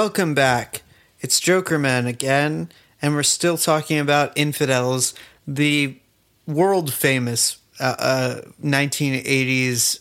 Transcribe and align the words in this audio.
welcome 0.00 0.32
back. 0.32 0.80
It's 1.20 1.38
Joker 1.38 1.78
Man 1.78 2.06
again, 2.06 2.72
and 3.02 3.14
we're 3.14 3.22
still 3.22 3.58
talking 3.58 3.98
about 3.98 4.32
Infidels, 4.34 5.12
the 5.46 5.98
world 6.46 6.90
famous 6.90 7.58
uh, 7.78 7.96
uh, 7.98 8.40
1980s 8.64 10.00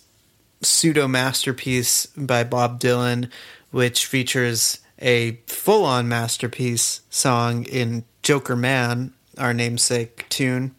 pseudo 0.62 1.06
masterpiece 1.06 2.06
by 2.16 2.46
Bob 2.46 2.80
Dylan, 2.80 3.30
which 3.72 4.06
features 4.06 4.80
a 5.00 5.32
full 5.48 5.84
on 5.84 6.08
masterpiece 6.08 7.02
song 7.10 7.66
in 7.66 8.06
Jokerman, 8.24 9.12
our 9.38 9.54
namesake 9.54 10.30
tune. 10.30 10.74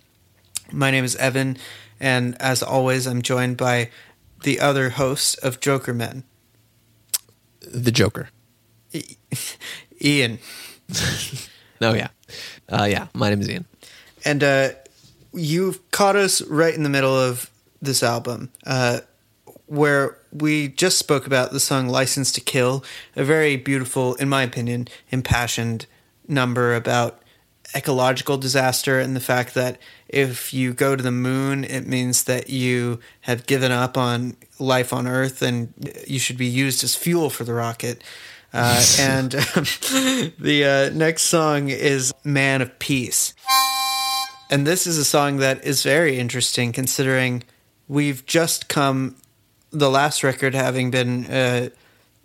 My 0.73 0.91
name 0.91 1.05
is 1.05 1.15
Evan, 1.17 1.59
and 2.01 2.41
as 2.41 2.63
always, 2.63 3.07
I'm 3.07 3.21
joined 3.21 3.59
by 3.59 3.91
the 4.45 4.61
other 4.61 4.89
host 4.89 5.39
of 5.43 5.61
Joker 5.61 5.93
Men, 5.93 6.25
The 7.61 7.93
Joker. 7.93 8.31
Ian. 10.03 10.39
Oh 11.83 11.95
yeah, 11.95 12.09
uh, 12.69 12.85
yeah. 12.85 13.07
My 13.15 13.31
name 13.31 13.41
is 13.41 13.49
Ian. 13.49 13.65
And 14.27 14.45
uh, 14.45 14.69
you've 15.33 15.91
caught 15.93 16.15
us 16.15 16.43
right 16.43 16.75
in 16.75 16.83
the 16.83 16.91
middle 16.91 17.19
of 17.19 17.51
this 17.81 18.03
album, 18.03 18.51
uh, 18.67 19.01
where 19.65 20.19
we 20.31 20.69
just 20.69 20.99
spoke 20.99 21.27
about 21.27 21.53
the 21.53 21.59
song 21.59 21.89
License 21.89 22.33
to 22.33 22.43
Kill, 22.43 22.85
a 23.17 23.25
very 23.25 23.57
beautiful, 23.57 24.15
in 24.17 24.29
my 24.29 24.43
opinion, 24.43 24.89
impassioned 25.11 25.87
number 26.29 26.75
about 26.75 27.23
ecological 27.75 28.37
disaster 28.37 28.99
and 28.99 29.15
the 29.15 29.21
fact 29.21 29.55
that 29.55 29.79
if 30.09 30.53
you 30.53 30.75
go 30.75 30.97
to 30.97 31.03
the 31.03 31.11
moon, 31.11 31.65
it 31.65 31.87
means 31.87 32.25
that 32.25 32.51
you 32.51 32.99
have 33.23 33.47
given 33.47 33.71
up 33.71 33.97
on 33.97 34.37
life 34.59 34.93
on 34.93 35.07
Earth 35.07 35.41
and 35.41 35.73
you 36.07 36.19
should 36.19 36.37
be 36.37 36.47
used 36.47 36.83
as 36.83 36.95
fuel 36.95 37.31
for 37.31 37.45
the 37.45 37.55
rocket. 37.55 38.03
Uh, 38.53 38.85
and 38.99 39.31
the 40.39 40.91
uh, 40.93 40.97
next 40.97 41.23
song 41.23 41.69
is 41.69 42.13
Man 42.25 42.63
of 42.63 42.79
Peace. 42.79 43.35
And 44.51 44.67
this 44.67 44.87
is 44.87 44.99
a 44.99 45.05
song 45.05 45.37
that 45.37 45.65
is 45.65 45.85
very 45.85 46.19
interesting 46.19 46.73
considering 46.73 47.45
we've 47.87 48.27
just 48.27 48.69
come, 48.69 49.17
the 49.71 49.91
last 49.91 50.25
record 50.25 50.55
having 50.55 50.91
been 50.91 51.27
uh, 51.27 51.69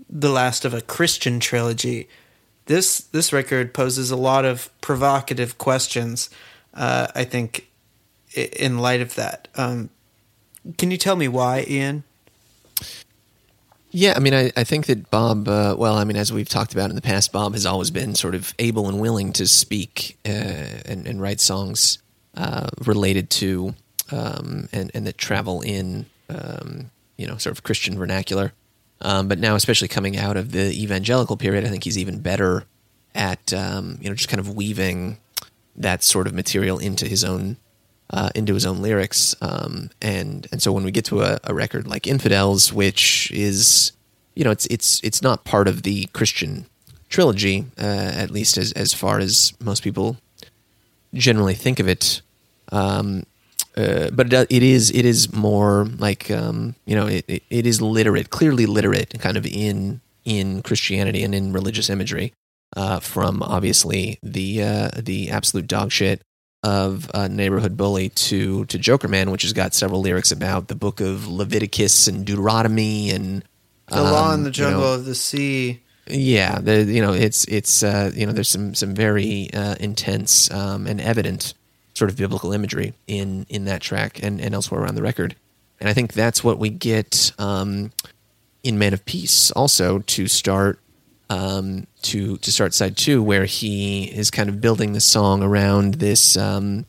the 0.10 0.32
last 0.32 0.66
of 0.66 0.74
a 0.74 0.82
Christian 0.82 1.40
trilogy. 1.40 2.10
This 2.66 3.00
this 3.00 3.32
record 3.32 3.74
poses 3.76 4.10
a 4.10 4.16
lot 4.16 4.46
of 4.46 4.70
provocative 4.82 5.60
questions. 5.60 6.32
Uh, 6.74 7.08
I 7.14 7.24
think, 7.24 7.70
in 8.36 8.80
light 8.80 9.02
of 9.02 9.16
that, 9.16 9.48
um, 9.56 9.92
can 10.78 10.90
you 10.90 10.98
tell 10.98 11.16
me 11.16 11.28
why, 11.28 11.64
Ian? 11.68 12.04
Yeah, 13.98 14.12
I 14.14 14.20
mean, 14.20 14.34
I, 14.34 14.52
I 14.58 14.66
think 14.66 14.88
that 14.88 15.10
Bob. 15.10 15.48
Uh, 15.48 15.74
well, 15.80 15.96
I 15.96 16.04
mean, 16.04 16.18
as 16.18 16.34
we've 16.34 16.50
talked 16.50 16.74
about 16.74 16.90
in 16.90 16.98
the 16.98 17.02
past, 17.02 17.32
Bob 17.32 17.54
has 17.54 17.66
always 17.66 17.92
been 17.92 18.14
sort 18.14 18.36
of 18.36 18.54
able 18.60 18.90
and 18.90 19.00
willing 19.00 19.32
to 19.32 19.48
speak 19.48 20.18
uh, 20.26 20.82
and, 20.86 21.08
and 21.08 21.22
write 21.22 21.40
songs 21.40 22.00
uh, 22.36 22.68
related 22.86 23.30
to 23.30 23.74
um, 24.12 24.68
and 24.74 24.92
and 24.94 25.08
that 25.08 25.18
travel 25.18 25.62
in 25.62 26.08
um, 26.28 26.92
you 27.16 27.26
know 27.26 27.38
sort 27.38 27.56
of 27.56 27.64
Christian 27.64 27.98
vernacular. 27.98 28.52
Um, 29.00 29.30
but 29.30 29.40
now, 29.40 29.56
especially 29.56 29.88
coming 29.88 30.18
out 30.18 30.36
of 30.36 30.52
the 30.52 30.74
evangelical 30.84 31.38
period, 31.38 31.64
I 31.64 31.70
think 31.70 31.86
he's 31.86 31.98
even 31.98 32.20
better 32.20 32.66
at 33.14 33.54
um, 33.54 33.98
you 34.02 34.10
know 34.10 34.16
just 34.16 34.28
kind 34.28 34.42
of 34.42 34.54
weaving 34.54 35.20
that 35.78 36.04
sort 36.04 36.28
of 36.28 36.34
material 36.34 36.80
into 36.80 37.08
his 37.08 37.24
own 37.24 37.56
uh, 38.12 38.30
into 38.36 38.54
his 38.54 38.66
own 38.66 38.82
lyrics. 38.82 39.36
Um, 39.42 39.90
and 40.02 40.48
and 40.52 40.62
so 40.62 40.72
when 40.72 40.84
we 40.84 40.92
get 40.92 41.06
to 41.06 41.22
a, 41.22 41.40
a 41.44 41.54
record 41.54 41.88
like 41.88 42.08
Infidels, 42.08 42.72
which 42.72 43.32
is 43.32 43.92
you 44.36 44.44
know 44.44 44.52
it's 44.52 44.66
it's 44.68 45.02
it's 45.04 45.22
not 45.22 45.44
part 45.44 45.68
of 45.68 45.84
the 45.84 46.06
Christian 46.08 46.66
trilogy, 47.10 47.66
uh, 47.78 48.12
at 48.16 48.32
least 48.32 48.58
as 48.58 48.72
as 48.74 48.94
far 48.94 49.20
as 49.20 49.54
most 49.60 49.84
people 49.84 50.18
generally 51.14 51.56
think 51.56 51.80
of 51.80 51.88
it. 51.88 52.22
Um, 52.72 53.26
uh, 53.78 54.10
but 54.12 54.32
it, 54.32 54.48
it 54.50 54.64
is 54.64 54.92
it 54.92 55.06
is 55.06 55.34
more 55.34 55.86
like 55.98 56.32
um, 56.32 56.76
you 56.86 56.96
know 56.96 57.08
it, 57.08 57.26
it, 57.28 57.44
it 57.50 57.66
is 57.66 57.82
literate, 57.82 58.30
clearly 58.30 58.66
literate, 58.66 59.20
kind 59.20 59.38
of 59.38 59.46
in 59.46 60.02
in 60.24 60.62
Christianity 60.62 61.24
and 61.24 61.36
in 61.36 61.54
religious 61.54 61.90
imagery. 61.90 62.34
Uh, 62.76 63.00
from 63.00 63.42
obviously 63.42 64.20
the 64.22 64.62
uh, 64.62 64.90
the 64.98 65.30
absolute 65.30 65.68
dog 65.68 65.92
shit 65.92 66.22
of 66.66 67.12
uh, 67.14 67.28
Neighborhood 67.28 67.78
Bully 67.78 68.10
to 68.10 68.66
to 68.66 68.80
Jokerman, 68.80 69.32
which 69.32 69.44
has 69.44 69.54
got 69.54 69.76
several 69.76 70.02
lyrics 70.02 70.32
about 70.32 70.68
the 70.68 70.76
book 70.76 71.00
of 71.00 71.28
Leviticus 71.28 72.08
and 72.08 72.26
Deuteronomy 72.26 73.12
and 73.12 73.44
The 73.88 74.02
Law 74.02 74.30
in 74.30 74.34
um, 74.34 74.44
the 74.44 74.50
you 74.50 74.54
Jungle 74.54 74.82
know, 74.82 74.94
of 74.96 75.06
the 75.06 75.14
Sea. 75.14 75.80
yeah, 76.08 76.60
the, 76.60 76.84
you 76.84 77.02
know, 77.04 77.14
it's 77.14 77.46
it's 77.46 77.84
uh, 77.84 78.12
you 78.16 78.26
know, 78.26 78.32
there's 78.32 78.50
some 78.50 78.74
some 78.74 78.96
very 78.96 79.54
uh, 79.54 79.76
intense 79.80 80.50
um, 80.50 80.88
and 80.88 81.00
evident 81.00 81.54
sort 81.94 82.10
of 82.10 82.18
biblical 82.18 82.52
imagery 82.52 82.94
in 83.06 83.46
in 83.48 83.66
that 83.66 83.82
track 83.82 84.22
and, 84.24 84.42
and 84.42 84.56
elsewhere 84.56 84.82
around 84.82 84.96
the 84.96 85.04
record, 85.04 85.36
and 85.80 85.88
I 85.88 85.94
think 85.94 86.14
that's 86.14 86.44
what 86.44 86.58
we 86.58 86.72
get 86.72 87.32
um, 87.38 87.92
in 88.64 88.80
Man 88.80 88.94
of 88.94 89.06
Peace 89.06 89.52
also 89.52 90.00
to 90.00 90.28
start 90.28 90.80
um, 91.30 91.88
to 92.04 92.38
to 92.38 92.52
start 92.52 92.74
side 92.74 92.98
two, 92.98 93.22
where 93.22 93.46
he 93.46 94.06
is 94.06 94.32
kind 94.32 94.50
of 94.50 94.62
building 94.62 94.94
the 94.94 95.02
song 95.02 95.44
around 95.44 95.96
this 95.96 96.38
um, 96.38 96.86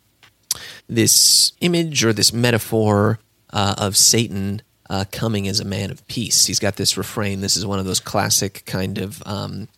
this 0.89 1.53
image 1.61 2.05
or 2.05 2.13
this 2.13 2.33
metaphor 2.33 3.19
uh, 3.51 3.75
of 3.79 3.97
Satan 3.97 4.63
uh, 4.89 5.05
coming 5.11 5.49
as 5.49 5.61
a 5.61 5.65
man 5.65 5.91
of 5.91 6.07
peace. 6.07 6.47
He's 6.47 6.59
got 6.59 6.77
this 6.77 6.97
refrain. 6.97 7.41
This 7.41 7.57
is 7.57 7.67
one 7.67 7.79
of 7.79 7.87
those 7.87 8.01
classic 8.01 8.65
kind 8.67 8.99
of 8.99 9.23
um, 9.27 9.69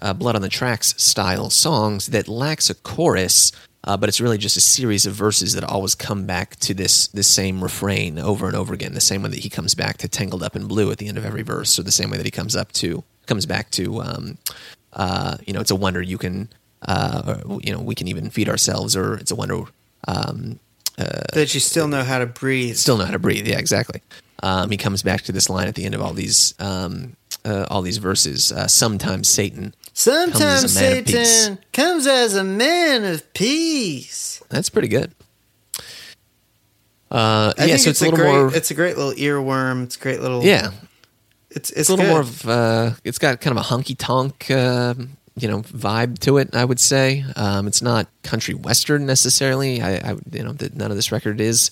uh, 0.00 0.12
blood 0.12 0.36
on 0.36 0.42
the 0.42 0.48
tracks 0.48 0.94
style 1.02 1.50
songs 1.50 2.08
that 2.08 2.28
lacks 2.28 2.68
a 2.70 2.74
chorus, 2.74 3.52
uh, 3.84 3.96
but 3.96 4.08
it's 4.08 4.20
really 4.20 4.38
just 4.38 4.56
a 4.56 4.60
series 4.60 5.06
of 5.06 5.14
verses 5.14 5.54
that 5.54 5.64
always 5.64 5.94
come 5.94 6.26
back 6.26 6.56
to 6.56 6.74
this 6.74 7.08
this 7.08 7.28
same 7.28 7.62
refrain 7.62 8.18
over 8.18 8.46
and 8.46 8.56
over 8.56 8.74
again. 8.74 8.94
The 8.94 9.00
same 9.00 9.22
way 9.22 9.30
that 9.30 9.40
he 9.40 9.50
comes 9.50 9.74
back 9.74 9.98
to 9.98 10.08
"Tangled 10.08 10.42
Up 10.42 10.56
in 10.56 10.66
Blue" 10.66 10.90
at 10.90 10.98
the 10.98 11.08
end 11.08 11.18
of 11.18 11.24
every 11.24 11.42
verse, 11.42 11.78
or 11.78 11.82
the 11.82 11.92
same 11.92 12.10
way 12.10 12.16
that 12.16 12.26
he 12.26 12.30
comes 12.30 12.56
up 12.56 12.72
to 12.72 13.04
comes 13.26 13.46
back 13.46 13.70
to 13.72 14.02
um, 14.02 14.38
uh, 14.92 15.36
you 15.46 15.52
know, 15.52 15.60
it's 15.60 15.70
a 15.70 15.76
wonder 15.76 16.02
you 16.02 16.18
can 16.18 16.48
uh, 16.86 17.38
or, 17.46 17.60
you 17.62 17.72
know 17.72 17.80
we 17.80 17.94
can 17.94 18.08
even 18.08 18.30
feed 18.30 18.48
ourselves, 18.48 18.96
or 18.96 19.14
it's 19.14 19.30
a 19.30 19.36
wonder 19.36 19.64
um, 20.08 20.58
that 20.96 21.54
you 21.54 21.60
still 21.60 21.88
know 21.88 22.02
how 22.02 22.18
to 22.18 22.26
breathe. 22.26 22.76
still 22.76 22.98
know 22.98 23.04
how 23.04 23.12
to 23.12 23.18
breathe. 23.18 23.46
Yeah, 23.46 23.58
exactly. 23.58 24.02
Um, 24.42 24.70
he 24.70 24.76
comes 24.76 25.02
back 25.02 25.22
to 25.22 25.32
this 25.32 25.48
line 25.48 25.68
at 25.68 25.76
the 25.76 25.84
end 25.84 25.94
of 25.94 26.02
all 26.02 26.12
these 26.12 26.54
um, 26.58 27.16
uh, 27.44 27.66
all 27.70 27.82
these 27.82 27.98
verses. 27.98 28.52
Uh, 28.52 28.66
Sometimes 28.66 29.28
Satan. 29.28 29.74
Sometimes 29.94 30.74
comes 30.74 30.76
as 30.76 30.76
a 30.76 30.84
man 30.84 30.96
of 30.96 31.04
peace. 31.06 31.44
Satan 31.44 31.58
comes 31.72 32.06
as 32.06 32.36
a 32.36 32.44
man 32.44 33.04
of 33.04 33.32
peace. 33.34 34.42
That's 34.48 34.70
pretty 34.70 34.88
good. 34.88 35.12
Uh, 37.10 37.52
I 37.58 37.66
yeah, 37.66 37.76
so 37.76 37.90
it's, 37.90 38.00
a 38.00 38.04
little 38.04 38.16
great. 38.16 38.32
more. 38.32 38.54
It's 38.54 38.70
a 38.70 38.74
great 38.74 38.96
little 38.96 39.12
earworm. 39.12 39.84
It's 39.84 39.96
a 39.96 40.00
great 40.00 40.22
little. 40.22 40.42
yeah, 40.42 40.70
it's 41.50 41.70
it's, 41.70 41.72
it's 41.72 41.88
a 41.90 41.92
little 41.92 42.06
good. 42.06 42.10
more 42.10 42.20
of. 42.20 42.48
Uh, 42.48 42.90
it's 43.04 43.18
got 43.18 43.40
kind 43.42 43.56
of 43.56 43.62
a 43.62 43.68
honky 43.68 43.94
tonk, 43.98 44.50
uh, 44.50 44.94
you 45.36 45.46
know, 45.46 45.60
vibe 45.60 46.18
to 46.20 46.38
it. 46.38 46.54
I 46.54 46.64
would 46.64 46.80
say 46.80 47.22
um, 47.36 47.66
it's 47.66 47.82
not 47.82 48.08
country 48.22 48.54
western 48.54 49.04
necessarily. 49.04 49.82
I, 49.82 49.96
I 49.96 50.16
you 50.32 50.42
know, 50.42 50.52
that 50.54 50.74
none 50.74 50.90
of 50.90 50.96
this 50.96 51.12
record 51.12 51.38
is. 51.38 51.70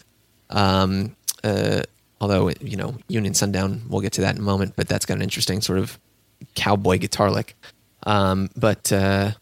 Um, 0.50 1.16
uh, 1.42 1.82
although 2.20 2.48
it, 2.48 2.60
you 2.60 2.76
know, 2.76 2.96
Union 3.08 3.32
Sundown, 3.32 3.80
we'll 3.88 4.02
get 4.02 4.12
to 4.14 4.20
that 4.20 4.34
in 4.34 4.42
a 4.42 4.44
moment. 4.44 4.74
But 4.76 4.88
that's 4.88 5.06
got 5.06 5.14
an 5.14 5.22
interesting 5.22 5.62
sort 5.62 5.78
of 5.78 5.98
cowboy 6.54 6.98
guitar 6.98 7.30
lick. 7.30 7.56
Um, 8.06 8.48
but 8.56 8.92
uh, 8.92 9.32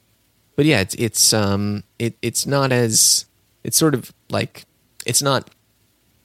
but 0.56 0.66
yeah, 0.66 0.80
it's 0.80 0.94
it's 0.96 1.32
um, 1.32 1.84
it 1.98 2.16
it's 2.22 2.46
not 2.46 2.72
as 2.72 3.26
it's 3.64 3.76
sort 3.76 3.94
of 3.94 4.12
like 4.30 4.64
it's 5.06 5.22
not 5.22 5.50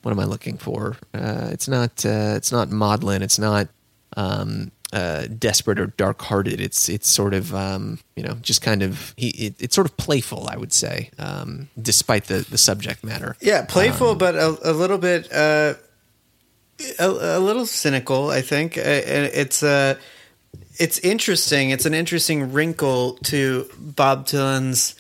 what 0.02 0.12
am 0.12 0.20
I 0.20 0.26
looking 0.26 0.58
for? 0.58 0.98
Uh, 1.14 1.50
it's 1.52 1.68
not 1.68 2.06
uh, 2.06 2.34
it's 2.36 2.52
not 2.52 2.70
maudlin. 2.72 3.22
It's 3.22 3.40
not 3.40 3.68
um, 4.18 4.72
uh, 4.92 5.28
desperate 5.40 5.80
or 5.80 5.88
dark 5.88 6.22
hearted. 6.22 6.60
It's 6.60 6.90
it's 6.90 7.08
sort 7.08 7.34
of 7.34 7.54
um, 7.56 8.00
you 8.16 8.24
know 8.24 8.34
just 8.42 8.62
kind 8.62 8.82
of 8.84 9.14
he, 9.18 9.30
it, 9.30 9.56
it's 9.60 9.76
sort 9.76 9.88
of 9.88 9.96
playful. 9.98 10.48
I 10.50 10.58
would 10.58 10.74
say, 10.74 11.10
um, 11.20 11.70
despite 11.82 12.26
the 12.26 12.46
the 12.50 12.58
subject 12.58 13.04
matter. 13.04 13.36
Yeah, 13.42 13.66
playful, 13.66 14.10
Um, 14.12 14.18
but 14.18 14.36
a, 14.36 14.58
a 14.64 14.74
little 14.74 14.98
bit, 14.98 15.32
uh, 15.32 15.76
a, 17.00 17.08
a 17.08 17.40
little 17.40 17.66
cynical. 17.66 18.30
I 18.30 18.42
think 18.42 18.78
Uh, 18.78 18.82
it's 18.86 19.64
uh, 19.64 19.96
it's 20.80 21.00
interesting. 21.00 21.70
It's 21.70 21.86
an 21.86 21.94
interesting 21.94 22.52
wrinkle 22.52 23.14
to 23.26 23.70
Bob 23.78 24.26
Dylan's 24.28 24.96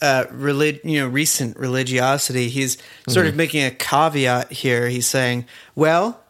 uh, 0.00 0.24
relig- 0.30 0.80
you 0.84 1.00
know, 1.00 1.08
recent 1.08 1.56
religiosity. 1.56 2.48
He's 2.48 2.78
sort 3.08 3.26
Mm-hmm. 3.26 3.28
of 3.28 3.36
making 3.36 3.64
a 3.64 3.70
caveat 3.70 4.52
here. 4.52 4.88
He's 4.88 5.06
saying, 5.06 5.44
"Well, 5.74 6.20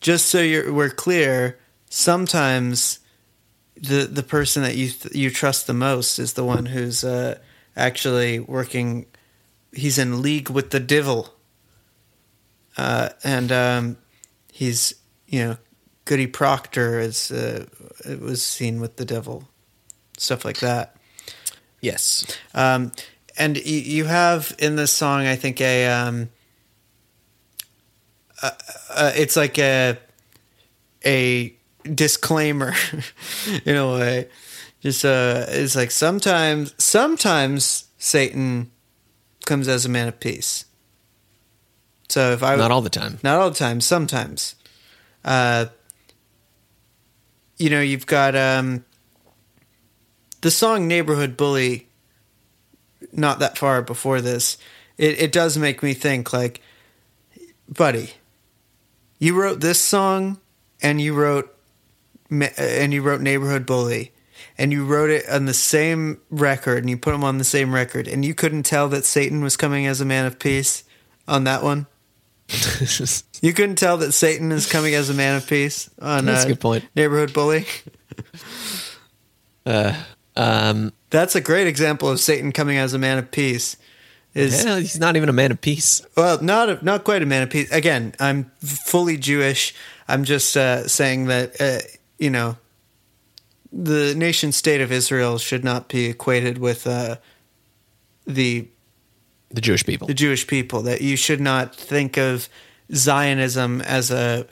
just 0.00 0.26
so 0.26 0.40
you're 0.40 0.72
we're 0.72 0.90
clear, 0.90 1.58
sometimes." 1.88 3.00
The, 3.78 4.06
the 4.10 4.22
person 4.22 4.62
that 4.62 4.74
you 4.74 4.88
th- 4.88 5.14
you 5.14 5.28
trust 5.28 5.66
the 5.66 5.74
most 5.74 6.18
is 6.18 6.32
the 6.32 6.44
one 6.44 6.64
who's 6.64 7.04
uh, 7.04 7.38
actually 7.76 8.40
working 8.40 9.04
he's 9.70 9.98
in 9.98 10.22
league 10.22 10.48
with 10.48 10.70
the 10.70 10.80
devil, 10.80 11.34
uh, 12.78 13.10
and 13.22 13.52
um, 13.52 13.96
he's 14.50 14.94
you 15.26 15.40
know 15.44 15.56
Goody 16.06 16.26
Proctor 16.26 16.98
is 17.00 17.30
uh, 17.30 17.66
it 18.06 18.20
was 18.20 18.42
seen 18.42 18.80
with 18.80 18.96
the 18.96 19.04
devil, 19.04 19.44
stuff 20.16 20.44
like 20.44 20.60
that. 20.60 20.96
Yes. 21.80 22.24
Um, 22.54 22.92
and 23.36 23.58
you, 23.58 23.78
you 23.80 24.04
have 24.06 24.54
in 24.58 24.76
this 24.76 24.92
song, 24.92 25.26
I 25.26 25.36
think 25.36 25.60
a, 25.60 25.86
um, 25.88 26.30
uh, 28.42 28.50
uh, 28.90 29.12
it's 29.14 29.36
like 29.36 29.58
a 29.58 29.98
a 31.04 31.54
disclaimer 31.82 32.72
in 33.64 33.76
a 33.76 33.92
way. 33.92 34.28
Just 34.80 35.04
uh, 35.04 35.44
it's 35.48 35.76
like 35.76 35.90
sometimes 35.90 36.72
sometimes 36.78 37.86
Satan 37.98 38.70
comes 39.44 39.66
as 39.68 39.84
a 39.84 39.88
man 39.88 40.08
of 40.08 40.20
peace. 40.20 40.64
So 42.08 42.30
if 42.32 42.42
I 42.44 42.54
Not 42.54 42.70
all 42.70 42.82
the 42.82 42.90
time. 42.90 43.18
not 43.24 43.40
all 43.40 43.50
the 43.50 43.56
time, 43.56 43.80
sometimes. 43.80 44.54
Uh, 45.24 45.66
you 47.56 47.70
know, 47.70 47.80
you've 47.80 48.06
got 48.06 48.36
um, 48.36 48.84
the 50.40 50.50
song 50.50 50.86
"Neighborhood 50.88 51.36
Bully." 51.36 51.88
Not 53.12 53.38
that 53.38 53.58
far 53.58 53.82
before 53.82 54.20
this, 54.20 54.58
it 54.98 55.20
it 55.20 55.32
does 55.32 55.56
make 55.56 55.82
me 55.82 55.94
think 55.94 56.32
like, 56.32 56.60
buddy, 57.68 58.10
you 59.18 59.40
wrote 59.40 59.60
this 59.60 59.80
song, 59.80 60.40
and 60.82 61.00
you 61.00 61.14
wrote, 61.14 61.54
and 62.30 62.92
you 62.92 63.02
wrote 63.02 63.20
"Neighborhood 63.20 63.66
Bully." 63.66 64.12
And 64.58 64.72
you 64.72 64.86
wrote 64.86 65.10
it 65.10 65.28
on 65.28 65.44
the 65.44 65.54
same 65.54 66.20
record, 66.30 66.78
and 66.78 66.88
you 66.88 66.96
put 66.96 67.12
them 67.12 67.24
on 67.24 67.36
the 67.38 67.44
same 67.44 67.74
record, 67.74 68.08
and 68.08 68.24
you 68.24 68.34
couldn't 68.34 68.62
tell 68.64 68.88
that 68.88 69.04
Satan 69.04 69.42
was 69.42 69.56
coming 69.56 69.86
as 69.86 70.00
a 70.00 70.06
man 70.06 70.24
of 70.24 70.38
peace 70.38 70.84
on 71.28 71.44
that 71.44 71.62
one. 71.62 71.86
You 73.42 73.52
couldn't 73.52 73.76
tell 73.76 73.98
that 73.98 74.12
Satan 74.12 74.50
is 74.50 74.66
coming 74.66 74.94
as 74.94 75.10
a 75.10 75.14
man 75.14 75.36
of 75.36 75.46
peace 75.46 75.90
on 76.00 76.24
That's 76.24 76.44
a 76.44 76.46
uh, 76.46 76.48
good 76.48 76.60
point. 76.60 76.84
Neighborhood 76.96 77.34
Bully. 77.34 77.66
um, 80.36 80.92
That's 81.10 81.34
a 81.34 81.40
great 81.40 81.66
example 81.66 82.08
of 82.08 82.18
Satan 82.18 82.52
coming 82.52 82.78
as 82.78 82.94
a 82.94 82.98
man 82.98 83.18
of 83.18 83.30
peace. 83.30 83.76
Is 84.34 84.64
yeah, 84.64 84.78
he's 84.78 84.98
not 84.98 85.16
even 85.16 85.28
a 85.28 85.32
man 85.32 85.50
of 85.50 85.60
peace. 85.60 86.06
well, 86.16 86.42
not 86.42 86.68
a, 86.68 86.84
not 86.84 87.04
quite 87.04 87.22
a 87.22 87.26
man 87.26 87.42
of 87.42 87.50
peace. 87.50 87.70
Again, 87.72 88.14
I'm 88.20 88.50
fully 88.60 89.16
Jewish. 89.16 89.74
I'm 90.08 90.24
just 90.24 90.56
uh, 90.56 90.86
saying 90.88 91.26
that 91.26 91.60
uh, 91.60 91.78
you 92.18 92.30
know 92.30 92.56
the 93.72 94.14
nation 94.14 94.52
state 94.52 94.80
of 94.80 94.92
Israel 94.92 95.38
should 95.38 95.64
not 95.64 95.88
be 95.88 96.06
equated 96.06 96.58
with 96.58 96.86
uh, 96.86 97.16
the 98.26 98.68
The 99.50 99.60
Jewish 99.60 99.84
people. 99.86 100.08
the 100.08 100.14
Jewish 100.14 100.46
people. 100.46 100.82
That 100.82 101.00
you 101.00 101.16
should 101.16 101.40
not 101.40 101.74
think 101.74 102.16
of 102.16 102.48
Zionism 102.92 103.80
as 103.82 104.10
a 104.10 104.46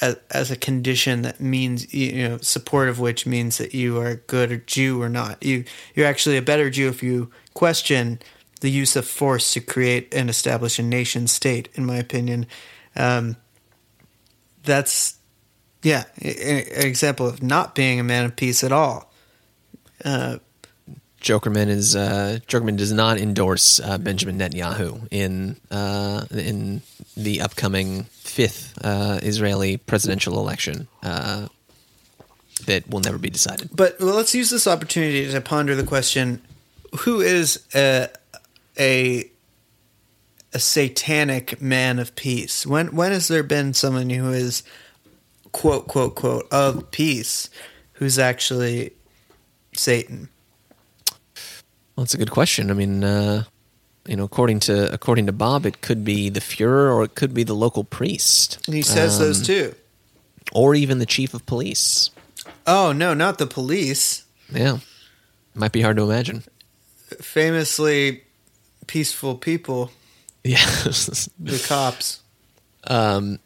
as, 0.00 0.50
a 0.50 0.56
condition 0.56 1.22
that 1.22 1.40
means 1.40 1.92
you 1.94 2.28
know 2.28 2.38
support 2.38 2.88
of 2.88 2.98
which 2.98 3.26
means 3.26 3.58
that 3.58 3.74
you 3.74 3.98
are 4.00 4.08
a 4.08 4.16
good 4.16 4.66
Jew 4.66 5.00
or 5.00 5.08
not. 5.08 5.42
You 5.42 5.64
you're 5.94 6.06
actually 6.06 6.36
a 6.36 6.42
better 6.42 6.70
Jew 6.70 6.88
if 6.88 7.02
you 7.02 7.30
question 7.54 8.18
the 8.60 8.70
use 8.70 8.96
of 8.96 9.06
force 9.06 9.52
to 9.52 9.60
create 9.60 10.12
and 10.14 10.28
establish 10.28 10.78
a 10.78 10.82
nation 10.82 11.26
state. 11.26 11.68
In 11.74 11.84
my 11.84 11.96
opinion, 11.96 12.46
um, 12.96 13.36
that's 14.64 15.18
yeah 15.82 16.04
an 16.20 16.86
example 16.86 17.26
of 17.26 17.42
not 17.42 17.74
being 17.74 18.00
a 18.00 18.04
man 18.04 18.24
of 18.24 18.36
peace 18.36 18.64
at 18.64 18.72
all. 18.72 19.12
Uh, 20.04 20.38
Jokerman 21.22 21.68
is 21.68 21.94
uh, 21.94 22.40
Jokerman 22.48 22.76
does 22.76 22.92
not 22.92 23.18
endorse 23.18 23.78
uh, 23.80 23.96
Benjamin 23.96 24.38
Netanyahu 24.38 25.06
in 25.10 25.56
uh, 25.70 26.26
in 26.30 26.82
the 27.16 27.40
upcoming 27.40 28.04
fifth 28.04 28.76
uh, 28.84 29.20
Israeli 29.22 29.76
presidential 29.76 30.38
election 30.38 30.88
uh, 31.02 31.46
that 32.66 32.88
will 32.90 33.00
never 33.00 33.18
be 33.18 33.30
decided. 33.30 33.70
But 33.72 34.00
well, 34.00 34.16
let's 34.16 34.34
use 34.34 34.50
this 34.50 34.66
opportunity 34.66 35.30
to 35.30 35.40
ponder 35.40 35.76
the 35.76 35.84
question: 35.84 36.42
Who 37.00 37.20
is 37.20 37.64
a 37.72 38.08
a 38.78 39.30
a 40.52 40.58
satanic 40.58 41.62
man 41.62 42.00
of 42.00 42.16
peace? 42.16 42.66
When 42.66 42.96
when 42.96 43.12
has 43.12 43.28
there 43.28 43.44
been 43.44 43.74
someone 43.74 44.10
who 44.10 44.32
is 44.32 44.64
quote 45.52 45.86
quote 45.86 46.16
quote 46.16 46.48
of 46.50 46.90
peace 46.90 47.48
who's 47.94 48.18
actually 48.18 48.92
Satan? 49.72 50.28
Well, 51.96 52.04
that's 52.04 52.14
a 52.14 52.18
good 52.18 52.30
question. 52.30 52.70
I 52.70 52.74
mean, 52.74 53.04
uh, 53.04 53.44
you 54.06 54.16
know, 54.16 54.24
according 54.24 54.60
to 54.60 54.92
according 54.92 55.26
to 55.26 55.32
Bob, 55.32 55.66
it 55.66 55.80
could 55.82 56.04
be 56.04 56.28
the 56.30 56.40
Fuhrer 56.40 56.92
or 56.92 57.04
it 57.04 57.14
could 57.14 57.34
be 57.34 57.44
the 57.44 57.54
local 57.54 57.84
priest, 57.84 58.58
And 58.66 58.74
he 58.74 58.82
says 58.82 59.18
those 59.18 59.40
Um, 59.40 59.44
too. 59.46 59.74
or 60.52 60.74
even 60.74 60.98
the 60.98 61.06
chief 61.06 61.34
of 61.34 61.44
police. 61.46 62.10
Oh 62.66 62.92
no, 62.92 63.14
not 63.14 63.38
the 63.38 63.46
police. 63.46 64.24
Yeah, 64.52 64.78
might 65.54 65.72
be 65.72 65.82
hard 65.82 65.96
to 65.98 66.02
imagine. 66.02 66.44
Famously 67.20 68.22
peaceful 68.86 69.36
people, 69.36 69.90
Yeah. 70.44 70.64
the 71.38 71.62
cops. 71.68 72.20
um, 72.84 73.38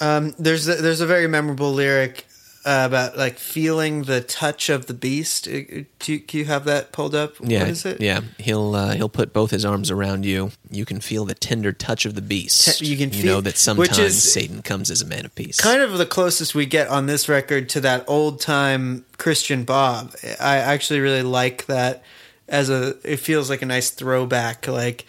Um, 0.00 0.34
there's 0.38 0.66
a, 0.66 0.74
there's 0.76 1.00
a 1.00 1.06
very 1.06 1.28
memorable 1.28 1.72
lyric 1.72 2.26
uh, 2.64 2.84
about 2.86 3.16
like 3.18 3.38
feeling 3.38 4.04
the 4.04 4.20
touch 4.20 4.68
of 4.68 4.86
the 4.86 4.94
beast. 4.94 5.48
Uh, 5.48 5.82
Do 5.98 6.12
you, 6.12 6.18
do 6.20 6.38
you 6.38 6.44
have 6.44 6.64
that 6.66 6.92
pulled 6.92 7.14
up? 7.14 7.34
yeah, 7.42 7.60
What 7.60 7.68
is 7.70 7.84
it? 7.84 8.00
yeah. 8.00 8.20
He'll 8.38 8.74
uh, 8.76 8.94
he'll 8.94 9.08
put 9.08 9.32
both 9.32 9.50
his 9.50 9.64
arms 9.64 9.90
around 9.90 10.24
you. 10.24 10.52
You 10.70 10.84
can 10.84 11.00
feel 11.00 11.24
the 11.24 11.34
tender 11.34 11.72
touch 11.72 12.06
of 12.06 12.14
the 12.14 12.22
beast. 12.22 12.78
Te- 12.78 12.86
you 12.86 12.96
can 12.96 13.10
you 13.12 13.22
feel- 13.22 13.34
know 13.36 13.40
that 13.40 13.56
sometimes 13.58 13.98
is- 13.98 14.32
Satan 14.32 14.62
comes 14.62 14.90
as 14.90 15.02
a 15.02 15.06
man 15.06 15.24
of 15.24 15.34
peace. 15.34 15.60
Kind 15.60 15.82
of 15.82 15.98
the 15.98 16.06
closest 16.06 16.54
we 16.54 16.66
get 16.66 16.86
on 16.88 17.06
this 17.06 17.28
record 17.28 17.68
to 17.70 17.80
that 17.80 18.04
old 18.06 18.40
time 18.40 19.04
Christian 19.18 19.64
Bob. 19.64 20.14
I 20.40 20.56
actually 20.58 21.00
really 21.00 21.22
like 21.24 21.66
that 21.66 22.02
as 22.48 22.70
a. 22.70 22.94
It 23.04 23.16
feels 23.16 23.50
like 23.50 23.62
a 23.62 23.66
nice 23.66 23.90
throwback. 23.90 24.68
Like 24.68 25.04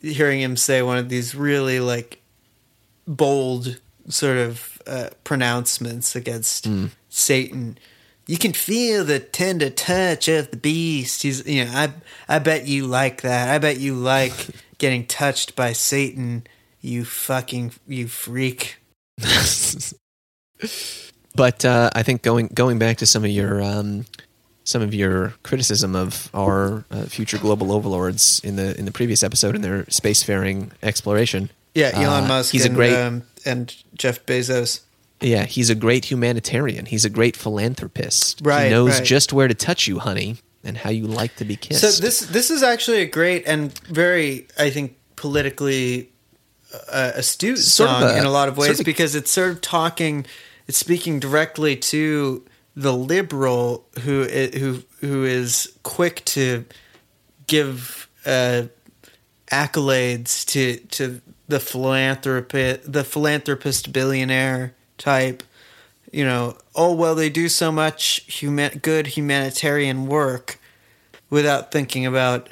hearing 0.00 0.40
him 0.40 0.56
say 0.56 0.80
one 0.82 0.96
of 0.98 1.08
these 1.10 1.34
really 1.34 1.80
like 1.80 2.20
bold 3.06 3.78
sort 4.08 4.36
of 4.36 4.71
uh, 4.86 5.10
pronouncements 5.24 6.16
against 6.16 6.68
Satan. 7.08 7.78
You 8.26 8.38
can 8.38 8.52
feel 8.52 9.04
the 9.04 9.18
tender 9.18 9.70
touch 9.70 10.28
of 10.28 10.50
the 10.50 10.56
beast. 10.56 11.22
He's, 11.22 11.46
you 11.46 11.64
know, 11.64 11.72
I, 11.72 11.92
I 12.28 12.38
bet 12.38 12.66
you 12.66 12.86
like 12.86 13.22
that. 13.22 13.48
I 13.48 13.58
bet 13.58 13.78
you 13.78 13.94
like 13.94 14.32
getting 14.78 15.06
touched 15.06 15.56
by 15.56 15.72
Satan. 15.72 16.46
You 16.80 17.04
fucking, 17.04 17.72
you 17.86 18.08
freak. 18.08 18.78
But 21.34 21.64
uh, 21.64 21.90
I 21.94 22.02
think 22.02 22.22
going 22.22 22.48
going 22.48 22.78
back 22.78 22.98
to 22.98 23.06
some 23.06 23.24
of 23.24 23.30
your 23.30 23.62
um, 23.62 24.04
some 24.64 24.82
of 24.82 24.94
your 24.94 25.34
criticism 25.42 25.96
of 25.96 26.30
our 26.34 26.84
uh, 26.90 27.04
future 27.04 27.38
global 27.38 27.72
overlords 27.72 28.40
in 28.44 28.56
the 28.56 28.78
in 28.78 28.84
the 28.84 28.92
previous 28.92 29.22
episode 29.22 29.54
in 29.54 29.62
their 29.62 29.84
spacefaring 29.84 30.70
exploration. 30.82 31.50
Yeah, 31.74 31.90
Elon 31.94 32.24
uh, 32.24 32.28
Musk. 32.28 32.52
He's 32.52 32.66
and, 32.66 32.74
a 32.74 32.76
great 32.76 32.94
um, 32.94 33.22
and 33.44 33.74
Jeff 33.94 34.24
Bezos. 34.26 34.80
yeah. 35.20 35.44
He's 35.44 35.70
a 35.70 35.74
great 35.74 36.04
humanitarian. 36.06 36.86
He's 36.86 37.04
a 37.04 37.10
great 37.10 37.36
philanthropist. 37.36 38.40
Right, 38.42 38.64
He 38.64 38.70
knows 38.70 38.98
right. 38.98 39.04
just 39.04 39.32
where 39.32 39.48
to 39.48 39.54
touch 39.54 39.86
you, 39.86 39.98
honey, 40.00 40.36
and 40.64 40.76
how 40.78 40.90
you 40.90 41.06
like 41.06 41.36
to 41.36 41.44
be 41.44 41.56
kissed. 41.56 41.80
So 41.80 42.02
this 42.02 42.20
this 42.20 42.50
is 42.50 42.62
actually 42.62 43.00
a 43.02 43.06
great 43.06 43.44
and 43.46 43.76
very, 43.88 44.46
I 44.58 44.70
think, 44.70 44.96
politically 45.16 46.10
uh, 46.90 47.12
astute 47.14 47.58
Sort 47.58 47.90
of 47.90 48.00
song 48.00 48.10
a- 48.16 48.18
in 48.18 48.24
a 48.24 48.30
lot 48.30 48.48
of 48.48 48.54
sort 48.56 48.68
ways 48.68 48.80
of 48.80 48.84
a- 48.84 48.84
because 48.84 49.14
it's 49.14 49.30
sort 49.30 49.50
of 49.50 49.60
talking, 49.60 50.26
it's 50.66 50.78
speaking 50.78 51.20
directly 51.20 51.76
to 51.76 52.44
the 52.74 52.92
liberal 52.94 53.84
who 54.02 54.24
who 54.24 54.82
who 55.00 55.24
is 55.24 55.70
quick 55.82 56.24
to 56.24 56.64
give 57.46 58.08
uh, 58.24 58.62
accolades 59.50 60.44
to 60.46 60.76
to 60.88 61.20
the 61.52 61.60
philanthropist, 61.60 62.90
the 62.90 63.04
philanthropist 63.04 63.92
billionaire 63.92 64.74
type. 64.96 65.42
You 66.10 66.24
know, 66.24 66.56
oh 66.74 66.94
well, 66.94 67.14
they 67.14 67.28
do 67.28 67.48
so 67.48 67.70
much 67.70 68.24
human 68.26 68.78
good 68.78 69.08
humanitarian 69.08 70.06
work 70.06 70.58
without 71.28 71.70
thinking 71.70 72.06
about 72.06 72.48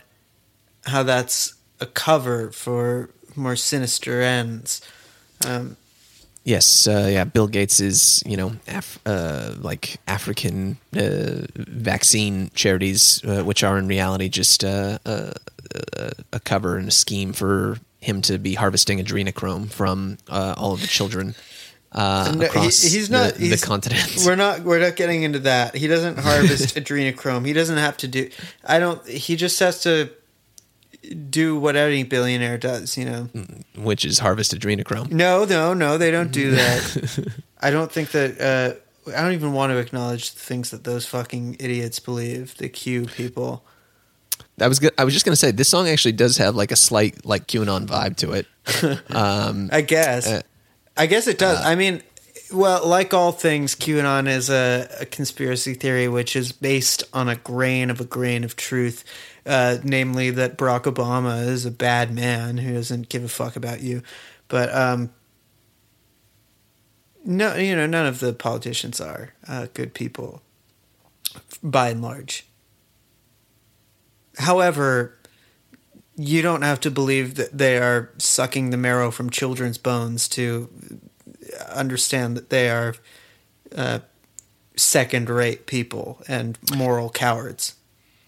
how 0.84 1.02
that's 1.02 1.54
a 1.80 1.86
cover 1.86 2.52
for 2.52 3.10
more 3.34 3.56
sinister 3.56 4.22
ends. 4.22 4.80
Um, 5.44 5.76
Yes, 6.42 6.88
uh, 6.88 7.06
yeah. 7.12 7.24
Bill 7.24 7.46
Gates 7.46 7.80
is, 7.80 8.22
you 8.24 8.34
know, 8.34 8.52
Af- 8.66 8.98
uh, 9.04 9.52
like 9.58 9.98
African 10.08 10.78
uh, 10.96 11.46
vaccine 11.54 12.50
charities, 12.54 13.22
uh, 13.24 13.42
which 13.42 13.62
are 13.62 13.76
in 13.76 13.86
reality 13.86 14.30
just 14.30 14.64
uh, 14.64 14.98
a, 15.04 15.34
a 16.32 16.40
cover 16.40 16.78
and 16.78 16.88
a 16.88 16.90
scheme 16.90 17.34
for 17.34 17.76
him 18.00 18.22
to 18.22 18.38
be 18.38 18.54
harvesting 18.54 18.98
adrenochrome 18.98 19.70
from 19.70 20.18
uh, 20.28 20.54
all 20.56 20.72
of 20.72 20.80
the 20.80 20.86
children 20.86 21.34
uh, 21.92 22.32
No, 22.34 22.40
he- 22.40 22.46
across 22.46 22.80
he's 22.82 23.10
not- 23.10 23.34
the, 23.34 23.40
he's- 23.46 23.60
the 23.60 23.66
continent. 23.66 24.22
we're 24.24 24.36
not 24.36 24.60
we're 24.62 24.78
not 24.80 24.96
getting 24.96 25.22
into 25.22 25.40
that. 25.40 25.74
He 25.74 25.86
doesn't 25.88 26.18
harvest 26.18 26.74
adrenochrome. 26.76 27.44
He 27.46 27.52
doesn't 27.52 27.78
have 27.78 27.96
to 27.98 28.08
do. 28.08 28.30
I 28.64 28.78
don't. 28.78 29.04
He 29.08 29.36
just 29.36 29.58
has 29.60 29.82
to 29.82 30.10
do 31.30 31.58
what 31.58 31.76
any 31.76 32.02
billionaire 32.04 32.58
does. 32.58 32.96
You 32.96 33.04
know. 33.06 33.28
which 33.76 34.04
is 34.04 34.18
harvest 34.20 34.54
adrenochrome. 34.54 35.10
No, 35.10 35.44
no, 35.44 35.74
no. 35.74 35.98
They 35.98 36.10
don't 36.10 36.30
do 36.30 36.52
that. 36.52 37.26
I 37.60 37.70
don't 37.70 37.90
think 37.90 38.12
that. 38.12 38.40
Uh, 38.40 39.10
I 39.10 39.22
don't 39.22 39.32
even 39.32 39.52
want 39.52 39.72
to 39.72 39.78
acknowledge 39.78 40.32
the 40.32 40.38
things 40.40 40.70
that 40.70 40.84
those 40.84 41.06
fucking 41.06 41.56
idiots 41.58 41.98
believe. 41.98 42.56
The 42.58 42.68
Q 42.68 43.06
people. 43.06 43.64
I 44.60 44.68
was 44.68 44.80
I 44.98 45.04
was 45.04 45.14
just 45.14 45.24
gonna 45.24 45.36
say 45.36 45.50
this 45.50 45.68
song 45.68 45.88
actually 45.88 46.12
does 46.12 46.36
have 46.36 46.54
like 46.54 46.72
a 46.72 46.76
slight 46.76 47.24
like 47.24 47.46
QAnon 47.46 47.86
vibe 47.86 48.16
to 48.16 48.32
it. 48.32 48.46
Um, 49.10 49.68
I 49.72 49.80
guess. 49.80 50.26
Uh, 50.26 50.42
I 50.96 51.06
guess 51.06 51.26
it 51.26 51.38
does. 51.38 51.64
I 51.64 51.74
mean, 51.74 52.02
well, 52.52 52.86
like 52.86 53.14
all 53.14 53.32
things, 53.32 53.74
QAnon 53.74 54.28
is 54.28 54.50
a, 54.50 54.88
a 55.00 55.06
conspiracy 55.06 55.74
theory 55.74 56.08
which 56.08 56.36
is 56.36 56.52
based 56.52 57.04
on 57.12 57.28
a 57.28 57.36
grain 57.36 57.90
of 57.90 58.00
a 58.00 58.04
grain 58.04 58.44
of 58.44 58.56
truth, 58.56 59.04
uh, 59.46 59.78
namely 59.82 60.30
that 60.30 60.58
Barack 60.58 60.82
Obama 60.82 61.46
is 61.46 61.64
a 61.64 61.70
bad 61.70 62.12
man 62.12 62.58
who 62.58 62.74
doesn't 62.74 63.08
give 63.08 63.24
a 63.24 63.28
fuck 63.28 63.56
about 63.56 63.82
you. 63.82 64.02
But 64.48 64.74
um, 64.74 65.10
no, 67.24 67.54
you 67.56 67.76
know, 67.76 67.86
none 67.86 68.06
of 68.06 68.20
the 68.20 68.32
politicians 68.32 69.00
are 69.00 69.34
uh, 69.46 69.68
good 69.74 69.94
people, 69.94 70.42
by 71.62 71.90
and 71.90 72.02
large. 72.02 72.46
However, 74.40 75.16
you 76.16 76.42
don't 76.42 76.62
have 76.62 76.80
to 76.80 76.90
believe 76.90 77.36
that 77.36 77.56
they 77.56 77.78
are 77.78 78.10
sucking 78.18 78.70
the 78.70 78.76
marrow 78.76 79.10
from 79.10 79.30
children's 79.30 79.78
bones 79.78 80.28
to 80.30 80.68
understand 81.70 82.36
that 82.36 82.50
they 82.50 82.68
are 82.70 82.94
uh, 83.74 84.00
second-rate 84.76 85.66
people 85.66 86.20
and 86.28 86.58
moral 86.76 87.10
cowards. 87.10 87.74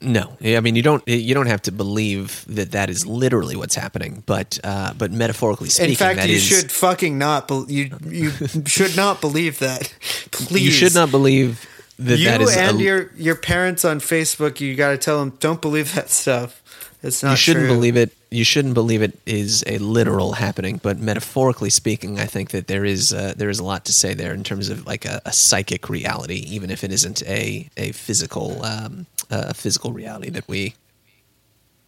No, 0.04 0.36
I 0.42 0.58
mean 0.58 0.74
you 0.74 0.82
don't 0.82 1.06
you 1.06 1.32
don't 1.32 1.46
have 1.46 1.62
to 1.62 1.70
believe 1.70 2.44
that 2.48 2.72
that 2.72 2.90
is 2.90 3.06
literally 3.06 3.54
what's 3.54 3.76
happening, 3.76 4.24
but 4.26 4.58
uh, 4.64 4.92
but 4.94 5.12
metaphorically 5.12 5.68
speaking, 5.68 5.90
In 5.90 5.96
fact, 5.96 6.26
you 6.26 6.34
is- 6.36 6.42
should 6.42 6.72
fucking 6.72 7.18
not. 7.18 7.46
Be- 7.46 7.66
you 7.68 7.90
you 8.04 8.30
should 8.66 8.96
not 8.96 9.20
believe 9.20 9.60
that. 9.60 9.94
Please, 10.32 10.64
you 10.64 10.70
should 10.72 10.94
not 10.94 11.12
believe 11.12 11.64
that 11.98 12.18
you 12.18 12.24
that 12.26 12.40
is 12.40 12.56
and 12.56 12.80
a, 12.80 12.82
your 12.82 13.10
your 13.16 13.34
parents 13.36 13.84
on 13.84 14.00
Facebook. 14.00 14.60
You 14.60 14.74
got 14.74 14.90
to 14.90 14.98
tell 14.98 15.18
them 15.18 15.36
don't 15.40 15.60
believe 15.60 15.94
that 15.94 16.10
stuff. 16.10 16.58
It's 17.02 17.22
not. 17.22 17.32
you 17.32 17.36
shouldn't 17.36 17.66
true. 17.66 17.74
believe 17.74 17.96
it. 17.96 18.12
You 18.30 18.44
shouldn't 18.44 18.74
believe 18.74 19.02
it 19.02 19.18
is 19.26 19.64
a 19.66 19.78
literal 19.78 20.32
happening, 20.34 20.78
but 20.82 20.98
metaphorically 20.98 21.68
speaking, 21.68 22.18
I 22.20 22.26
think 22.26 22.50
that 22.50 22.68
there 22.68 22.84
is 22.84 23.12
uh, 23.12 23.34
there 23.36 23.50
is 23.50 23.58
a 23.58 23.64
lot 23.64 23.84
to 23.86 23.92
say 23.92 24.14
there 24.14 24.32
in 24.32 24.44
terms 24.44 24.68
of 24.68 24.86
like 24.86 25.04
a, 25.04 25.20
a 25.26 25.32
psychic 25.32 25.88
reality, 25.88 26.44
even 26.48 26.70
if 26.70 26.84
it 26.84 26.92
isn't 26.92 27.22
a 27.26 27.68
a 27.76 27.92
physical 27.92 28.64
um, 28.64 29.06
uh, 29.30 29.52
physical 29.52 29.92
reality 29.92 30.30
that 30.30 30.46
we 30.48 30.74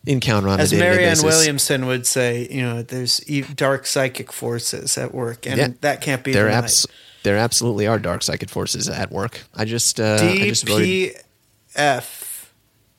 encounter 0.06 0.49
on 0.49 0.61
As 0.61 0.73
a 0.73 0.76
Marianne 0.76 1.12
basis. 1.12 1.25
Williamson 1.25 1.87
would 1.87 2.06
say, 2.06 2.46
you 2.50 2.62
know, 2.62 2.82
there's 2.82 3.20
dark 3.54 3.87
psychic 3.87 4.32
forces 4.32 4.99
at 4.99 5.14
work, 5.14 5.46
and 5.46 5.56
Yeah. 5.56 5.68
that 5.80 6.00
can't 6.00 6.23
be 6.23 6.37
abs- 6.37 6.87
there 7.24 7.36
absolutely 7.36 7.86
are 7.88 7.98
dark 7.98 8.22
psychic 8.22 8.48
forces 8.48 8.88
at 8.88 9.10
work. 9.10 9.42
I 9.54 9.64
just 9.64 9.98
uh, 9.98 10.18
I 10.20 10.48
just 10.48 10.66
voted 10.66 11.16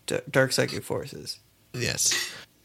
D- 0.08 0.18
dark 0.30 0.52
psychic 0.52 0.84
forces. 0.84 1.40
yes. 1.74 2.14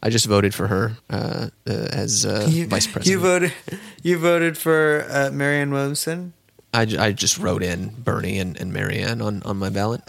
I 0.03 0.09
just 0.09 0.25
voted 0.25 0.53
for 0.55 0.67
her 0.67 0.97
uh, 1.11 1.49
uh, 1.67 1.71
as 1.71 2.25
uh, 2.25 2.47
You, 2.49 2.65
vice 2.67 2.87
You 2.87 2.91
president. 2.91 3.21
voted. 3.21 3.53
You 4.01 4.17
voted 4.17 4.57
for 4.57 5.05
uh, 5.09 5.29
Marianne 5.31 5.69
Williamson. 5.71 6.33
I, 6.73 6.87
I 6.97 7.11
just 7.11 7.37
wrote 7.37 7.61
in 7.61 7.89
Bernie 7.99 8.39
and, 8.39 8.59
and 8.59 8.73
Marianne 8.73 9.21
on, 9.21 9.43
on 9.43 9.57
my 9.57 9.69
ballot. 9.69 10.01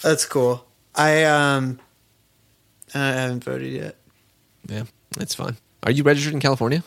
That's 0.00 0.24
cool. 0.26 0.64
I 0.94 1.24
um, 1.24 1.80
I 2.94 2.98
haven't 2.98 3.42
voted 3.42 3.72
yet. 3.72 3.96
Yeah, 4.68 4.84
that's 5.16 5.34
fine. 5.34 5.56
Are 5.82 5.90
you 5.90 6.04
registered 6.04 6.34
in 6.34 6.40
California? 6.40 6.84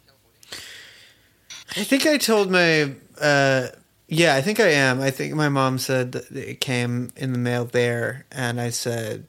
I 1.75 1.83
think 1.83 2.05
I 2.05 2.17
told 2.17 2.51
my. 2.51 2.93
Uh, 3.19 3.67
yeah, 4.07 4.35
I 4.35 4.41
think 4.41 4.59
I 4.59 4.69
am. 4.69 5.01
I 5.01 5.11
think 5.11 5.33
my 5.35 5.49
mom 5.49 5.77
said 5.77 6.11
that 6.13 6.31
it 6.31 6.59
came 6.61 7.11
in 7.15 7.31
the 7.33 7.39
mail 7.39 7.65
there, 7.65 8.25
and 8.31 8.59
I 8.61 8.69
said, 8.69 9.25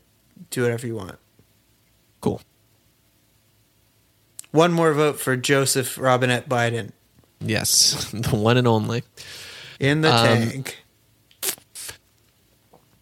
"Do 0.50 0.62
whatever 0.62 0.87
you 0.87 0.97
want." 0.97 1.18
Cool. 2.21 2.40
One 4.52 4.73
more 4.73 4.92
vote 4.92 5.21
for 5.21 5.37
Joseph 5.37 5.99
Robinette 5.99 6.49
Biden 6.49 6.92
Yes, 7.40 8.11
the 8.14 8.35
one 8.37 8.56
and 8.56 8.66
only. 8.66 9.02
in 9.78 10.00
the 10.00 10.12
Um, 10.14 10.25
tank. 10.26 10.78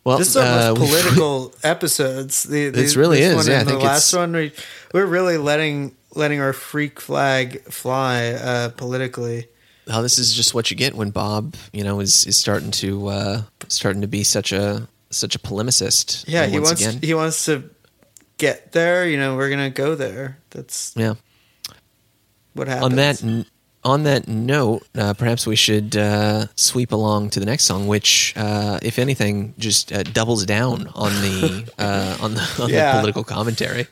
Well, 0.04 0.18
This 0.18 0.30
is 0.30 0.36
uh, 0.36 0.74
political 0.76 1.54
episodes. 1.62 2.42
The, 2.42 2.66
the, 2.68 2.82
This 2.82 2.96
really 2.96 3.20
is, 3.22 3.48
yeah, 3.48 3.54
I 3.54 3.58
and 3.60 3.68
the 3.68 3.72
think 3.72 3.84
last 3.84 4.12
one, 4.12 4.32
we, 4.32 4.52
we're 4.92 5.06
really 5.06 5.38
letting 5.38 5.96
letting 6.14 6.40
our 6.40 6.52
freak 6.52 7.00
flag 7.00 7.62
fly 7.64 8.32
uh, 8.32 8.68
politically. 8.70 9.48
Oh, 9.88 10.02
this 10.02 10.18
is 10.18 10.34
just 10.34 10.54
what 10.54 10.70
you 10.70 10.76
get 10.76 10.94
when 10.94 11.10
Bob, 11.10 11.54
you 11.72 11.84
know, 11.84 12.00
is 12.00 12.26
is 12.26 12.36
starting 12.36 12.70
to 12.72 13.08
uh, 13.08 13.42
starting 13.68 14.02
to 14.02 14.08
be 14.08 14.24
such 14.24 14.52
a 14.52 14.88
such 15.10 15.34
a 15.34 15.38
polemicist. 15.38 16.24
Yeah, 16.26 16.42
uh, 16.42 16.48
he 16.48 16.58
wants 16.58 16.80
again. 16.80 17.00
he 17.02 17.14
wants 17.14 17.44
to 17.46 17.70
get 18.38 18.72
there. 18.72 19.06
You 19.06 19.16
know, 19.16 19.36
we're 19.36 19.50
gonna 19.50 19.70
go 19.70 19.94
there. 19.94 20.38
That's 20.50 20.92
yeah. 20.96 21.14
what 22.54 22.68
happens. 22.68 22.84
On 22.84 22.96
that 22.96 23.46
on 23.84 24.04
that 24.04 24.26
note, 24.26 24.86
uh, 24.96 25.12
perhaps 25.14 25.46
we 25.46 25.56
should 25.56 25.96
uh, 25.96 26.46
sweep 26.56 26.92
along 26.92 27.30
to 27.30 27.40
the 27.40 27.46
next 27.46 27.64
song, 27.64 27.86
which, 27.86 28.32
uh, 28.34 28.78
if 28.82 28.98
anything, 28.98 29.54
just 29.58 29.92
uh, 29.92 30.02
doubles 30.02 30.46
down 30.46 30.88
on 30.94 31.12
the 31.20 31.70
uh, 31.78 32.16
on 32.20 32.34
the 32.34 32.58
on 32.62 32.70
Yeah. 32.70 32.92
the 32.92 32.98
political 33.00 33.24
commentary. 33.24 33.86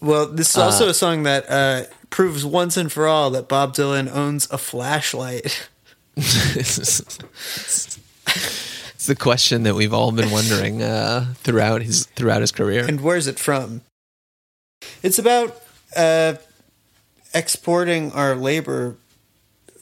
Well, 0.00 0.26
this 0.26 0.50
is 0.50 0.56
also 0.56 0.88
a 0.88 0.94
song 0.94 1.24
that 1.24 1.50
uh, 1.50 1.82
proves 2.10 2.44
once 2.44 2.76
and 2.76 2.90
for 2.90 3.06
all 3.06 3.30
that 3.30 3.48
Bob 3.48 3.74
Dylan 3.74 4.10
owns 4.12 4.50
a 4.50 4.58
flashlight. 4.58 5.68
it's 6.16 7.02
the 9.06 9.16
question 9.16 9.62
that 9.62 9.74
we've 9.74 9.94
all 9.94 10.12
been 10.12 10.30
wondering 10.30 10.82
uh, 10.82 11.32
throughout 11.36 11.82
his 11.82 12.06
throughout 12.06 12.40
his 12.40 12.52
career. 12.52 12.84
And 12.86 13.00
where's 13.00 13.26
it 13.26 13.38
from? 13.38 13.82
It's 15.02 15.18
about 15.18 15.62
uh, 15.96 16.34
exporting 17.34 18.12
our 18.12 18.34
labor 18.34 18.96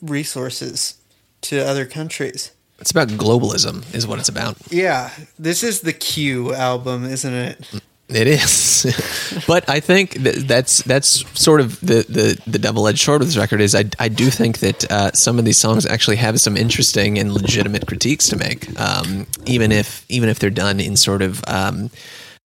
resources 0.01 0.97
to 1.41 1.59
other 1.59 1.85
countries. 1.85 2.51
It's 2.79 2.91
about 2.91 3.07
globalism, 3.07 3.93
is 3.95 4.05
what 4.05 4.19
it's 4.19 4.29
about. 4.29 4.57
Yeah, 4.69 5.09
this 5.39 5.63
is 5.63 5.81
the 5.81 5.93
Q 5.93 6.53
album, 6.53 7.05
isn't 7.05 7.33
it? 7.33 7.81
It 8.09 8.27
is, 8.27 9.43
but 9.47 9.69
I 9.69 9.81
think 9.81 10.13
that 10.23 10.47
that's 10.47 10.81
that's 10.83 11.25
sort 11.39 11.59
of 11.59 11.77
the 11.81 12.05
the, 12.07 12.41
the 12.47 12.57
double 12.57 12.87
edged 12.87 13.03
sword 13.03 13.21
of 13.21 13.27
this 13.27 13.35
record 13.35 13.59
is 13.59 13.75
I 13.75 13.83
I 13.99 14.07
do 14.07 14.29
think 14.29 14.59
that 14.59 14.89
uh, 14.89 15.11
some 15.11 15.37
of 15.37 15.43
these 15.43 15.57
songs 15.57 15.85
actually 15.85 16.15
have 16.17 16.39
some 16.39 16.55
interesting 16.55 17.19
and 17.19 17.33
legitimate 17.33 17.85
critiques 17.85 18.29
to 18.29 18.37
make, 18.37 18.79
um, 18.79 19.27
even 19.45 19.73
if 19.73 20.05
even 20.07 20.29
if 20.29 20.39
they're 20.39 20.49
done 20.49 20.79
in 20.79 20.95
sort 20.95 21.21
of. 21.21 21.43
Um, 21.47 21.89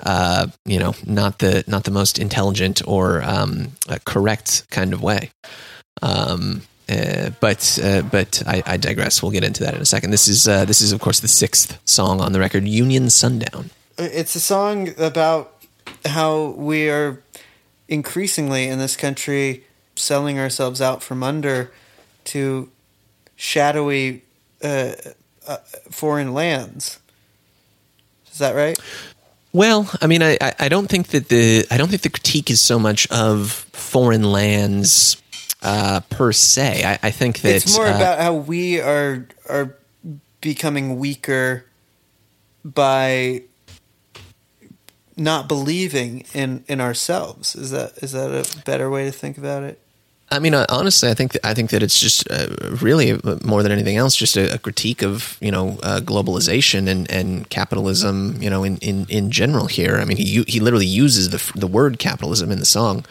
uh, 0.04 0.48
you 0.64 0.80
know, 0.80 0.96
not 1.06 1.38
the 1.38 1.62
not 1.68 1.84
the 1.84 1.92
most 1.92 2.18
intelligent 2.18 2.82
or 2.88 3.22
um, 3.22 3.68
uh, 3.88 3.98
correct 4.04 4.68
kind 4.68 4.92
of 4.92 5.00
way. 5.00 5.30
Um, 6.02 6.62
uh, 6.88 7.30
but 7.38 7.78
uh, 7.80 8.02
but 8.02 8.42
I, 8.44 8.64
I 8.66 8.76
digress. 8.78 9.22
We'll 9.22 9.30
get 9.30 9.44
into 9.44 9.62
that 9.62 9.74
in 9.74 9.80
a 9.80 9.86
second. 9.86 10.10
This 10.10 10.26
is 10.26 10.48
uh, 10.48 10.64
this 10.64 10.80
is 10.80 10.90
of 10.90 11.00
course 11.00 11.20
the 11.20 11.28
sixth 11.28 11.78
song 11.84 12.20
on 12.20 12.32
the 12.32 12.40
record, 12.40 12.66
Union 12.66 13.10
Sundown. 13.10 13.70
It's 13.98 14.34
a 14.34 14.40
song 14.40 14.90
about 14.98 15.54
how 16.04 16.48
we 16.50 16.88
are 16.88 17.22
increasingly 17.88 18.66
in 18.68 18.78
this 18.78 18.96
country 18.96 19.64
selling 19.96 20.38
ourselves 20.38 20.80
out 20.80 21.02
from 21.02 21.22
under 21.22 21.70
to 22.24 22.70
shadowy 23.36 24.22
uh, 24.62 24.92
uh, 25.46 25.56
foreign 25.90 26.32
lands. 26.32 26.98
Is 28.30 28.38
that 28.38 28.54
right? 28.54 28.78
Well, 29.52 29.90
I 30.00 30.06
mean, 30.06 30.22
I, 30.22 30.38
I- 30.58 30.68
don't 30.70 30.88
think 30.88 31.08
that 31.08 31.28
the 31.28 31.66
I 31.70 31.76
don't 31.76 31.88
think 31.88 32.00
the 32.02 32.08
critique 32.08 32.50
is 32.50 32.60
so 32.60 32.78
much 32.78 33.06
of 33.10 33.50
foreign 33.72 34.24
lands 34.32 35.20
uh, 35.60 36.00
per 36.08 36.32
se. 36.32 36.82
I, 36.84 37.08
I 37.08 37.10
think 37.10 37.40
that 37.42 37.56
it's 37.56 37.76
more 37.76 37.86
uh, 37.86 37.96
about 37.96 38.18
how 38.18 38.32
we 38.32 38.80
are 38.80 39.26
are 39.50 39.76
becoming 40.40 40.98
weaker 40.98 41.66
by 42.64 43.42
not 45.16 45.48
believing 45.48 46.24
in 46.32 46.64
in 46.68 46.80
ourselves. 46.80 47.54
Is 47.54 47.70
that 47.70 47.98
is 48.02 48.12
that 48.12 48.30
a 48.30 48.64
better 48.64 48.90
way 48.90 49.04
to 49.04 49.12
think 49.12 49.38
about 49.38 49.62
it? 49.62 49.78
I 50.32 50.38
mean, 50.38 50.54
honestly, 50.54 51.10
I 51.10 51.14
think 51.14 51.32
that, 51.32 51.46
I 51.46 51.52
think 51.52 51.70
that 51.70 51.82
it's 51.82 52.00
just 52.00 52.26
uh, 52.30 52.46
really 52.80 53.12
uh, 53.12 53.36
more 53.44 53.62
than 53.62 53.70
anything 53.70 53.98
else, 53.98 54.16
just 54.16 54.34
a, 54.38 54.54
a 54.54 54.58
critique 54.58 55.02
of 55.02 55.36
you 55.42 55.50
know 55.50 55.78
uh, 55.82 56.00
globalization 56.00 56.88
and, 56.88 57.10
and 57.10 57.48
capitalism, 57.50 58.40
you 58.40 58.48
know, 58.48 58.64
in, 58.64 58.78
in, 58.78 59.06
in 59.10 59.30
general. 59.30 59.66
Here, 59.66 59.98
I 59.98 60.06
mean, 60.06 60.16
he 60.16 60.42
he 60.48 60.58
literally 60.58 60.86
uses 60.86 61.30
the 61.30 61.58
the 61.58 61.66
word 61.66 61.98
capitalism 61.98 62.50
in 62.50 62.60
the 62.60 62.66
song, 62.66 63.04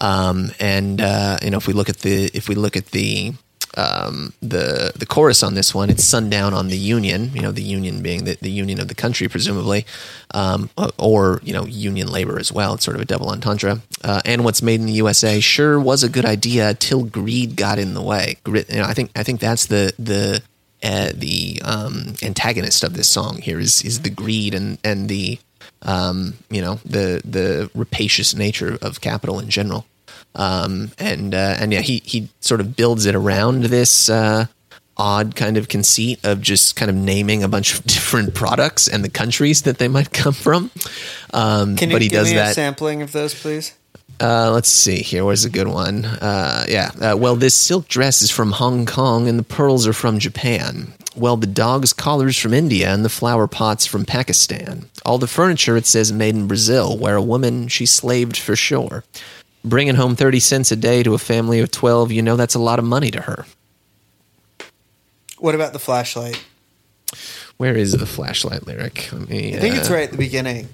um, 0.00 0.50
and 0.58 1.00
uh, 1.00 1.38
you 1.42 1.50
know, 1.50 1.58
if 1.58 1.68
we 1.68 1.74
look 1.74 1.88
at 1.88 1.98
the 1.98 2.24
if 2.34 2.48
we 2.48 2.56
look 2.56 2.76
at 2.76 2.86
the 2.86 3.34
um, 3.76 4.32
the 4.40 4.92
the 4.96 5.06
chorus 5.06 5.42
on 5.42 5.54
this 5.54 5.74
one, 5.74 5.90
it's 5.90 6.04
sundown 6.04 6.54
on 6.54 6.68
the 6.68 6.76
union. 6.76 7.30
You 7.34 7.42
know, 7.42 7.52
the 7.52 7.62
union 7.62 8.02
being 8.02 8.24
the, 8.24 8.36
the 8.40 8.50
union 8.50 8.80
of 8.80 8.88
the 8.88 8.94
country, 8.94 9.28
presumably, 9.28 9.86
um, 10.32 10.70
or 10.98 11.40
you 11.42 11.52
know, 11.52 11.64
union 11.66 12.10
labor 12.10 12.38
as 12.38 12.52
well. 12.52 12.74
It's 12.74 12.84
sort 12.84 12.96
of 12.96 13.02
a 13.02 13.04
double 13.04 13.30
entendre. 13.30 13.80
Uh, 14.02 14.20
and 14.24 14.44
what's 14.44 14.62
made 14.62 14.80
in 14.80 14.86
the 14.86 14.92
USA 14.92 15.40
sure 15.40 15.78
was 15.80 16.02
a 16.02 16.08
good 16.08 16.24
idea 16.24 16.74
till 16.74 17.04
greed 17.04 17.56
got 17.56 17.78
in 17.78 17.94
the 17.94 18.02
way. 18.02 18.36
You 18.46 18.64
know, 18.70 18.84
I 18.84 18.94
think 18.94 19.10
I 19.16 19.22
think 19.22 19.40
that's 19.40 19.66
the 19.66 19.92
the 19.98 20.42
uh, 20.82 21.10
the 21.14 21.60
um, 21.64 22.14
antagonist 22.22 22.84
of 22.84 22.94
this 22.94 23.08
song 23.08 23.40
here 23.40 23.58
is 23.58 23.82
is 23.82 24.02
the 24.02 24.10
greed 24.10 24.54
and 24.54 24.78
and 24.84 25.08
the 25.08 25.38
um, 25.82 26.34
you 26.50 26.60
know 26.60 26.80
the 26.84 27.22
the 27.24 27.70
rapacious 27.74 28.34
nature 28.34 28.78
of 28.80 29.00
capital 29.00 29.38
in 29.38 29.48
general. 29.48 29.86
Um, 30.34 30.90
and 30.98 31.34
uh, 31.34 31.56
and 31.58 31.72
yeah, 31.72 31.80
he 31.80 32.02
he 32.04 32.28
sort 32.40 32.60
of 32.60 32.76
builds 32.76 33.06
it 33.06 33.14
around 33.14 33.64
this 33.64 34.08
uh, 34.08 34.46
odd 34.96 35.36
kind 35.36 35.56
of 35.56 35.68
conceit 35.68 36.18
of 36.24 36.40
just 36.40 36.76
kind 36.76 36.90
of 36.90 36.96
naming 36.96 37.42
a 37.42 37.48
bunch 37.48 37.74
of 37.78 37.84
different 37.86 38.34
products 38.34 38.88
and 38.88 39.04
the 39.04 39.10
countries 39.10 39.62
that 39.62 39.78
they 39.78 39.88
might 39.88 40.12
come 40.12 40.34
from. 40.34 40.70
Um, 41.32 41.76
Can 41.76 41.90
you 41.90 41.94
but 41.94 42.02
he 42.02 42.08
give 42.08 42.20
does 42.20 42.30
me 42.30 42.36
that. 42.36 42.50
a 42.52 42.54
sampling 42.54 43.02
of 43.02 43.12
those, 43.12 43.34
please? 43.34 43.74
Uh, 44.20 44.50
let's 44.52 44.68
see 44.68 45.02
here. 45.02 45.24
Where's 45.24 45.44
a 45.44 45.50
good 45.50 45.66
one? 45.66 46.04
Uh, 46.04 46.64
yeah. 46.68 46.90
Uh, 47.00 47.16
well, 47.16 47.34
this 47.34 47.54
silk 47.54 47.88
dress 47.88 48.22
is 48.22 48.30
from 48.30 48.52
Hong 48.52 48.86
Kong, 48.86 49.26
and 49.28 49.38
the 49.38 49.42
pearls 49.44 49.88
are 49.88 49.92
from 49.92 50.20
Japan. 50.20 50.92
Well, 51.16 51.36
the 51.36 51.48
dog's 51.48 51.92
collar's 51.92 52.38
from 52.38 52.54
India, 52.54 52.92
and 52.92 53.04
the 53.04 53.08
flower 53.08 53.48
pots 53.48 53.86
from 53.86 54.04
Pakistan. 54.04 54.86
All 55.04 55.18
the 55.18 55.26
furniture 55.26 55.76
it 55.76 55.86
says 55.86 56.12
made 56.12 56.36
in 56.36 56.46
Brazil, 56.46 56.96
where 56.96 57.16
a 57.16 57.22
woman 57.22 57.66
she 57.66 57.86
slaved 57.86 58.36
for 58.36 58.54
sure. 58.54 59.02
Bringing 59.64 59.94
home 59.94 60.14
thirty 60.14 60.40
cents 60.40 60.70
a 60.72 60.76
day 60.76 61.02
to 61.02 61.14
a 61.14 61.18
family 61.18 61.60
of 61.60 61.70
twelve, 61.70 62.12
you 62.12 62.20
know 62.22 62.36
that's 62.36 62.54
a 62.54 62.58
lot 62.58 62.78
of 62.78 62.84
money 62.84 63.10
to 63.10 63.22
her. 63.22 63.46
What 65.38 65.54
about 65.54 65.72
the 65.72 65.78
flashlight? 65.78 66.42
Where 67.56 67.76
is 67.76 67.92
the 67.92 68.06
flashlight 68.06 68.66
lyric? 68.66 69.10
Let 69.12 69.28
me, 69.28 69.56
I 69.56 69.60
think 69.60 69.76
it's 69.76 69.90
uh, 69.90 69.94
right 69.94 70.04
at 70.04 70.10
the 70.10 70.18
beginning. 70.18 70.68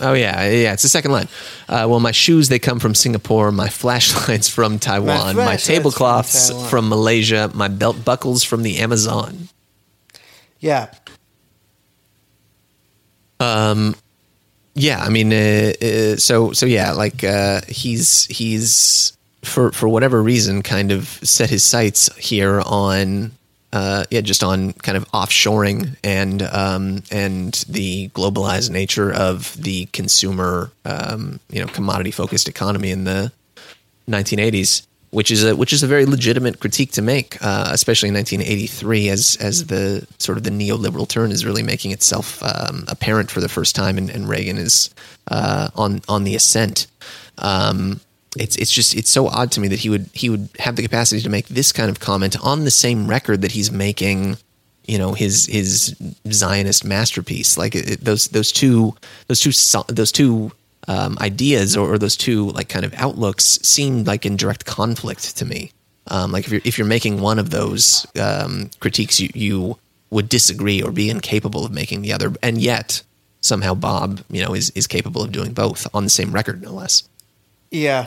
Oh 0.00 0.12
yeah, 0.12 0.48
yeah. 0.48 0.72
It's 0.74 0.82
the 0.82 0.88
second 0.88 1.12
line. 1.12 1.28
Uh, 1.68 1.86
well, 1.88 2.00
my 2.00 2.10
shoes 2.12 2.48
they 2.48 2.58
come 2.58 2.78
from 2.78 2.94
Singapore. 2.94 3.50
My 3.50 3.68
flashlights 3.68 4.48
from 4.48 4.78
Taiwan. 4.78 5.06
My, 5.06 5.32
flashlights 5.32 5.66
tablecloths 5.66 6.50
from 6.50 6.68
from, 6.68 6.88
Malaysia. 6.88 7.50
My 7.54 7.68
belt 7.68 8.04
buckles 8.04 8.44
from 8.44 8.62
the 8.62 8.78
Amazon. 8.78 9.48
Yeah. 10.60 10.92
Yeah, 14.76 15.02
I 15.02 15.08
mean, 15.08 15.32
uh, 15.32 15.72
uh, 15.82 16.16
so 16.16 16.52
so 16.52 16.66
yeah, 16.66 16.92
like 16.92 17.24
uh, 17.24 17.62
he's 17.66 18.26
he's 18.26 19.16
for 19.42 19.72
for 19.72 19.88
whatever 19.88 20.22
reason 20.22 20.62
kind 20.62 20.92
of 20.92 21.08
set 21.22 21.50
his 21.50 21.64
sights 21.64 22.14
here 22.16 22.60
on. 22.64 23.32
Uh, 23.72 24.04
yeah, 24.10 24.20
just 24.20 24.42
on 24.44 24.72
kind 24.74 24.96
of 24.96 25.04
offshoring 25.12 25.96
and 26.04 26.42
um, 26.42 27.02
and 27.10 27.64
the 27.68 28.08
globalized 28.10 28.70
nature 28.70 29.12
of 29.12 29.60
the 29.60 29.86
consumer, 29.86 30.70
um, 30.84 31.40
you 31.50 31.60
know, 31.60 31.66
commodity 31.66 32.10
focused 32.10 32.48
economy 32.48 32.90
in 32.90 33.04
the 33.04 33.32
1980s, 34.08 34.86
which 35.10 35.30
is 35.30 35.44
a 35.44 35.56
which 35.56 35.72
is 35.72 35.82
a 35.82 35.86
very 35.86 36.04
legitimate 36.04 36.60
critique 36.60 36.92
to 36.92 37.02
make, 37.02 37.36
uh, 37.42 37.68
especially 37.70 38.08
in 38.08 38.14
1983, 38.14 39.08
as 39.08 39.36
as 39.40 39.66
the 39.66 40.06
sort 40.18 40.38
of 40.38 40.44
the 40.44 40.50
neoliberal 40.50 41.08
turn 41.08 41.30
is 41.30 41.44
really 41.44 41.62
making 41.62 41.92
itself 41.92 42.42
um, 42.42 42.84
apparent 42.88 43.30
for 43.30 43.40
the 43.40 43.48
first 43.48 43.74
time, 43.74 43.98
and, 43.98 44.10
and 44.10 44.28
Reagan 44.28 44.58
is 44.58 44.90
uh, 45.28 45.68
on 45.74 46.02
on 46.08 46.24
the 46.24 46.34
ascent. 46.34 46.86
Um, 47.38 48.00
it's 48.38 48.56
it's 48.56 48.70
just 48.70 48.94
it's 48.94 49.10
so 49.10 49.28
odd 49.28 49.52
to 49.52 49.60
me 49.60 49.68
that 49.68 49.78
he 49.78 49.88
would 49.88 50.08
he 50.12 50.28
would 50.28 50.48
have 50.58 50.76
the 50.76 50.82
capacity 50.82 51.22
to 51.22 51.28
make 51.28 51.46
this 51.48 51.72
kind 51.72 51.90
of 51.90 52.00
comment 52.00 52.36
on 52.44 52.64
the 52.64 52.70
same 52.70 53.08
record 53.08 53.42
that 53.42 53.52
he's 53.52 53.70
making 53.70 54.36
you 54.86 54.98
know 54.98 55.12
his 55.12 55.46
his 55.46 55.96
Zionist 56.30 56.84
masterpiece. 56.84 57.56
Like 57.56 57.74
it, 57.74 58.00
those 58.04 58.28
those 58.28 58.52
two 58.52 58.94
those 59.28 59.40
two 59.40 59.52
those 59.88 60.12
two 60.12 60.52
um, 60.88 61.16
ideas 61.20 61.76
or, 61.76 61.92
or 61.92 61.98
those 61.98 62.16
two 62.16 62.50
like 62.50 62.68
kind 62.68 62.84
of 62.84 62.94
outlooks 62.94 63.58
seem 63.62 64.04
like 64.04 64.24
in 64.24 64.36
direct 64.36 64.64
conflict 64.64 65.36
to 65.36 65.44
me. 65.44 65.72
Um, 66.08 66.30
like 66.30 66.46
if 66.46 66.52
you're 66.52 66.60
if 66.64 66.78
you're 66.78 66.86
making 66.86 67.20
one 67.20 67.38
of 67.38 67.50
those 67.50 68.06
um, 68.20 68.70
critiques, 68.80 69.20
you 69.20 69.28
you 69.34 69.78
would 70.10 70.28
disagree 70.28 70.82
or 70.82 70.92
be 70.92 71.10
incapable 71.10 71.64
of 71.64 71.72
making 71.72 72.02
the 72.02 72.12
other, 72.12 72.32
and 72.42 72.60
yet 72.60 73.02
somehow 73.40 73.74
Bob 73.74 74.22
you 74.30 74.42
know 74.42 74.54
is 74.54 74.70
is 74.70 74.86
capable 74.86 75.22
of 75.22 75.32
doing 75.32 75.52
both 75.52 75.86
on 75.92 76.04
the 76.04 76.10
same 76.10 76.32
record, 76.32 76.62
no 76.62 76.72
less. 76.72 77.02
Yeah. 77.70 78.06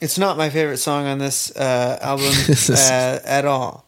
It's 0.00 0.18
not 0.18 0.38
my 0.38 0.48
favorite 0.48 0.78
song 0.78 1.06
on 1.06 1.18
this 1.18 1.54
uh, 1.54 1.98
album 2.00 2.32
uh, 2.70 3.18
at 3.24 3.44
all. 3.44 3.84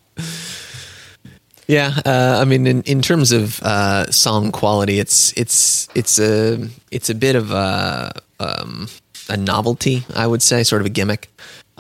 Yeah, 1.73 1.95
uh, 2.05 2.37
I 2.39 2.45
mean, 2.45 2.67
in, 2.67 2.83
in 2.83 3.01
terms 3.01 3.33
of 3.33 3.63
uh, 3.63 4.11
song 4.11 4.53
quality, 4.53 4.99
it's 4.99 5.33
it's 5.39 5.89
it's 5.95 6.19
a 6.19 6.69
it's 6.91 7.09
a 7.09 7.15
bit 7.15 7.35
of 7.35 7.51
a 7.51 8.13
um, 8.39 8.89
a 9.31 9.39
novelty, 9.39 10.05
I 10.15 10.27
would 10.27 10.43
say, 10.43 10.65
sort 10.65 10.83
of 10.83 10.87
a 10.87 10.91
gimmick. 10.91 11.31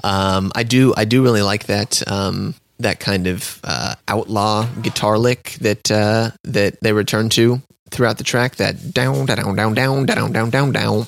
Um, 0.02 0.50
I 0.54 0.62
do 0.62 0.94
I 0.96 1.04
do 1.04 1.22
really 1.22 1.42
like 1.42 1.66
that 1.66 2.02
um, 2.10 2.54
that 2.78 3.00
kind 3.00 3.26
of 3.26 3.60
uh, 3.64 3.94
outlaw 4.08 4.64
guitar 4.80 5.18
lick 5.18 5.58
that 5.60 5.90
uh, 5.90 6.30
that 6.44 6.80
they 6.80 6.94
return 6.94 7.28
to 7.30 7.60
throughout 7.90 8.16
the 8.16 8.24
track. 8.24 8.56
That 8.56 8.94
down 8.94 9.26
down 9.26 9.54
down 9.56 9.74
down 9.74 10.06
down 10.06 10.32
down 10.32 10.48
down 10.50 10.72
down. 10.72 11.06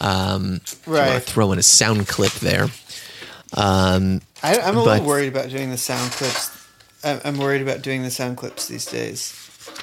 Um, 0.00 0.60
if 0.62 0.86
you 0.86 0.92
wanna 0.92 1.10
Right. 1.12 1.22
Throw 1.22 1.52
in 1.52 1.58
a 1.58 1.62
sound 1.62 2.06
clip 2.06 2.32
there. 2.34 2.64
Um, 3.56 4.20
I, 4.42 4.58
I'm 4.60 4.76
a 4.76 4.84
But- 4.84 4.90
little 5.00 5.06
worried 5.06 5.28
about 5.28 5.48
doing 5.48 5.70
the 5.70 5.78
sound 5.78 6.12
clips. 6.12 6.50
I- 7.04 7.20
I'm 7.24 7.38
worried 7.38 7.62
about 7.62 7.82
doing 7.82 8.02
the 8.02 8.10
sound 8.10 8.36
clips 8.36 8.68
these 8.68 8.86
days. 8.86 9.34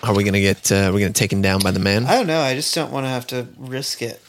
are 0.04 0.14
we 0.14 0.24
gonna 0.24 0.42
get 0.42 0.72
uh, 0.72 0.90
are 0.90 0.94
we 0.94 1.02
gonna 1.02 1.14
taken 1.14 1.42
down 1.42 1.60
by 1.62 1.72
the 1.72 1.80
man? 1.80 2.06
I 2.06 2.16
don't 2.16 2.28
know. 2.28 2.42
I 2.42 2.54
just 2.56 2.74
don't 2.76 2.92
want 2.92 3.06
to 3.06 3.10
have 3.10 3.28
to 3.28 3.48
risk 3.58 4.02
it. 4.02 4.22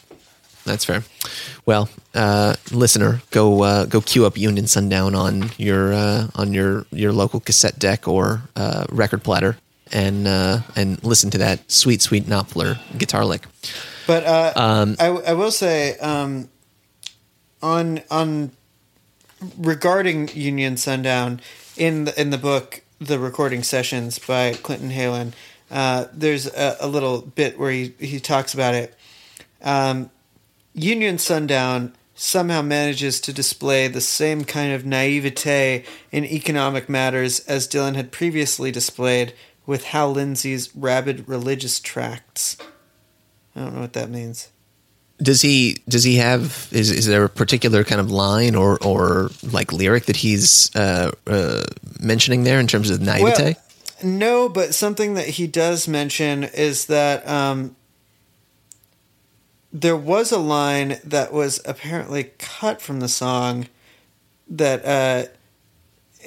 That's 0.65 0.83
fair. 0.85 1.03
Well, 1.65 1.87
uh, 2.13 2.55
listener, 2.71 3.21
go 3.31 3.61
uh, 3.63 3.85
go 3.85 4.01
queue 4.01 4.25
up 4.25 4.37
Union 4.37 4.67
Sundown 4.67 5.15
on 5.15 5.51
your 5.57 5.93
uh, 5.93 6.27
on 6.35 6.53
your 6.53 6.85
your 6.91 7.11
local 7.13 7.39
cassette 7.39 7.79
deck 7.79 8.07
or 8.07 8.41
uh, 8.55 8.85
record 8.89 9.23
platter, 9.23 9.57
and 9.91 10.27
uh, 10.27 10.59
and 10.75 11.01
listen 11.03 11.29
to 11.31 11.37
that 11.39 11.71
sweet 11.71 12.01
sweet 12.01 12.25
Knopfler 12.25 12.77
guitar 12.97 13.23
lick. 13.25 13.43
But 14.05 14.23
uh, 14.25 14.53
Um, 14.55 14.95
I, 14.99 15.07
I 15.07 15.33
will 15.33 15.51
say 15.51 15.97
um, 15.99 16.49
on 17.61 18.01
on 18.11 18.51
regarding 19.57 20.29
Union 20.33 20.77
Sundown 20.77 21.39
in 21.77 22.05
the, 22.05 22.19
in 22.19 22.29
the 22.29 22.37
book 22.37 22.81
the 22.99 23.19
recording 23.19 23.63
sessions 23.63 24.19
by 24.19 24.53
Clinton 24.53 24.89
Heylin. 24.89 25.33
Uh, 25.69 26.05
there's 26.13 26.47
a, 26.47 26.77
a 26.79 26.87
little 26.87 27.21
bit 27.21 27.59
where 27.59 27.71
he, 27.71 27.93
he 27.99 28.19
talks 28.19 28.53
about 28.53 28.73
it. 28.73 28.95
Um, 29.61 30.09
Union 30.73 31.17
Sundown 31.17 31.93
somehow 32.15 32.61
manages 32.61 33.21
to 33.21 33.33
display 33.33 33.87
the 33.87 34.01
same 34.01 34.43
kind 34.43 34.73
of 34.73 34.85
naivete 34.85 35.83
in 36.11 36.25
economic 36.25 36.89
matters 36.89 37.39
as 37.41 37.67
Dylan 37.67 37.95
had 37.95 38.11
previously 38.11 38.71
displayed 38.71 39.33
with 39.65 39.85
Hal 39.85 40.11
Lindsey's 40.11 40.75
rabid 40.75 41.27
religious 41.27 41.79
tracts. 41.79 42.57
I 43.55 43.61
don't 43.61 43.75
know 43.75 43.81
what 43.81 43.93
that 43.93 44.09
means. 44.09 44.49
Does 45.19 45.41
he 45.41 45.81
does 45.89 46.03
he 46.03 46.17
have 46.17 46.67
is 46.71 46.91
is 46.91 47.07
there 47.07 47.23
a 47.23 47.29
particular 47.29 47.83
kind 47.83 47.99
of 47.99 48.11
line 48.11 48.53
or 48.55 48.77
or 48.83 49.31
like 49.51 49.73
lyric 49.73 50.05
that 50.05 50.17
he's 50.17 50.75
uh, 50.75 51.11
uh, 51.25 51.63
mentioning 51.99 52.43
there 52.43 52.59
in 52.59 52.67
terms 52.67 52.89
of 52.89 53.01
naivete? 53.01 53.55
no, 54.03 54.47
but 54.47 54.73
something 54.75 55.15
that 55.15 55.27
he 55.27 55.47
does 55.47 55.87
mention 55.87 56.43
is 56.43 56.85
that 56.85 57.27
um, 57.27 57.75
there 59.73 59.97
was 59.97 60.31
a 60.31 60.37
line 60.37 60.97
that 61.03 61.33
was 61.33 61.61
apparently 61.65 62.31
cut 62.37 62.81
from 62.81 62.99
the 62.99 63.07
song 63.07 63.67
that, 64.49 64.85
uh, 64.85 65.29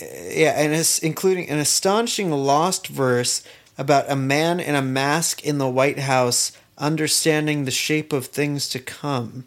yeah, 0.00 0.52
and 0.56 0.72
it's 0.72 0.98
including 0.98 1.48
an 1.48 1.58
astonishing 1.58 2.30
lost 2.30 2.86
verse 2.88 3.42
about 3.78 4.10
a 4.10 4.16
man 4.16 4.60
in 4.60 4.74
a 4.74 4.82
mask 4.82 5.44
in 5.44 5.58
the 5.58 5.68
White 5.68 6.00
House 6.00 6.52
understanding 6.80 7.64
the 7.64 7.70
shape 7.70 8.12
of 8.12 8.26
things 8.26 8.68
to 8.70 8.80
come. 8.80 9.44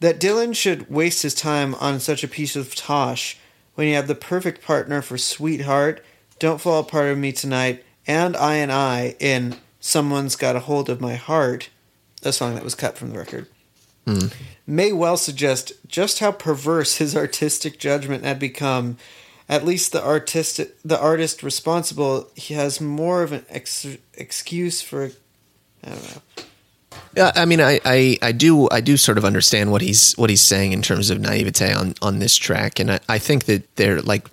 That 0.00 0.20
Dylan 0.20 0.54
should 0.54 0.90
waste 0.90 1.22
his 1.22 1.34
time 1.34 1.74
on 1.76 2.00
such 2.00 2.24
a 2.24 2.28
piece 2.28 2.56
of 2.56 2.74
tosh 2.74 3.38
when 3.74 3.86
you 3.88 3.94
have 3.94 4.08
the 4.08 4.14
perfect 4.14 4.64
partner 4.64 5.02
for 5.02 5.18
Sweetheart, 5.18 6.04
Don't 6.38 6.60
Fall 6.60 6.80
Apart 6.80 7.10
of 7.10 7.18
Me 7.18 7.30
Tonight, 7.30 7.84
and 8.06 8.36
I 8.36 8.56
and 8.56 8.72
I 8.72 9.16
in 9.20 9.56
Someone's 9.80 10.36
Got 10.36 10.56
a 10.56 10.60
Hold 10.60 10.88
of 10.88 11.00
My 11.00 11.14
Heart, 11.14 11.70
a 12.22 12.32
song 12.32 12.54
that 12.54 12.64
was 12.64 12.74
cut 12.74 12.96
from 12.98 13.10
the 13.10 13.18
record, 13.18 13.46
hmm. 14.06 14.26
may 14.66 14.92
well 14.92 15.16
suggest 15.16 15.72
just 15.86 16.18
how 16.18 16.32
perverse 16.32 16.96
his 16.96 17.14
artistic 17.14 17.78
judgment 17.78 18.24
had 18.24 18.38
become. 18.38 18.96
At 19.48 19.64
least 19.64 19.92
the 19.92 20.02
artist, 20.02 20.60
the 20.84 21.00
artist 21.00 21.42
responsible, 21.42 22.30
he 22.34 22.54
has 22.54 22.80
more 22.80 23.22
of 23.22 23.32
an 23.32 23.46
ex- 23.48 23.98
excuse 24.14 24.82
for. 24.82 25.10
I. 25.86 26.20
Yeah, 27.16 27.32
I 27.34 27.46
mean, 27.46 27.62
I, 27.62 27.80
I, 27.84 28.18
I 28.20 28.32
do 28.32 28.68
I 28.70 28.82
do 28.82 28.98
sort 28.98 29.16
of 29.16 29.24
understand 29.24 29.72
what 29.72 29.80
he's 29.80 30.12
what 30.14 30.28
he's 30.28 30.42
saying 30.42 30.72
in 30.72 30.82
terms 30.82 31.08
of 31.08 31.18
naivete 31.18 31.72
on 31.72 31.94
on 32.02 32.18
this 32.18 32.36
track, 32.36 32.78
and 32.78 32.90
I, 32.92 33.00
I 33.08 33.18
think 33.18 33.44
that 33.44 33.74
they're 33.76 34.02
like. 34.02 34.28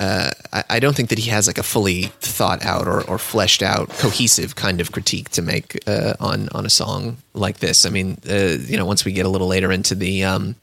Uh, 0.00 0.32
I, 0.52 0.64
I 0.70 0.80
don't 0.80 0.96
think 0.96 1.10
that 1.10 1.20
he 1.20 1.30
has 1.30 1.46
like 1.46 1.56
a 1.56 1.62
fully 1.62 2.10
thought 2.18 2.64
out 2.64 2.88
or, 2.88 3.08
or 3.08 3.16
fleshed 3.16 3.62
out 3.62 3.88
cohesive 3.90 4.56
kind 4.56 4.80
of 4.80 4.90
critique 4.90 5.28
to 5.30 5.40
make 5.40 5.78
uh, 5.86 6.14
on 6.18 6.48
on 6.48 6.66
a 6.66 6.70
song 6.70 7.18
like 7.32 7.58
this. 7.58 7.86
I 7.86 7.90
mean, 7.90 8.18
uh, 8.28 8.56
you 8.58 8.76
know, 8.76 8.86
once 8.86 9.04
we 9.04 9.12
get 9.12 9.24
a 9.24 9.28
little 9.28 9.46
later 9.46 9.70
into 9.70 9.94
the 9.94 10.24
um, 10.24 10.56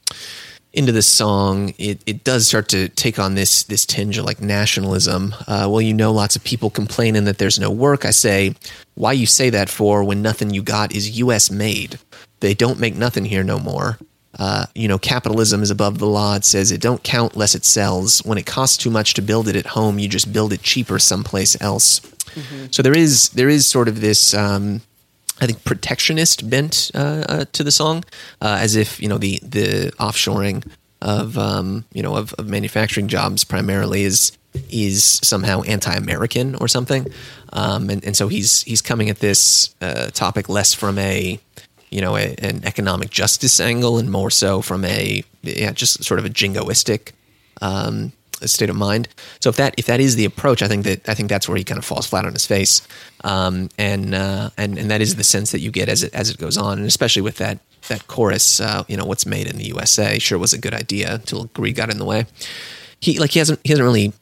into 0.72 0.92
this 0.92 1.06
song, 1.06 1.74
it, 1.78 2.00
it 2.06 2.24
does 2.24 2.46
start 2.46 2.68
to 2.68 2.88
take 2.90 3.18
on 3.18 3.34
this 3.34 3.64
this 3.64 3.84
tinge 3.84 4.18
of 4.18 4.24
like 4.24 4.40
nationalism. 4.40 5.34
Uh, 5.46 5.66
well, 5.70 5.82
you 5.82 5.92
know, 5.92 6.12
lots 6.12 6.36
of 6.36 6.44
people 6.44 6.70
complaining 6.70 7.24
that 7.24 7.38
there's 7.38 7.58
no 7.58 7.70
work. 7.70 8.04
I 8.04 8.10
say, 8.10 8.54
why 8.94 9.12
you 9.12 9.26
say 9.26 9.50
that 9.50 9.68
for 9.68 10.02
when 10.02 10.22
nothing 10.22 10.50
you 10.50 10.62
got 10.62 10.92
is 10.92 11.18
U.S. 11.18 11.50
made? 11.50 11.98
They 12.40 12.54
don't 12.54 12.80
make 12.80 12.96
nothing 12.96 13.24
here 13.24 13.44
no 13.44 13.58
more. 13.58 13.98
Uh, 14.38 14.64
you 14.74 14.88
know, 14.88 14.98
capitalism 14.98 15.62
is 15.62 15.70
above 15.70 15.98
the 15.98 16.06
law. 16.06 16.34
It 16.36 16.44
says 16.44 16.72
it 16.72 16.80
don't 16.80 17.02
count 17.02 17.36
less 17.36 17.54
it 17.54 17.64
sells. 17.64 18.20
When 18.20 18.38
it 18.38 18.46
costs 18.46 18.78
too 18.78 18.90
much 18.90 19.12
to 19.14 19.22
build 19.22 19.48
it 19.48 19.56
at 19.56 19.66
home, 19.66 19.98
you 19.98 20.08
just 20.08 20.32
build 20.32 20.52
it 20.54 20.62
cheaper 20.62 20.98
someplace 20.98 21.60
else. 21.60 22.00
Mm-hmm. 22.00 22.66
So 22.70 22.82
there 22.82 22.96
is 22.96 23.28
there 23.30 23.50
is 23.50 23.66
sort 23.66 23.88
of 23.88 24.00
this. 24.00 24.32
Um, 24.32 24.80
I 25.40 25.46
think 25.46 25.64
protectionist 25.64 26.48
bent 26.48 26.90
uh, 26.94 27.24
uh, 27.28 27.44
to 27.52 27.64
the 27.64 27.72
song, 27.72 28.04
uh, 28.40 28.58
as 28.60 28.76
if 28.76 29.00
you 29.00 29.08
know 29.08 29.18
the 29.18 29.40
the 29.42 29.92
offshoring 29.98 30.64
of 31.00 31.36
um, 31.36 31.84
you 31.92 32.02
know 32.02 32.16
of, 32.16 32.32
of, 32.34 32.48
manufacturing 32.48 33.08
jobs 33.08 33.42
primarily 33.44 34.02
is 34.02 34.32
is 34.70 35.20
somehow 35.22 35.62
anti-American 35.62 36.54
or 36.56 36.68
something, 36.68 37.06
um, 37.52 37.90
and 37.90 38.04
and 38.04 38.16
so 38.16 38.28
he's 38.28 38.62
he's 38.62 38.82
coming 38.82 39.10
at 39.10 39.18
this 39.18 39.74
uh, 39.80 40.06
topic 40.10 40.48
less 40.48 40.74
from 40.74 40.98
a 40.98 41.40
you 41.90 42.00
know 42.00 42.16
a, 42.16 42.34
an 42.38 42.64
economic 42.64 43.10
justice 43.10 43.58
angle 43.58 43.98
and 43.98 44.10
more 44.10 44.30
so 44.30 44.62
from 44.62 44.84
a 44.84 45.24
yeah 45.42 45.72
just 45.72 46.04
sort 46.04 46.20
of 46.20 46.26
a 46.26 46.30
jingoistic 46.30 47.12
um, 47.60 48.12
state 48.48 48.70
of 48.70 48.76
mind. 48.76 49.08
So 49.40 49.50
if 49.50 49.56
that 49.56 49.74
if 49.76 49.86
that 49.86 50.00
is 50.00 50.16
the 50.16 50.24
approach, 50.24 50.62
I 50.62 50.68
think 50.68 50.84
that 50.84 51.08
I 51.08 51.14
think 51.14 51.28
that's 51.28 51.48
where 51.48 51.56
he 51.56 51.64
kind 51.64 51.78
of 51.78 51.84
falls 51.84 52.06
flat 52.06 52.24
on 52.24 52.32
his 52.32 52.46
face, 52.46 52.86
um, 53.24 53.68
and 53.78 54.14
uh, 54.14 54.50
and 54.56 54.78
and 54.78 54.90
that 54.90 55.00
is 55.00 55.16
the 55.16 55.24
sense 55.24 55.52
that 55.52 55.60
you 55.60 55.70
get 55.70 55.88
as 55.88 56.02
it 56.02 56.14
as 56.14 56.30
it 56.30 56.38
goes 56.38 56.56
on, 56.56 56.78
and 56.78 56.86
especially 56.86 57.22
with 57.22 57.36
that 57.36 57.58
that 57.88 58.06
chorus, 58.06 58.60
uh, 58.60 58.84
you 58.88 58.96
know, 58.96 59.04
what's 59.04 59.26
made 59.26 59.46
in 59.46 59.56
the 59.56 59.66
USA 59.66 60.18
sure 60.18 60.38
was 60.38 60.52
a 60.52 60.58
good 60.58 60.74
idea 60.74 61.14
until 61.14 61.44
greed 61.46 61.76
got 61.76 61.90
in 61.90 61.98
the 61.98 62.04
way. 62.04 62.26
He 63.00 63.18
like 63.18 63.30
he 63.30 63.38
hasn't 63.38 63.60
he 63.64 63.70
hasn't 63.70 63.84
really 63.84 64.12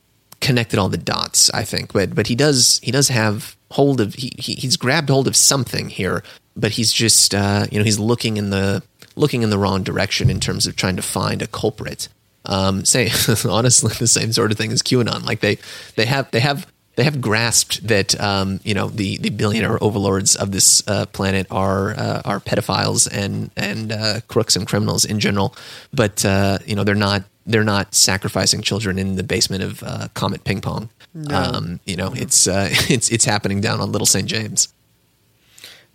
connected 0.41 0.79
all 0.79 0.89
the 0.89 0.99
dots, 0.99 1.51
I 1.51 1.65
think, 1.65 1.93
but 1.93 2.15
but 2.15 2.27
he 2.27 2.35
does 2.35 2.81
he 2.83 2.91
does 2.91 3.09
have 3.09 3.57
hold 3.73 4.01
of 4.01 4.15
he, 4.15 4.33
he 4.39 4.55
he's 4.55 4.77
grabbed 4.77 5.11
hold 5.11 5.29
of 5.29 5.37
something 5.37 5.89
here, 5.89 6.23
but 6.57 6.73
he's 6.73 6.93
just 6.93 7.35
uh, 7.35 7.67
you 7.71 7.79
know 7.79 7.85
he's 7.85 7.99
looking 7.99 8.37
in 8.37 8.51
the 8.51 8.83
looking 9.17 9.43
in 9.43 9.51
the 9.51 9.59
wrong 9.59 9.83
direction 9.83 10.31
in 10.31 10.41
terms 10.41 10.67
of 10.67 10.77
trying 10.77 10.97
to 10.97 11.03
find 11.03 11.43
a 11.43 11.47
culprit 11.47 12.09
um, 12.45 12.85
say 12.85 13.11
honestly 13.49 13.93
the 13.99 14.07
same 14.07 14.33
sort 14.33 14.53
of 14.53 14.59
thing 14.59 14.73
as 14.73 14.83
QAnon. 14.83 15.25
Like 15.25 15.41
they 15.41 15.59
they 15.97 16.07
have 16.07 16.31
they 16.31 16.41
have 16.41 16.67
they 16.97 17.05
have 17.05 17.21
grasped 17.21 17.87
that 17.87 18.21
um, 18.21 18.61
you 18.63 18.75
know 18.75 18.89
the 18.89 19.17
the 19.19 19.31
billionaire 19.31 19.83
overlords 19.83 20.37
of 20.37 20.53
this 20.53 20.83
uh, 20.87 21.07
planet 21.07 21.47
are 21.51 21.93
uh, 21.93 22.23
are 22.25 22.41
pedophiles 22.41 23.09
and 23.11 23.51
and 23.57 23.93
uh, 23.93 24.21
crooks 24.29 24.57
and 24.57 24.67
criminals 24.67 25.05
in 25.05 25.21
general, 25.21 25.55
but 25.93 26.25
uh, 26.25 26.59
you 26.67 26.75
know 26.75 26.85
they're 26.85 26.95
not 26.95 27.25
they're 27.47 27.65
not 27.65 27.95
sacrificing 27.95 28.61
children 28.61 28.99
in 28.99 29.17
the 29.17 29.23
basement 29.23 29.63
of 29.63 29.83
uh, 29.83 30.09
Comet 30.15 30.45
Ping 30.45 30.61
Pong. 30.61 30.91
No. 31.15 31.35
Um, 31.35 31.81
you 31.85 31.97
know 31.97 32.13
it's 32.15 32.47
uh, 32.47 32.69
it's 32.91 33.11
it's 33.11 33.25
happening 33.25 33.61
down 33.61 33.81
on 33.81 33.93
Little 33.93 34.07
St. 34.07 34.27
James. 34.27 34.73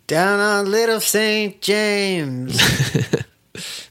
Down 0.06 0.38
on 0.38 0.70
Little 0.70 1.00
St. 1.00 1.60
James. 1.60 2.60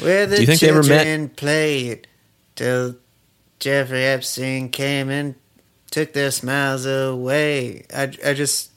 Where 0.00 0.26
the 0.26 0.36
Do 0.36 0.42
you 0.42 0.46
think 0.46 0.60
children 0.60 0.86
they 0.86 0.94
ever 0.98 1.22
met? 1.22 1.36
played 1.36 2.08
till 2.54 2.96
Jeffrey 3.58 4.04
Epstein 4.04 4.68
came 4.68 5.08
and 5.08 5.34
took 5.90 6.12
their 6.12 6.30
smiles 6.30 6.84
away. 6.86 7.84
I, 7.94 8.02
I 8.24 8.34
just 8.34 8.70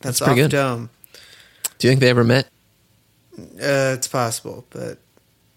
that's, 0.00 0.18
that's 0.18 0.20
pretty 0.20 0.42
good. 0.42 0.50
Dome. 0.50 0.90
Do 1.78 1.86
you 1.86 1.90
think 1.90 2.00
they 2.00 2.10
ever 2.10 2.24
met? 2.24 2.46
Uh, 3.38 3.96
it's 3.96 4.08
possible, 4.08 4.66
but 4.70 4.98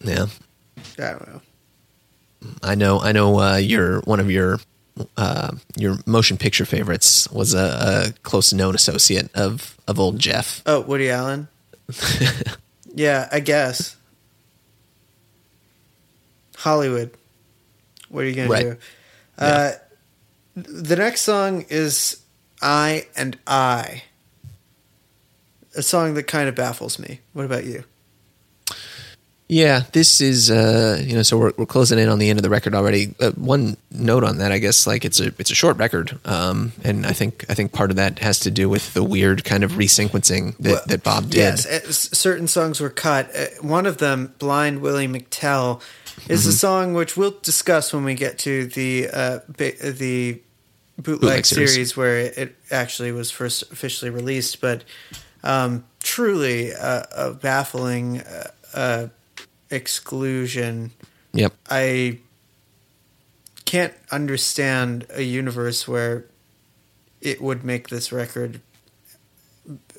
yeah, 0.01 0.27
I 0.97 1.11
don't 1.11 1.27
know. 1.27 1.41
I 2.61 2.75
know. 2.75 2.99
I 2.99 3.11
know. 3.11 3.39
Uh, 3.39 3.57
your 3.57 4.01
one 4.01 4.19
of 4.19 4.29
your 4.29 4.59
uh, 5.17 5.51
your 5.75 5.97
motion 6.05 6.37
picture 6.37 6.65
favorites 6.65 7.29
was 7.31 7.53
a, 7.53 7.57
a, 8.07 8.21
close 8.23 8.53
known 8.53 8.75
associate 8.75 9.29
of 9.35 9.77
of 9.87 9.99
old 9.99 10.19
Jeff. 10.19 10.61
Oh, 10.65 10.81
Woody 10.81 11.09
Allen. 11.09 11.47
yeah, 12.93 13.27
I 13.31 13.39
guess. 13.39 13.95
Hollywood. 16.63 17.11
What 18.09 18.23
are 18.23 18.29
you 18.29 18.45
right. 18.47 18.63
to 18.63 18.69
do? 18.71 18.77
Yeah. 19.37 19.45
Uh, 19.45 19.71
the 20.55 20.95
next 20.95 21.21
song 21.21 21.65
is 21.69 22.21
I 22.61 23.07
and 23.15 23.37
I. 23.45 24.03
A 25.75 25.81
song 25.81 26.13
that 26.13 26.23
kind 26.23 26.47
of 26.47 26.55
baffles 26.55 26.99
me. 26.99 27.19
What 27.33 27.45
about 27.45 27.65
you? 27.65 27.83
Yeah, 29.49 29.83
this 29.91 30.21
is 30.21 30.49
uh, 30.49 30.99
you 31.03 31.15
know, 31.15 31.21
so 31.21 31.37
we're 31.37 31.51
we're 31.57 31.65
closing 31.65 31.99
in 31.99 32.09
on 32.09 32.17
the 32.17 32.29
end 32.29 32.39
of 32.39 32.43
the 32.43 32.49
record 32.49 32.73
already. 32.73 33.13
Uh, 33.19 33.31
one 33.31 33.77
note 33.91 34.23
on 34.23 34.37
that, 34.37 34.51
I 34.51 34.57
guess, 34.57 34.87
like 34.87 35.03
it's 35.05 35.19
a 35.19 35.33
it's 35.37 35.51
a 35.51 35.55
short 35.55 35.77
record, 35.77 36.17
um, 36.25 36.71
and 36.83 37.05
I 37.05 37.11
think 37.11 37.45
I 37.49 37.53
think 37.53 37.71
part 37.71 37.89
of 37.89 37.97
that 37.97 38.19
has 38.19 38.39
to 38.41 38.51
do 38.51 38.69
with 38.69 38.93
the 38.93 39.03
weird 39.03 39.43
kind 39.43 39.63
of 39.63 39.73
resequencing 39.73 40.57
that, 40.57 40.71
well, 40.71 40.81
that 40.87 41.03
Bob 41.03 41.25
did. 41.25 41.35
Yes, 41.35 41.65
uh, 41.67 41.91
certain 41.91 42.47
songs 42.47 42.79
were 42.79 42.89
cut. 42.89 43.29
Uh, 43.35 43.45
one 43.61 43.85
of 43.85 43.97
them, 43.97 44.33
"Blind 44.39 44.81
Willie 44.81 45.07
McTell," 45.07 45.81
is 46.27 46.41
mm-hmm. 46.41 46.49
a 46.49 46.53
song 46.53 46.93
which 46.93 47.17
we'll 47.17 47.37
discuss 47.41 47.93
when 47.93 48.03
we 48.03 48.15
get 48.15 48.39
to 48.39 48.67
the 48.67 49.09
uh, 49.09 49.39
the 49.47 50.41
bootleg, 50.97 51.21
bootleg 51.21 51.45
series. 51.45 51.73
series. 51.73 51.97
where 51.97 52.17
it 52.17 52.55
actually 52.71 53.11
was 53.11 53.31
first 53.31 53.71
officially 53.71 54.11
released. 54.11 54.61
But 54.61 54.83
um, 55.43 55.85
truly 56.01 56.71
a, 56.71 57.07
a 57.15 57.33
baffling 57.33 58.21
uh, 58.21 58.47
uh, 58.73 59.07
exclusion. 59.69 60.91
Yep. 61.33 61.53
I 61.69 62.19
can't 63.65 63.93
understand 64.11 65.07
a 65.09 65.23
universe 65.23 65.87
where 65.87 66.25
it 67.21 67.41
would 67.41 67.63
make 67.63 67.89
this 67.89 68.11
record 68.11 68.61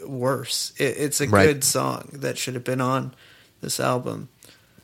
worse. 0.07 0.73
It, 0.79 0.97
it's 0.99 1.21
a 1.21 1.29
right. 1.29 1.47
good 1.47 1.65
song 1.65 2.11
that 2.13 2.39
should 2.39 2.55
have 2.55 2.65
been 2.65 2.81
on 2.81 3.15
this 3.61 3.81
album. 3.81 4.29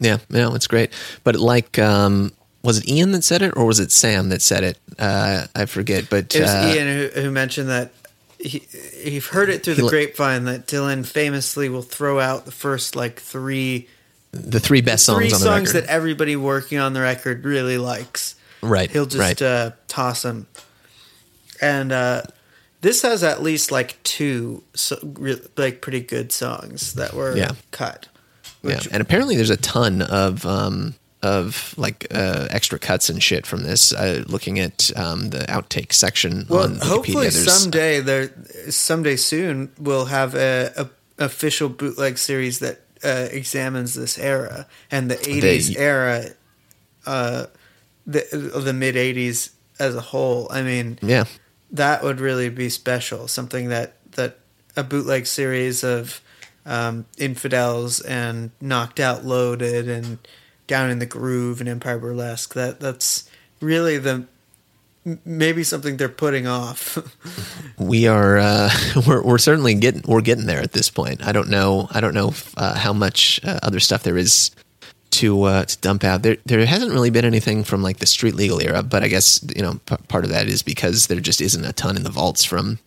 Yeah, 0.01 0.19
no, 0.31 0.55
it's 0.55 0.67
great. 0.67 0.93
But 1.23 1.37
like, 1.37 1.79
um, 1.79 2.33
was 2.63 2.79
it 2.79 2.89
Ian 2.89 3.13
that 3.13 3.23
said 3.23 3.43
it, 3.43 3.57
or 3.57 3.67
was 3.67 3.79
it 3.81 3.93
Sam 3.93 4.31
that 4.31 4.43
said 4.43 4.65
it? 4.65 4.79
Uh, 4.99 5.47
I 5.55 5.67
forget. 5.67 6.09
But 6.11 6.35
it 6.35 6.41
was 6.41 6.51
uh, 6.51 6.73
Ian 6.75 6.89
who, 6.89 7.21
who, 7.23 7.31
mentioned 7.31 7.69
that 7.69 7.93
he 8.39 8.61
he 8.95 9.19
heard 9.19 9.51
it 9.51 9.63
through 9.63 9.75
the 9.75 9.89
grapevine 9.89 10.45
that 10.45 10.67
Dylan 10.67 11.07
famously 11.07 11.69
will 11.69 11.83
throw 11.83 12.19
out 12.19 12.47
the 12.47 12.53
first 12.53 12.97
like 12.97 13.21
three, 13.21 13.89
the 14.33 14.61
three 14.61 14.81
best 14.81 15.05
songs, 15.05 15.19
three 15.19 15.33
on 15.33 15.39
songs 15.39 15.73
that 15.75 15.85
everybody 15.85 16.37
working 16.37 16.79
on 16.79 16.95
the 16.95 17.01
record 17.01 17.45
really 17.45 17.79
likes. 17.79 18.37
Right. 18.63 18.91
He'll 18.91 19.07
just 19.07 19.19
right. 19.19 19.43
Uh, 19.43 19.71
toss 19.89 20.23
them, 20.23 20.47
and 21.61 21.93
uh, 21.93 22.23
this 22.81 23.03
has 23.03 23.23
at 23.23 23.43
least 23.43 23.71
like 23.71 24.03
two 24.03 24.63
so, 24.75 24.99
like 25.57 25.81
pretty 25.81 26.01
good 26.01 26.33
songs 26.33 26.95
that 26.95 27.15
were 27.15 27.37
yeah. 27.37 27.53
cut. 27.71 28.09
Which, 28.63 28.87
yeah, 28.87 28.93
and 28.93 29.01
apparently 29.01 29.37
there's 29.37 29.51
a 29.51 29.57
ton 29.57 30.03
of 30.03 30.45
um, 30.45 30.95
of 31.23 31.75
like 31.77 32.07
uh, 32.11 32.49
extra 32.51 32.79
cuts 32.79 33.09
and 33.09 33.23
shit 33.23 33.47
from 33.47 33.63
this. 33.63 33.93
Uh, 33.93 34.25
looking 34.27 34.59
at 34.59 34.91
um, 34.97 35.31
the 35.31 35.41
outtake 35.41 35.93
section 35.93 36.47
well, 36.49 36.65
on 36.65 36.77
Wikipedia, 36.77 36.89
hopefully 36.89 37.31
someday 37.31 38.01
there, 38.01 38.33
someday 38.71 39.17
soon, 39.17 39.73
we'll 39.79 40.07
have 40.07 40.35
a, 40.35 40.73
a 40.77 41.25
official 41.25 41.69
bootleg 41.69 42.19
series 42.19 42.59
that 42.61 42.81
uh, 43.05 43.29
examines 43.31 43.95
this 43.95 44.19
era 44.19 44.67
and 44.91 45.11
the 45.11 45.17
'80s 45.17 45.75
they, 45.75 45.81
era, 45.81 46.25
uh, 47.07 47.47
the 48.07 48.53
the 48.63 48.73
mid 48.73 48.95
'80s 48.95 49.51
as 49.79 49.95
a 49.95 50.01
whole. 50.01 50.49
I 50.51 50.63
mean, 50.63 50.99
yeah, 51.03 51.25
that 51.73 52.03
would 52.03 52.21
really 52.21 52.49
be 52.49 52.69
special. 52.69 53.29
Something 53.29 53.69
that 53.69 53.95
that 54.13 54.39
a 54.77 54.83
bootleg 54.83 55.27
series 55.27 55.85
of 55.85 56.21
um, 56.67 57.07
Infidels 57.19 58.01
and 58.01 58.51
Knocked 58.61 59.01
Out 59.01 59.25
Loaded 59.25 59.89
and 59.89 60.19
Down 60.67 60.91
in 60.91 60.99
the 60.99 61.07
Groove 61.07 61.61
and 61.61 61.69
Empire 61.69 61.99
Burlesque. 61.99 62.55
That 62.55 62.81
that's 62.81 63.29
really 63.61 63.99
the 63.99 64.27
maybe 65.25 65.65
something 65.65 65.97
they're 65.97 66.09
putting 66.09 66.47
off. 66.47 66.99
we 67.79 68.07
are 68.07 68.39
uh, 68.39 68.71
we're 69.07 69.23
we're 69.23 69.39
certainly 69.39 69.75
getting 69.75 70.03
we're 70.07 70.21
getting 70.21 70.47
there 70.47 70.61
at 70.61 70.73
this 70.73 70.91
point. 70.91 71.27
I 71.27 71.33
don't 71.33 71.49
know 71.49 71.89
I 71.91 72.01
don't 72.01 72.15
know 72.15 72.33
uh, 72.57 72.75
how 72.75 72.93
much 72.93 73.41
uh, 73.45 73.59
other 73.63 73.81
stuff 73.81 74.03
there 74.03 74.19
is 74.19 74.51
to 75.11 75.43
uh, 75.43 75.65
to 75.65 75.79
dump 75.79 76.05
out. 76.05 76.23
There 76.23 76.37
there 76.47 76.65
hasn't 76.65 76.93
really 76.93 77.11
been 77.11 77.25
anything 77.25 77.65
from 77.65 77.83
like 77.83 77.99
the 77.99 78.07
street 78.07 78.35
legal 78.35 78.61
era, 78.61 78.83
but 78.83 79.03
I 79.03 79.09
guess 79.09 79.45
you 79.55 79.63
know 79.63 79.81
p- 79.87 79.97
part 80.09 80.25
of 80.25 80.31
that 80.31 80.47
is 80.47 80.63
because 80.63 81.07
there 81.07 81.21
just 81.21 81.41
isn't 81.41 81.65
a 81.65 81.73
ton 81.73 81.97
in 81.97 82.05
the 82.05 82.11
vaults 82.11 82.45
from 82.45 82.79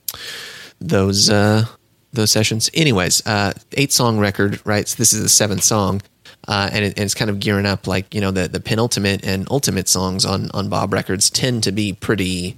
those 0.79 1.29
uh, 1.29 1.65
those 2.13 2.31
sessions. 2.31 2.69
Anyways, 2.73 3.25
uh, 3.25 3.53
eight 3.73 3.91
song 3.91 4.19
record, 4.19 4.61
right? 4.65 4.87
So 4.87 4.95
this 4.97 5.13
is 5.13 5.21
the 5.21 5.29
seventh 5.29 5.63
song. 5.63 6.01
Uh, 6.47 6.69
and, 6.73 6.85
it, 6.85 6.97
and, 6.97 7.05
it's 7.05 7.13
kind 7.13 7.29
of 7.29 7.39
gearing 7.39 7.65
up 7.65 7.87
like 7.87 8.13
you 8.13 8.19
know 8.19 8.29
the 8.29 8.49
the 8.49 8.59
penultimate 8.59 9.25
and 9.25 9.47
ultimate 9.49 9.87
songs 9.87 10.25
on 10.25 10.51
on 10.51 10.67
Bob 10.67 10.91
Records 10.91 11.29
tend 11.29 11.63
to 11.63 11.71
be 11.71 11.93
pretty 11.93 12.57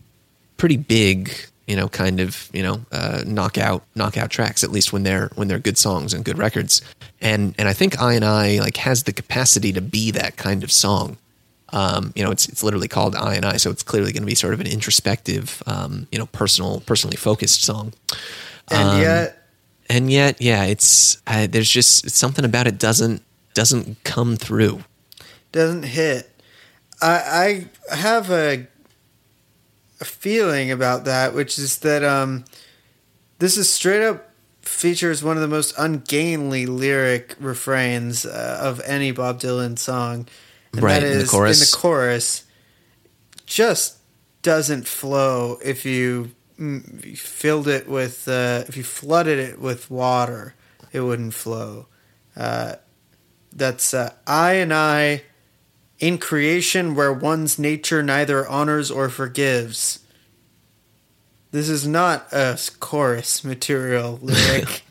pretty 0.57 0.77
big 0.77 1.31
you 1.67 1.75
know, 1.75 1.89
kind 1.89 2.19
of, 2.19 2.49
you 2.53 2.61
know, 2.61 2.81
uh, 2.91 3.23
knockout 3.25 3.83
knockout 3.95 4.29
tracks. 4.29 4.63
At 4.63 4.71
least 4.71 4.93
when 4.93 5.03
they're 5.03 5.29
when 5.35 5.47
they're 5.47 5.59
good 5.59 5.77
songs 5.77 6.13
and 6.13 6.23
good 6.23 6.37
records. 6.37 6.81
And 7.21 7.55
and 7.57 7.67
I 7.67 7.73
think 7.73 7.99
I 7.99 8.13
and 8.13 8.23
I 8.23 8.59
like 8.59 8.77
has 8.77 9.03
the 9.03 9.13
capacity 9.13 9.73
to 9.73 9.81
be 9.81 10.11
that 10.11 10.37
kind 10.37 10.63
of 10.63 10.71
song. 10.71 11.17
Um, 11.69 12.13
you 12.15 12.23
know, 12.23 12.31
it's 12.31 12.47
it's 12.47 12.63
literally 12.63 12.87
called 12.87 13.15
I 13.15 13.35
and 13.35 13.45
I, 13.45 13.57
so 13.57 13.71
it's 13.71 13.83
clearly 13.83 14.11
going 14.11 14.21
to 14.21 14.27
be 14.27 14.35
sort 14.35 14.53
of 14.53 14.59
an 14.59 14.67
introspective, 14.67 15.63
um, 15.65 16.07
you 16.11 16.19
know, 16.19 16.27
personal, 16.27 16.81
personally 16.81 17.17
focused 17.17 17.63
song. 17.63 17.93
And 18.69 18.89
Um, 18.89 19.01
yet, 19.01 19.34
and 19.95 20.11
yet, 20.11 20.41
yeah, 20.41 20.65
it's 20.65 21.21
uh, 21.25 21.47
there's 21.47 21.69
just 21.69 22.09
something 22.09 22.43
about 22.43 22.67
it 22.67 22.77
doesn't 22.77 23.23
doesn't 23.53 24.03
come 24.03 24.35
through. 24.35 24.83
doesn't 25.53 25.83
hit. 25.83 26.29
I 27.01 27.69
I 27.89 27.95
have 27.95 28.29
a, 28.29 28.67
a 30.01 30.05
feeling 30.05 30.69
about 30.69 31.05
that, 31.05 31.33
which 31.33 31.57
is 31.57 31.79
that 31.79 32.03
um, 32.03 32.43
this 33.39 33.55
is 33.55 33.69
straight 33.69 34.03
up 34.05 34.31
features 34.61 35.23
one 35.23 35.37
of 35.37 35.41
the 35.41 35.47
most 35.47 35.73
ungainly 35.77 36.65
lyric 36.65 37.35
refrains 37.39 38.25
uh, 38.25 38.59
of 38.61 38.81
any 38.85 39.11
Bob 39.11 39.39
Dylan 39.39 39.79
song, 39.79 40.27
and 40.73 40.83
Right, 40.83 40.99
that 40.99 41.09
in 41.09 41.19
the 41.19 41.25
chorus. 41.25 41.61
in 41.61 41.65
the 41.65 41.77
chorus. 41.81 42.43
Just 43.45 43.97
doesn't 44.41 44.87
flow 44.87 45.57
if 45.63 45.85
you 45.85 46.31
filled 46.57 47.67
it 47.67 47.87
with 47.87 48.27
uh, 48.27 48.63
if 48.67 48.77
you 48.77 48.83
flooded 48.83 49.39
it 49.39 49.59
with 49.59 49.91
water, 49.91 50.55
it 50.91 51.01
wouldn't 51.01 51.33
flow. 51.33 51.87
Uh, 52.35 52.75
that's 53.51 53.93
uh, 53.93 54.13
I 54.27 54.53
and 54.53 54.73
I 54.73 55.23
in 55.99 56.17
creation 56.17 56.95
where 56.95 57.13
one's 57.13 57.57
nature 57.57 58.03
neither 58.03 58.47
honors 58.47 58.91
or 58.91 59.09
forgives. 59.09 59.99
This 61.51 61.69
is 61.69 61.87
not 61.87 62.31
a 62.33 62.59
chorus 62.79 63.43
material 63.43 64.19
lyric. 64.21 64.83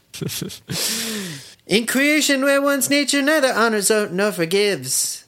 in 1.67 1.87
creation 1.87 2.43
where 2.43 2.63
one's 2.63 2.89
nature 2.89 3.21
neither 3.21 3.53
honors 3.53 3.91
or 3.91 4.09
nor 4.09 4.33
forgives. 4.33 5.25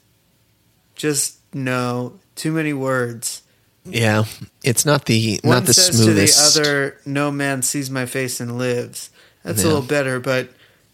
Just 0.94 1.40
no, 1.52 2.18
too 2.34 2.52
many 2.52 2.72
words. 2.72 3.42
Yeah, 3.88 4.24
it's 4.64 4.84
not 4.84 5.04
the 5.06 5.40
One 5.42 5.56
not 5.58 5.66
the 5.66 5.74
says 5.74 5.96
smoothest. 5.96 6.54
to 6.54 6.60
the 6.62 6.68
other, 6.68 7.00
"No 7.06 7.30
man 7.30 7.62
sees 7.62 7.90
my 7.90 8.06
face 8.06 8.40
and 8.40 8.58
lives." 8.58 9.10
That's 9.42 9.62
a 9.62 9.66
little 9.66 9.82
better, 9.82 10.18
but 10.18 10.48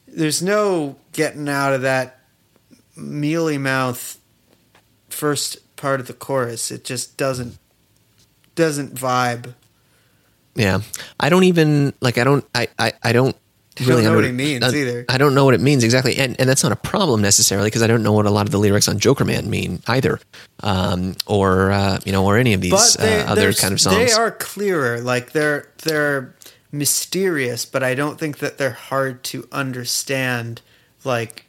there's 0.07 0.43
no 0.43 0.97
getting 1.13 1.49
out 1.49 1.73
of 1.73 1.83
that 1.83 2.19
mealy 2.95 3.57
mouth 3.57 4.19
first 5.09 5.57
part 5.77 6.01
of 6.01 6.07
the 6.07 6.13
chorus. 6.13 6.71
It 6.71 6.85
just 6.85 7.17
doesn't 7.17 7.57
doesn't 8.55 8.95
vibe. 8.95 9.55
Yeah, 10.55 10.81
I 11.19 11.31
don't 11.31 11.45
even 11.45 11.95
like. 12.03 12.19
I 12.19 12.25
don't. 12.25 12.45
I. 12.55 12.69
I, 12.79 12.93
I 13.03 13.13
don't 13.13 13.37
really 13.81 14.03
don't 14.03 14.13
know 14.13 14.17
what 14.17 14.25
it 14.25 14.33
means 14.35 14.65
I- 14.65 14.69
either. 14.77 15.05
I 15.09 15.19
don't 15.19 15.35
know 15.35 15.45
what 15.45 15.55
it 15.55 15.61
means 15.61 15.83
exactly, 15.85 16.17
and 16.17 16.39
and 16.39 16.49
that's 16.49 16.63
not 16.63 16.73
a 16.73 16.77
problem 16.77 17.23
necessarily 17.23 17.69
because 17.69 17.83
I 17.83 17.87
don't 17.87 18.03
know 18.03 18.13
what 18.13 18.27
a 18.27 18.31
lot 18.31 18.47
of 18.47 18.53
the 18.53 18.59
lyrics 18.59 18.89
on 18.89 18.99
Jokerman 18.99 19.47
mean 19.47 19.83
either, 19.87 20.21
um, 20.63 21.17
or 21.27 21.73
uh, 21.73 21.99
you 22.05 22.13
know, 22.13 22.25
or 22.25 22.37
any 22.37 22.53
of 22.53 22.61
these 22.61 22.95
they, 22.95 23.21
uh, 23.21 23.33
other 23.33 23.53
kind 23.53 23.73
of 23.73 23.81
songs. 23.81 23.97
they 23.97 24.13
are 24.13 24.31
clearer. 24.31 25.01
Like 25.01 25.33
they're 25.33 25.69
they're 25.85 26.35
mysterious, 26.71 27.65
but 27.65 27.83
I 27.83 27.95
don't 27.95 28.19
think 28.19 28.39
that 28.39 28.59
they're 28.59 28.71
hard 28.73 29.23
to 29.25 29.49
understand. 29.53 30.61
Like 31.05 31.47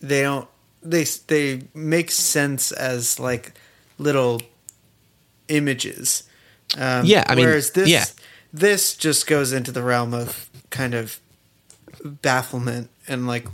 they 0.00 0.22
don't 0.22 0.48
they 0.82 1.04
they 1.26 1.62
make 1.74 2.10
sense 2.10 2.72
as 2.72 3.18
like 3.20 3.52
little 3.98 4.40
images. 5.48 6.24
Um, 6.76 7.04
Yeah, 7.04 7.24
I 7.26 7.34
mean, 7.34 7.44
whereas 7.46 7.72
this 7.72 7.88
yeah. 7.88 8.04
this 8.52 8.96
just 8.96 9.26
goes 9.26 9.52
into 9.52 9.70
the 9.72 9.82
realm 9.82 10.12
of 10.14 10.48
kind 10.74 10.92
of 10.94 11.20
bafflement 12.04 12.88
and 13.06 13.26
like 13.26 13.46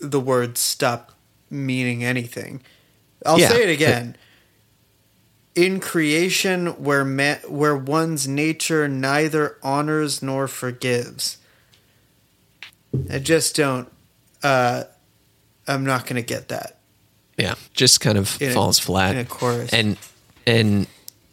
the 0.00 0.20
words 0.20 0.60
stop 0.60 1.12
meaning 1.50 2.04
anything. 2.04 2.60
I'll 3.26 3.40
Yeah, 3.40 3.48
say 3.48 3.62
it 3.62 3.66
but- 3.66 3.72
again. 3.72 4.16
In 5.54 5.80
creation, 5.80 6.66
where 6.84 7.04
where 7.48 7.76
one's 7.76 8.28
nature 8.28 8.86
neither 8.86 9.56
honors 9.60 10.22
nor 10.22 10.46
forgives, 10.46 11.38
I 13.10 13.18
just 13.18 13.56
don't. 13.56 13.90
Uh, 14.40 14.84
I'm 15.66 15.84
not 15.84 16.04
going 16.04 16.14
to 16.14 16.22
get 16.22 16.46
that 16.48 16.78
yeah, 17.36 17.54
just 17.74 18.00
kind 18.00 18.16
of 18.16 18.40
in 18.40 18.50
a- 18.50 18.54
falls 18.54 18.78
flat. 18.78 19.16
in 19.16 19.20
a 19.22 19.24
chorus. 19.24 19.72
and 19.72 19.96
and 20.46 20.86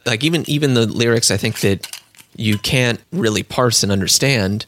like 0.08 0.24
even 0.24 0.44
even 0.50 0.74
the 0.74 0.86
lyrics 0.88 1.30
i 1.32 1.38
think 1.38 1.60
that 1.62 1.88
you 2.36 2.58
can't 2.58 3.00
really 3.12 3.44
parse 3.44 3.82
and 3.84 3.92
understand 3.92 4.66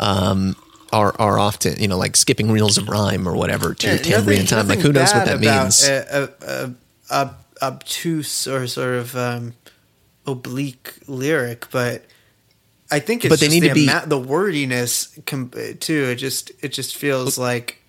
um 0.00 0.56
are 0.92 1.14
are 1.20 1.38
often 1.38 1.80
you 1.80 1.88
know 1.88 1.98
like 1.98 2.16
skipping 2.16 2.50
reels 2.50 2.78
of 2.78 2.88
rhyme 2.88 3.26
or 3.26 3.34
whatever 3.36 3.74
to 3.74 3.86
Yeah, 3.88 3.96
tambourine 3.98 4.40
in 4.40 4.46
time 4.46 4.68
like 4.68 4.80
who 4.80 4.92
knows 4.92 5.12
what 5.12 5.24
that 5.24 5.40
means 5.40 5.82
A, 5.86 6.30
a, 6.42 6.74
a, 7.10 7.34
obtuse 7.62 8.46
or 8.46 8.66
sort 8.66 8.94
of 8.94 9.16
um, 9.16 9.54
oblique 10.26 10.94
lyric, 11.06 11.70
but 11.70 12.04
I 12.90 13.00
think 13.00 13.24
it's 13.24 13.32
But 13.32 13.40
they 13.40 13.46
just 13.46 13.54
need 13.54 13.62
the 13.64 13.68
to 13.68 13.74
be- 13.74 13.88
ama- 13.88 14.06
the 14.06 14.18
wordiness 14.18 15.18
com- 15.26 15.50
too. 15.80 16.04
It 16.04 16.16
just 16.16 16.52
it 16.60 16.68
just 16.68 16.96
feels 16.96 17.38
like, 17.38 17.82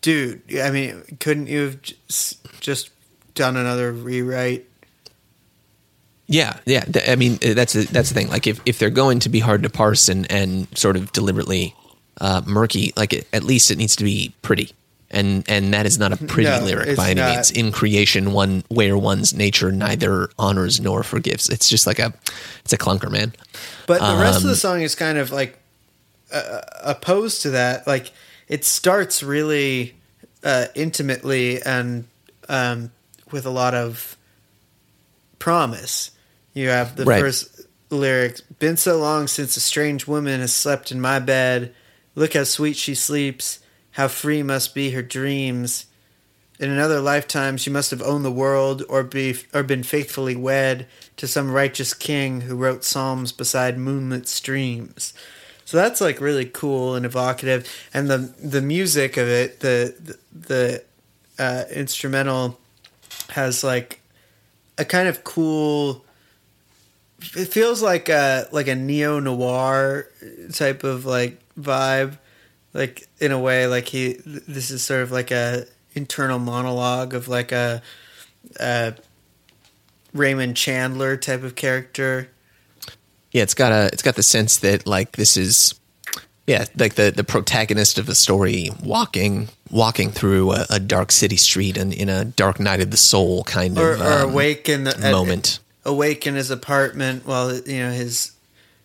dude. 0.00 0.42
I 0.56 0.70
mean, 0.70 1.02
couldn't 1.20 1.48
you 1.48 1.60
have 1.64 1.82
just 2.60 2.90
done 3.34 3.56
another 3.56 3.92
rewrite? 3.92 4.66
Yeah 6.32 6.56
yeah 6.64 6.84
i 7.08 7.16
mean 7.16 7.34
uh, 7.44 7.54
that's 7.54 7.72
the, 7.74 7.82
that's 7.90 8.08
the 8.10 8.14
thing 8.14 8.28
like 8.30 8.46
if 8.46 8.60
if 8.64 8.78
they're 8.78 8.88
going 9.02 9.18
to 9.18 9.28
be 9.28 9.40
hard 9.40 9.62
to 9.64 9.68
parse 9.68 10.08
and 10.08 10.30
and 10.30 10.66
sort 10.78 10.94
of 10.96 11.10
deliberately 11.12 11.74
uh 12.20 12.40
murky 12.46 12.92
like 12.96 13.12
it, 13.12 13.26
at 13.32 13.42
least 13.42 13.70
it 13.70 13.76
needs 13.78 13.96
to 13.96 14.04
be 14.04 14.32
pretty 14.40 14.70
and 15.10 15.42
and 15.50 15.74
that 15.74 15.86
is 15.86 15.98
not 15.98 16.12
a 16.12 16.16
pretty 16.16 16.48
No, 16.48 16.62
lyric 16.64 16.96
by 16.96 17.10
any 17.10 17.20
not. 17.20 17.34
means 17.34 17.50
in 17.50 17.72
creation 17.72 18.30
one 18.32 18.62
where 18.68 18.96
one's 18.96 19.34
nature 19.34 19.72
neither 19.72 20.30
honors 20.38 20.80
nor 20.80 21.02
forgives 21.02 21.48
it's 21.48 21.68
just 21.68 21.84
like 21.84 21.98
a 21.98 22.12
it's 22.62 22.72
a 22.72 22.78
clunker 22.78 23.10
man 23.10 23.32
But 23.88 23.98
the 24.00 24.22
rest 24.22 24.38
of 24.38 24.44
the 24.44 24.50
Um, 24.50 24.54
song 24.56 24.82
is 24.82 24.94
kind 24.94 25.18
of 25.18 25.32
like 25.32 25.58
uh, 26.32 26.60
opposed 26.84 27.42
to 27.42 27.50
that. 27.50 27.88
Like 27.88 28.12
it 28.46 28.64
starts 28.64 29.20
really 29.20 29.96
uh, 30.44 30.66
intimately 30.76 31.60
and 31.60 32.04
um, 32.48 32.92
with 33.32 33.46
a 33.46 33.50
lot 33.50 33.74
of 33.74 34.16
promise. 35.40 36.12
You 36.60 36.68
have 36.68 36.96
the 36.96 37.04
Right. 37.06 37.20
first 37.20 37.62
lyrics: 37.88 38.42
"Been 38.58 38.76
so 38.76 38.98
long 38.98 39.28
since 39.28 39.56
a 39.56 39.60
strange 39.60 40.06
woman 40.06 40.40
has 40.40 40.52
slept 40.52 40.92
in 40.92 41.00
my 41.00 41.18
bed. 41.18 41.72
Look 42.14 42.34
how 42.34 42.44
sweet 42.44 42.76
she 42.76 42.94
sleeps. 42.94 43.60
How 43.92 44.08
free 44.08 44.42
must 44.42 44.74
be 44.74 44.90
her 44.90 45.02
dreams." 45.02 45.86
In 46.58 46.68
another 46.68 47.00
lifetime, 47.00 47.56
she 47.56 47.70
must 47.70 47.90
have 47.90 48.02
owned 48.02 48.22
the 48.26 48.30
world, 48.30 48.84
or 48.90 49.02
be 49.02 49.38
or 49.54 49.62
been 49.62 49.82
faithfully 49.82 50.36
wed 50.36 50.86
to 51.16 51.26
some 51.26 51.50
righteous 51.50 51.94
king 51.94 52.42
who 52.42 52.54
wrote 52.54 52.84
psalms 52.84 53.32
beside 53.32 53.78
moonlit 53.78 54.28
streams. 54.28 55.14
So 55.64 55.78
that's 55.78 56.02
like 56.02 56.20
really 56.20 56.44
cool 56.44 56.94
and 56.94 57.06
evocative, 57.06 57.66
and 57.94 58.10
the 58.10 58.18
the 58.38 58.60
music 58.60 59.16
of 59.16 59.26
it, 59.28 59.60
the 59.60 59.94
the, 59.98 60.18
the 60.48 60.82
uh, 61.42 61.64
instrumental, 61.72 62.60
has 63.30 63.64
like 63.64 64.00
a 64.76 64.84
kind 64.84 65.08
of 65.08 65.24
cool. 65.24 66.04
It 67.36 67.46
feels 67.46 67.82
like 67.82 68.08
a 68.08 68.48
like 68.50 68.68
a 68.68 68.74
neo 68.74 69.20
noir 69.20 70.08
type 70.52 70.84
of 70.84 71.04
like 71.04 71.38
vibe, 71.58 72.18
like 72.72 73.08
in 73.18 73.32
a 73.32 73.38
way 73.38 73.66
like 73.66 73.88
he. 73.88 74.14
This 74.24 74.70
is 74.70 74.82
sort 74.82 75.02
of 75.02 75.12
like 75.12 75.30
a 75.30 75.66
internal 75.94 76.38
monologue 76.38 77.14
of 77.14 77.28
like 77.28 77.52
a, 77.52 77.82
a 78.58 78.94
Raymond 80.14 80.56
Chandler 80.56 81.16
type 81.16 81.42
of 81.42 81.56
character. 81.56 82.30
Yeah, 83.32 83.42
it's 83.42 83.54
got 83.54 83.72
a 83.72 83.86
it's 83.92 84.02
got 84.02 84.16
the 84.16 84.22
sense 84.22 84.58
that 84.58 84.86
like 84.86 85.12
this 85.12 85.36
is 85.36 85.74
yeah, 86.46 86.64
like 86.76 86.94
the 86.94 87.12
the 87.14 87.22
protagonist 87.22 87.98
of 87.98 88.06
the 88.06 88.14
story 88.14 88.70
walking 88.82 89.50
walking 89.70 90.10
through 90.10 90.52
a, 90.52 90.66
a 90.70 90.80
dark 90.80 91.12
city 91.12 91.36
street 91.36 91.76
and 91.76 91.92
in 91.92 92.08
a 92.08 92.24
dark 92.24 92.58
night 92.58 92.80
of 92.80 92.90
the 92.90 92.96
soul 92.96 93.44
kind 93.44 93.78
or, 93.78 93.92
of 93.92 94.00
or 94.00 94.22
um, 94.22 94.30
awake 94.30 94.68
in 94.68 94.84
the 94.84 94.98
moment. 94.98 95.60
Awake 95.84 96.26
in 96.26 96.34
his 96.34 96.50
apartment 96.50 97.26
while 97.26 97.54
you 97.54 97.78
know 97.78 97.90
his 97.92 98.32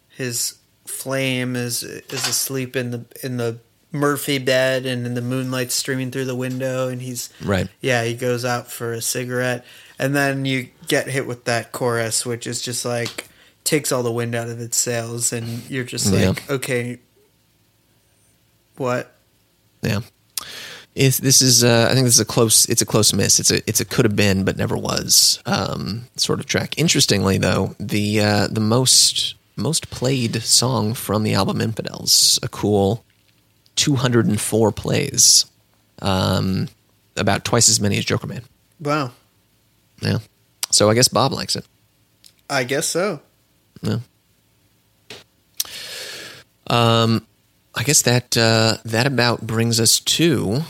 his 0.09 0.55
flame 0.85 1.55
is 1.55 1.83
is 1.83 2.27
asleep 2.27 2.75
in 2.75 2.91
the 2.91 3.05
in 3.23 3.37
the 3.37 3.57
Murphy 3.91 4.39
bed 4.39 4.85
and 4.85 5.05
in 5.05 5.13
the 5.13 5.21
moonlight 5.21 5.71
streaming 5.71 6.11
through 6.11 6.25
the 6.25 6.35
window 6.35 6.89
and 6.89 7.01
he's 7.01 7.29
Right. 7.41 7.69
yeah 7.81 8.03
he 8.03 8.13
goes 8.13 8.43
out 8.43 8.69
for 8.69 8.91
a 8.91 9.01
cigarette 9.01 9.65
and 9.97 10.13
then 10.13 10.43
you 10.45 10.67
get 10.89 11.07
hit 11.07 11.25
with 11.25 11.45
that 11.45 11.71
chorus 11.71 12.25
which 12.25 12.45
is 12.45 12.61
just 12.61 12.83
like 12.83 13.29
takes 13.63 13.91
all 13.93 14.03
the 14.03 14.11
wind 14.11 14.35
out 14.35 14.49
of 14.49 14.59
its 14.59 14.75
sails 14.77 15.31
and 15.31 15.69
you're 15.69 15.85
just 15.85 16.11
Yeah. 16.13 16.29
like 16.29 16.49
okay 16.49 16.99
what 18.77 19.15
Yeah. 19.81 20.01
It's, 20.95 21.17
this 21.17 21.41
is, 21.41 21.63
uh, 21.63 21.89
I 21.91 21.93
think 21.93 22.05
this 22.05 22.15
is 22.15 22.21
a 22.21 22.25
close. 22.25 22.69
It's 22.69 22.81
a 22.81 22.85
close 22.85 23.13
miss. 23.13 23.39
It's 23.39 23.51
a, 23.51 23.57
it's 23.67 23.81
a 23.81 23.85
could 23.85 24.05
have 24.05 24.15
been, 24.15 24.45
but 24.45 24.55
never 24.55 24.77
was 24.77 25.41
um, 25.45 26.05
sort 26.15 26.39
of 26.39 26.45
track. 26.45 26.77
Interestingly, 26.77 27.37
though, 27.37 27.75
the 27.79 28.21
uh, 28.21 28.47
the 28.47 28.61
most 28.61 29.35
most 29.57 29.89
played 29.89 30.41
song 30.41 30.93
from 30.93 31.23
the 31.23 31.33
album 31.33 31.59
Infidels, 31.59 32.39
a 32.41 32.47
cool 32.47 33.03
204 33.75 34.71
plays, 34.71 35.45
um, 36.01 36.69
about 37.17 37.43
twice 37.43 37.69
as 37.69 37.79
many 37.79 37.97
as 37.97 38.05
Jokerman. 38.05 38.43
Wow. 38.79 39.11
Yeah. 40.01 40.19
So 40.71 40.89
I 40.89 40.93
guess 40.93 41.07
Bob 41.07 41.31
likes 41.31 41.55
it. 41.55 41.65
I 42.49 42.63
guess 42.63 42.87
so. 42.87 43.21
Yeah. 43.81 43.99
Um, 46.67 47.27
I 47.73 47.83
guess 47.83 48.01
that 48.03 48.37
uh, 48.37 48.77
that 48.85 49.05
about 49.05 49.45
brings 49.45 49.79
us 49.79 49.99
to 49.99 50.61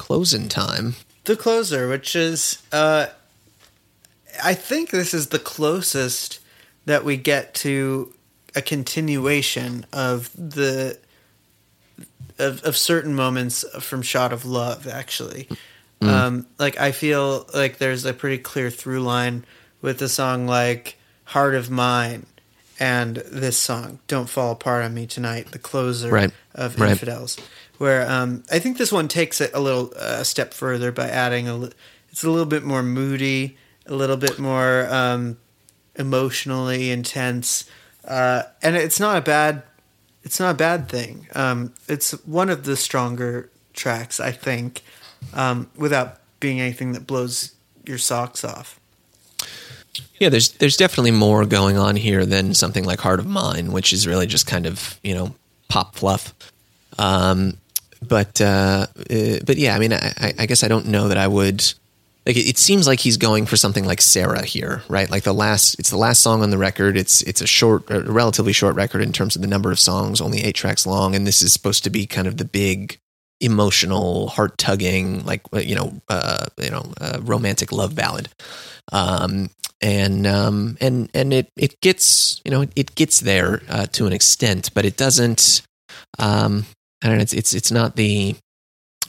closing 0.00 0.48
time. 0.48 0.94
The 1.24 1.36
closer, 1.36 1.86
which 1.88 2.16
is, 2.16 2.62
uh, 2.72 3.08
I 4.42 4.54
think 4.54 4.90
this 4.90 5.12
is 5.12 5.26
the 5.28 5.38
closest 5.38 6.40
that 6.86 7.04
we 7.04 7.18
get 7.18 7.52
to 7.56 8.12
a 8.56 8.62
continuation 8.62 9.84
of 9.92 10.30
the 10.34 10.98
of, 12.38 12.64
of 12.64 12.76
certain 12.76 13.14
moments 13.14 13.64
from 13.80 14.00
Shot 14.00 14.32
of 14.32 14.46
Love. 14.46 14.86
Actually, 14.86 15.46
um, 16.00 16.46
like 16.58 16.80
I 16.80 16.92
feel 16.92 17.46
like 17.54 17.76
there's 17.76 18.06
a 18.06 18.14
pretty 18.14 18.38
clear 18.38 18.70
through 18.70 19.02
line 19.02 19.44
with 19.82 20.00
a 20.00 20.08
song 20.08 20.46
like 20.46 20.96
"Heart 21.24 21.54
of 21.54 21.70
Mine" 21.70 22.24
and 22.80 23.16
this 23.30 23.58
song 23.58 23.98
"Don't 24.08 24.28
Fall 24.30 24.52
Apart 24.52 24.84
on 24.84 24.94
Me 24.94 25.06
Tonight," 25.06 25.52
the 25.52 25.58
closer 25.58 26.10
Right. 26.10 26.30
of 26.54 26.80
Right. 26.80 26.92
Infidels. 26.92 27.36
Where 27.80 28.06
um, 28.10 28.44
I 28.52 28.58
think 28.58 28.76
this 28.76 28.92
one 28.92 29.08
takes 29.08 29.40
it 29.40 29.52
a 29.54 29.58
little 29.58 29.90
uh, 29.96 30.22
step 30.22 30.52
further 30.52 30.92
by 30.92 31.08
adding 31.08 31.48
a. 31.48 31.70
It's 32.10 32.22
a 32.22 32.30
little 32.30 32.44
bit 32.44 32.62
more 32.62 32.82
moody, 32.82 33.56
a 33.86 33.94
little 33.94 34.18
bit 34.18 34.38
more 34.38 34.86
um, 34.90 35.38
emotionally 35.96 36.90
intense, 36.90 37.64
uh, 38.04 38.42
and 38.62 38.76
it's 38.76 39.00
not 39.00 39.16
a 39.16 39.22
bad. 39.22 39.62
It's 40.24 40.38
not 40.38 40.50
a 40.50 40.58
bad 40.58 40.90
thing. 40.90 41.26
Um, 41.34 41.72
it's 41.88 42.10
one 42.26 42.50
of 42.50 42.64
the 42.64 42.76
stronger 42.76 43.48
tracks, 43.72 44.20
I 44.20 44.32
think, 44.32 44.82
um, 45.32 45.70
without 45.74 46.20
being 46.38 46.60
anything 46.60 46.92
that 46.92 47.06
blows 47.06 47.54
your 47.86 47.96
socks 47.96 48.44
off. 48.44 48.78
Yeah, 50.18 50.28
there's 50.28 50.50
there's 50.50 50.76
definitely 50.76 51.12
more 51.12 51.46
going 51.46 51.78
on 51.78 51.96
here 51.96 52.26
than 52.26 52.52
something 52.52 52.84
like 52.84 53.00
Heart 53.00 53.20
of 53.20 53.26
Mine, 53.26 53.72
which 53.72 53.94
is 53.94 54.06
really 54.06 54.26
just 54.26 54.46
kind 54.46 54.66
of 54.66 55.00
you 55.02 55.14
know 55.14 55.34
pop 55.68 55.96
fluff. 55.96 56.34
Um, 56.98 57.56
but 58.06 58.40
uh, 58.40 58.86
uh, 59.10 59.38
but 59.46 59.56
yeah, 59.56 59.74
I 59.74 59.78
mean, 59.78 59.92
I, 59.92 60.34
I- 60.38 60.46
guess 60.46 60.64
I 60.64 60.68
don't 60.68 60.86
know 60.86 61.08
that 61.08 61.18
I 61.18 61.26
would. 61.28 61.60
Like 62.26 62.36
it, 62.36 62.48
it 62.50 62.58
seems 62.58 62.86
like 62.86 63.00
he's 63.00 63.16
going 63.16 63.46
for 63.46 63.56
something 63.56 63.84
like 63.84 64.02
Sarah 64.02 64.44
here, 64.44 64.82
right? 64.88 65.10
Like 65.10 65.22
the 65.22 65.32
last, 65.32 65.78
it's 65.78 65.88
the 65.90 65.96
last 65.96 66.20
song 66.20 66.42
on 66.42 66.50
the 66.50 66.58
record. 66.58 66.96
It's 66.96 67.22
it's 67.22 67.40
a 67.40 67.46
short, 67.46 67.84
a 67.90 68.00
relatively 68.02 68.52
short 68.52 68.74
record 68.74 69.00
in 69.02 69.12
terms 69.12 69.36
of 69.36 69.42
the 69.42 69.48
number 69.48 69.70
of 69.72 69.78
songs, 69.78 70.20
only 70.20 70.42
eight 70.42 70.54
tracks 70.54 70.86
long, 70.86 71.14
and 71.14 71.26
this 71.26 71.40
is 71.42 71.52
supposed 71.52 71.82
to 71.84 71.90
be 71.90 72.06
kind 72.06 72.28
of 72.28 72.36
the 72.36 72.44
big 72.44 72.98
emotional, 73.40 74.28
heart 74.28 74.58
tugging, 74.58 75.24
like 75.24 75.40
you 75.54 75.74
know, 75.74 75.94
uh, 76.10 76.44
you 76.58 76.70
know, 76.70 76.92
uh, 77.00 77.18
romantic 77.22 77.72
love 77.72 77.94
ballad. 77.94 78.28
Um, 78.92 79.48
and 79.80 80.26
um, 80.26 80.76
and 80.80 81.08
and 81.14 81.32
it 81.32 81.48
it 81.56 81.80
gets 81.80 82.42
you 82.44 82.50
know 82.50 82.66
it 82.76 82.94
gets 82.94 83.20
there 83.20 83.62
uh, 83.68 83.86
to 83.92 84.06
an 84.06 84.12
extent, 84.12 84.70
but 84.74 84.84
it 84.84 84.96
doesn't. 84.98 85.62
Um, 86.18 86.66
I 87.02 87.08
don't 87.08 87.16
know. 87.16 87.22
It's 87.22 87.32
it's 87.32 87.54
it's 87.54 87.72
not 87.72 87.96
the 87.96 88.36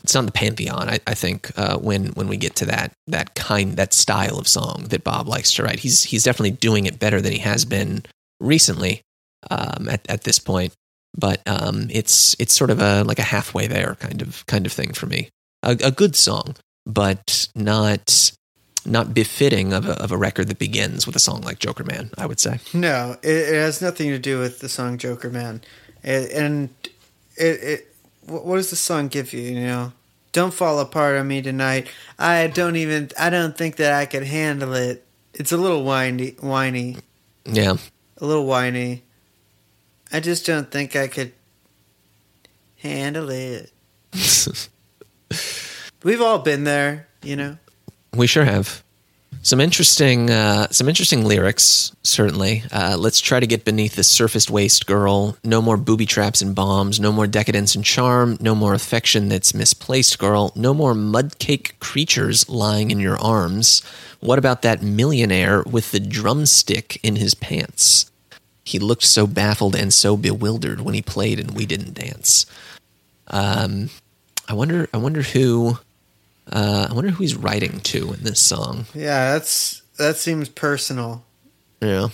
it's 0.04 0.16
not 0.16 0.26
the 0.26 0.32
pantheon. 0.32 0.90
I, 0.90 1.00
I 1.06 1.14
think 1.14 1.52
uh, 1.58 1.78
when 1.78 2.08
when 2.10 2.28
we 2.28 2.38
get 2.38 2.56
to 2.58 2.66
that 2.66 2.94
that 3.08 3.36
kind 3.36 3.78
that 3.78 3.94
style 3.94 4.40
of 4.40 4.48
song 4.48 4.86
that 4.90 5.04
Bob 5.04 5.28
likes 5.28 5.54
to 5.54 5.64
write, 5.64 5.80
he's 5.80 6.04
he's 6.04 6.24
definitely 6.24 6.52
doing 6.52 6.86
it 6.86 7.00
better 7.00 7.22
than 7.22 7.32
he 7.32 7.40
has 7.40 7.66
been 7.66 8.04
recently 8.40 9.02
um, 9.50 9.88
at 9.90 10.10
at 10.10 10.24
this 10.24 10.40
point. 10.40 10.74
But 11.18 11.42
um, 11.46 11.88
it's 11.92 12.36
it's 12.40 12.54
sort 12.54 12.70
of 12.70 12.82
a 12.82 13.04
like 13.04 13.20
a 13.20 13.24
halfway 13.24 13.68
there 13.68 13.96
kind 13.96 14.22
of 14.22 14.46
kind 14.48 14.66
of 14.66 14.72
thing 14.72 14.94
for 14.94 15.06
me. 15.06 15.30
A, 15.64 15.78
a 15.84 15.92
good 15.92 16.16
song, 16.16 16.56
but 16.86 17.48
not 17.54 18.32
not 18.84 19.14
befitting 19.14 19.74
of 19.74 19.88
a, 19.88 20.02
of 20.02 20.12
a 20.12 20.18
record 20.18 20.48
that 20.48 20.58
begins 20.58 21.06
with 21.06 21.16
a 21.16 21.20
song 21.20 21.42
like 21.42 21.60
Jokerman. 21.60 22.14
I 22.18 22.26
would 22.26 22.40
say. 22.40 22.60
No, 22.74 23.18
it, 23.22 23.30
it 23.30 23.56
has 23.56 23.82
nothing 23.82 24.10
to 24.10 24.20
do 24.20 24.40
with 24.40 24.60
the 24.60 24.70
song 24.70 24.98
Jokerman, 24.98 25.62
it, 26.02 26.32
and 26.32 26.70
it, 27.42 27.64
it. 27.64 27.96
What 28.28 28.46
what 28.46 28.56
does 28.58 28.70
the 28.70 28.76
song 28.76 29.08
give 29.08 29.34
you? 29.34 29.42
You 29.42 29.60
know, 29.62 29.94
don't 30.32 30.54
fall 30.54 30.80
apart 30.80 31.18
on 31.18 31.28
me 31.28 31.42
tonight. 31.42 31.88
I 32.20 32.48
don't 32.48 32.76
even. 32.76 33.12
I 33.20 33.30
don't 33.30 33.58
think 33.58 33.78
that 33.78 33.94
I 33.94 34.06
could 34.06 34.24
handle 34.24 34.74
it. 34.74 35.06
It's 35.34 35.52
a 35.52 35.58
little 35.58 35.84
whiny, 35.84 36.36
whiny, 36.40 36.98
Yeah, 37.46 37.78
a 38.18 38.26
little 38.26 38.46
whiny. 38.46 39.04
I 40.14 40.20
just 40.20 40.46
don't 40.46 40.70
think 40.70 40.96
I 40.96 41.08
could 41.08 41.32
handle 42.78 43.30
it. 43.30 43.72
We've 46.04 46.22
all 46.22 46.40
been 46.40 46.64
there, 46.66 47.08
you 47.24 47.36
know. 47.36 47.58
we 48.14 48.28
sure 48.28 48.44
have. 48.44 48.84
Some 49.44 49.60
interesting, 49.60 50.30
uh, 50.30 50.68
some 50.70 50.88
interesting 50.88 51.26
lyrics. 51.26 51.96
Certainly, 52.04 52.64
uh, 52.72 52.96
let's 53.00 53.20
try 53.20 53.40
to 53.40 53.48
get 53.48 53.66
beneath 53.66 53.96
the 53.96 54.04
surfaced 54.04 54.52
waist, 54.52 54.86
girl. 54.86 55.36
No 55.44 55.64
more 55.64 55.78
booby 55.78 56.06
traps 56.06 56.44
and 56.44 56.54
bombs. 56.54 57.00
No 57.00 57.12
more 57.12 57.26
decadence 57.26 57.74
and 57.74 57.84
charm. 57.84 58.38
No 58.40 58.54
more 58.54 58.76
affection 58.76 59.30
that's 59.30 59.56
misplaced, 59.56 60.20
girl. 60.20 60.52
No 60.56 60.76
more 60.76 60.94
mudcake 60.94 61.80
creatures 61.80 62.48
lying 62.50 62.92
in 62.92 63.00
your 63.00 63.18
arms. 63.18 63.82
What 64.20 64.38
about 64.38 64.62
that 64.62 64.84
millionaire 64.84 65.64
with 65.64 65.92
the 65.92 66.00
drumstick 66.00 67.00
in 67.02 67.16
his 67.16 67.34
pants? 67.34 68.12
He 68.64 68.78
looked 68.78 69.04
so 69.04 69.26
baffled 69.26 69.76
and 69.76 69.92
so 69.92 70.18
bewildered 70.18 70.82
when 70.82 70.94
he 70.94 71.02
played 71.02 71.40
and 71.40 71.52
we 71.52 71.66
didn't 71.66 71.96
dance. 71.96 72.46
Um, 73.28 73.90
I 74.48 74.54
wonder. 74.54 74.88
I 74.94 74.98
wonder 74.98 75.24
who. 75.24 75.80
Uh, 76.52 76.88
I 76.90 76.94
wonder 76.94 77.12
who 77.12 77.24
he's 77.24 77.36
writing 77.36 77.80
to 77.82 78.14
in 78.14 78.24
this 78.24 78.40
song. 78.40 78.86
Yeah, 78.94 79.34
that's 79.34 79.82
that 79.98 80.18
seems 80.18 80.50
personal. 80.50 81.24
Yeah. 81.82 82.10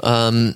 Um, 0.00 0.54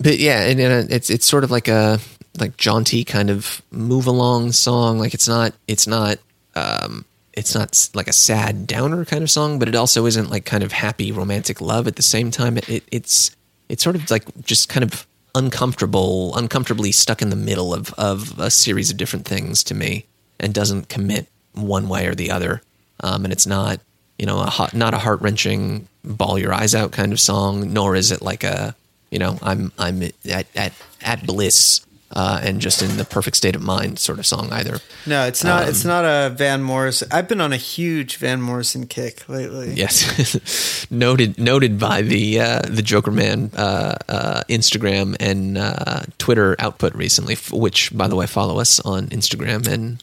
but 0.00 0.18
yeah, 0.18 0.42
and, 0.42 0.60
and 0.60 0.90
it's 0.90 1.10
it's 1.10 1.26
sort 1.26 1.44
of 1.44 1.50
like 1.50 1.68
a 1.68 2.00
like 2.38 2.56
jaunty 2.56 3.04
kind 3.04 3.30
of 3.30 3.62
move 3.70 4.06
along 4.06 4.52
song. 4.52 4.98
Like 4.98 5.14
it's 5.14 5.28
not 5.28 5.54
it's 5.66 5.86
not 5.86 6.18
um 6.54 7.04
it's 7.32 7.54
not 7.54 7.88
like 7.94 8.08
a 8.08 8.12
sad 8.12 8.66
downer 8.66 9.04
kind 9.04 9.22
of 9.22 9.30
song, 9.30 9.58
but 9.58 9.68
it 9.68 9.74
also 9.74 10.06
isn't 10.06 10.30
like 10.30 10.44
kind 10.44 10.62
of 10.62 10.72
happy 10.72 11.12
romantic 11.12 11.60
love 11.60 11.86
at 11.86 11.96
the 11.96 12.02
same 12.02 12.30
time. 12.30 12.56
It, 12.58 12.68
it 12.68 12.84
it's 12.90 13.30
it's 13.68 13.82
sort 13.82 13.96
of 13.96 14.10
like 14.10 14.24
just 14.44 14.68
kind 14.68 14.84
of 14.84 15.06
uncomfortable, 15.34 16.36
uncomfortably 16.36 16.92
stuck 16.92 17.22
in 17.22 17.30
the 17.30 17.36
middle 17.36 17.74
of 17.74 17.92
of 17.94 18.38
a 18.38 18.50
series 18.50 18.90
of 18.90 18.96
different 18.96 19.24
things 19.24 19.62
to 19.64 19.74
me, 19.74 20.06
and 20.40 20.52
doesn't 20.54 20.88
commit 20.88 21.26
one 21.54 21.88
way 21.88 22.06
or 22.06 22.14
the 22.14 22.30
other. 22.30 22.62
Um, 23.00 23.24
and 23.24 23.32
it's 23.32 23.46
not 23.46 23.80
you 24.18 24.26
know 24.26 24.40
a 24.40 24.46
hot, 24.46 24.74
not 24.74 24.94
a 24.94 24.98
heart 24.98 25.20
wrenching 25.20 25.88
ball 26.04 26.38
your 26.38 26.52
eyes 26.52 26.74
out 26.74 26.92
kind 26.92 27.12
of 27.12 27.20
song, 27.20 27.72
nor 27.72 27.94
is 27.96 28.10
it 28.10 28.22
like 28.22 28.44
a 28.44 28.74
you 29.10 29.18
know 29.18 29.38
I'm 29.42 29.72
I'm 29.78 30.02
at 30.02 30.46
at 30.56 30.72
at 31.02 31.26
bliss. 31.26 31.80
Uh, 32.10 32.40
and 32.42 32.58
just 32.62 32.80
in 32.80 32.96
the 32.96 33.04
perfect 33.04 33.36
state 33.36 33.54
of 33.54 33.60
mind, 33.62 33.98
sort 33.98 34.18
of 34.18 34.24
song 34.24 34.50
either. 34.50 34.78
No, 35.06 35.26
it's 35.26 35.44
not. 35.44 35.68
it's 35.68 35.84
Um, 35.84 35.90
not 35.90 36.04
a 36.06 36.30
Van 36.30 36.62
Morrison. 36.62 37.06
I've 37.12 37.28
been 37.28 37.42
on 37.42 37.52
a 37.52 37.58
huge 37.58 38.16
Van 38.16 38.40
Morrison 38.40 38.86
kick 38.86 39.28
lately. 39.28 39.74
Yes, 39.74 40.86
noted 40.90 41.38
noted 41.38 41.78
by 41.78 42.00
the 42.00 42.40
uh, 42.40 42.60
the 42.62 42.80
Jokerman 42.80 43.52
uh, 43.54 43.96
uh, 44.08 44.42
Instagram 44.48 45.16
and 45.20 45.58
uh, 45.58 46.00
Twitter 46.16 46.56
output 46.58 46.94
recently, 46.94 47.34
f- 47.34 47.52
which 47.52 47.94
by 47.94 48.08
the 48.08 48.16
way 48.16 48.26
follow 48.26 48.58
us 48.58 48.80
on 48.80 49.08
Instagram 49.08 49.68
and 49.68 50.02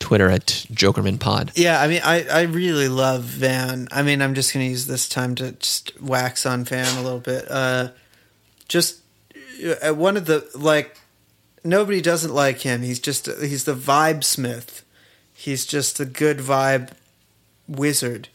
Twitter 0.00 0.28
at 0.28 0.46
Jokerman 0.46 1.20
Pod. 1.20 1.52
Yeah, 1.54 1.80
I 1.80 1.86
mean, 1.86 2.00
I, 2.02 2.24
I 2.24 2.42
really 2.42 2.88
love 2.88 3.22
Van. 3.22 3.86
I 3.92 4.02
mean, 4.02 4.20
I'm 4.20 4.34
just 4.34 4.52
going 4.52 4.66
to 4.66 4.70
use 4.70 4.86
this 4.86 5.08
time 5.08 5.36
to 5.36 5.52
just 5.52 6.00
wax 6.00 6.44
on 6.44 6.64
Van 6.64 6.98
a 6.98 7.02
little 7.02 7.20
bit. 7.20 7.48
Uh, 7.48 7.90
just 8.66 9.00
uh, 9.82 9.94
one 9.94 10.16
of 10.16 10.26
the 10.26 10.48
like 10.54 10.96
nobody 11.62 12.00
doesn't 12.00 12.34
like 12.34 12.60
him. 12.60 12.82
He's 12.82 12.98
just 12.98 13.26
he's 13.26 13.64
the 13.64 13.74
vibe 13.74 14.24
smith. 14.24 14.84
He's 15.32 15.66
just 15.66 16.00
a 16.00 16.04
good 16.04 16.38
vibe 16.38 16.90
wizard, 17.68 18.28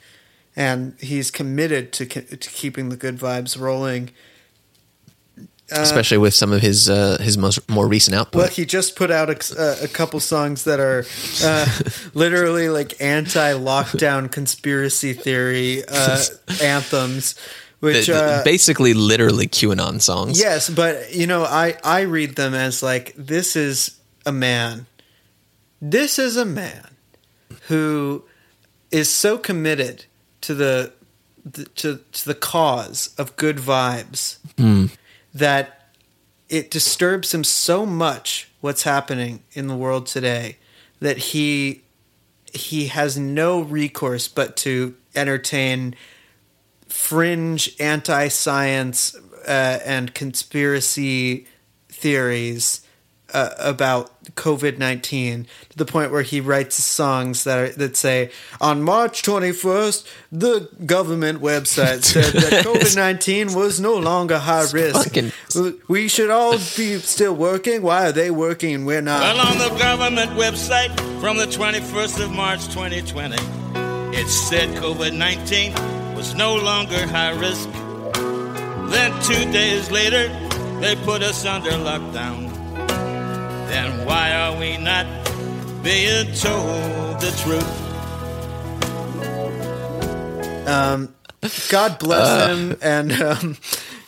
and 0.56 0.96
he's 1.00 1.32
committed 1.32 1.92
to 1.94 2.06
to 2.06 2.50
keeping 2.50 2.90
the 2.90 2.98
good 2.98 3.18
vibes 3.18 3.60
rolling. 3.60 4.12
Uh, 5.72 5.82
Especially 5.82 6.20
with 6.20 6.34
some 6.36 6.52
of 6.52 6.62
his 6.62 6.90
uh, 6.90 7.18
his 7.20 7.38
most 7.38 7.68
more 7.70 7.88
recent 7.88 8.16
output. 8.16 8.40
Well, 8.40 8.50
he 8.50 8.66
just 8.66 8.96
put 8.96 9.10
out 9.10 9.30
a, 9.30 9.60
a, 9.60 9.86
a 9.86 9.88
couple 9.88 10.20
songs 10.20 10.64
that 10.66 10.80
are 10.80 11.06
uh, 11.44 11.66
literally 12.14 12.70
like 12.70 13.02
anti-lockdown 13.02 14.32
conspiracy 14.32 15.14
theory 15.14 15.84
uh, 15.88 16.24
anthems, 16.62 17.34
which 17.80 18.06
Th- 18.06 18.10
uh, 18.10 18.44
basically 18.44 18.94
literally 18.94 19.48
QAnon 19.48 20.02
songs. 20.02 20.40
yes, 20.40 20.70
but 20.70 21.16
you 21.16 21.26
know, 21.26 21.44
I 21.44 21.76
I 21.84 22.02
read 22.02 22.36
them 22.36 22.54
as 22.54 22.84
like 22.84 23.16
this 23.18 23.56
is 23.56 24.00
a 24.24 24.32
man 24.32 24.86
this 25.82 26.18
is 26.18 26.38
a 26.38 26.46
man 26.46 26.96
who 27.68 28.24
is 28.92 29.10
so 29.10 29.38
committed 29.38 30.06
to 30.42 30.54
the, 30.54 30.94
the 31.44 31.66
to, 31.66 32.00
to 32.12 32.26
the 32.26 32.36
cause 32.36 33.14
of 33.18 33.36
good 33.36 33.58
vibes 33.58 34.38
that 35.36 35.92
it 36.50 36.72
disturbs 36.72 37.34
him 37.34 37.44
so 37.44 37.86
much 37.86 38.50
what's 38.62 38.84
happening 38.84 39.44
in 39.52 39.68
the 39.68 39.76
world 39.76 40.08
today 40.08 40.58
that 41.00 41.18
he 41.18 41.84
he 42.54 42.88
has 42.88 43.18
no 43.18 43.62
recourse 43.62 44.30
but 44.30 44.56
to 44.56 44.96
entertain 45.14 45.94
fringe 46.88 47.76
anti-science 47.80 49.16
uh, 49.46 49.80
and 49.86 50.16
conspiracy 50.16 51.46
theories 51.90 52.85
uh, 53.36 53.54
about 53.60 54.12
COVID 54.36 54.78
nineteen 54.80 55.46
to 55.70 55.78
the 55.78 55.86
point 55.86 56.12
where 56.12 56.22
he 56.24 56.40
writes 56.42 56.76
songs 56.84 57.44
that 57.44 57.58
are, 57.60 57.70
that 57.74 57.96
say, 57.98 58.32
"On 58.62 58.82
March 58.82 59.22
twenty 59.24 59.52
first, 59.52 60.08
the 60.32 60.70
government 60.86 61.42
website 61.42 62.04
said 62.14 62.34
that 62.34 62.66
COVID 62.66 62.96
nineteen 62.96 63.54
was 63.54 63.80
no 63.80 63.96
longer 63.98 64.40
high 64.40 64.66
risk. 64.72 65.04
fucking- 65.04 65.32
We 65.88 66.08
should 66.08 66.30
all 66.30 66.58
be 66.78 66.98
still 67.00 67.36
working. 67.36 67.82
Why 67.82 68.08
are 68.08 68.12
they 68.12 68.32
working 68.32 68.74
and 68.74 68.86
we're 68.86 69.02
not?" 69.02 69.22
Well, 69.22 69.40
on 69.48 69.58
the 69.58 69.78
government 69.78 70.32
website 70.32 70.92
from 71.22 71.38
the 71.38 71.46
21st 71.48 72.24
of 72.24 72.32
March 72.32 72.64
2020, 72.70 73.36
it 74.18 74.28
said 74.30 74.70
COVID 74.82 75.14
19 75.14 75.74
was 76.16 76.34
no 76.36 76.56
longer 76.56 77.06
high 77.08 77.32
risk. 77.38 77.70
Then, 78.92 79.12
two 79.24 79.52
days 79.52 79.92
later, 79.92 80.30
they 80.80 80.96
put 80.96 81.22
us 81.22 81.46
under 81.46 81.72
lockdown. 81.72 82.45
Then, 83.76 84.06
why 84.06 84.32
are 84.32 84.58
we 84.58 84.78
not 84.78 85.06
being 85.84 86.34
told 86.34 87.20
the 87.20 87.32
truth? 87.44 87.82
God 91.70 92.00
bless 92.00 92.48
him, 92.48 92.78
and 92.82 93.12
um, 93.22 93.58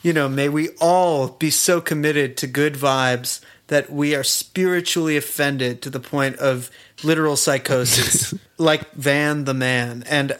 you 0.01 0.13
know, 0.13 0.29
may 0.29 0.47
we 0.47 0.69
all 0.79 1.27
be 1.27 1.49
so 1.49 1.81
committed 1.81 2.37
to 2.37 2.47
good 2.47 2.75
vibes 2.75 3.41
that 3.67 3.91
we 3.91 4.15
are 4.15 4.23
spiritually 4.23 5.17
offended 5.17 5.81
to 5.81 5.89
the 5.89 5.99
point 5.99 6.37
of 6.37 6.71
literal 7.03 7.35
psychosis, 7.35 8.33
like 8.57 8.89
Van 8.93 9.43
the 9.43 9.53
Man. 9.53 10.05
And 10.07 10.37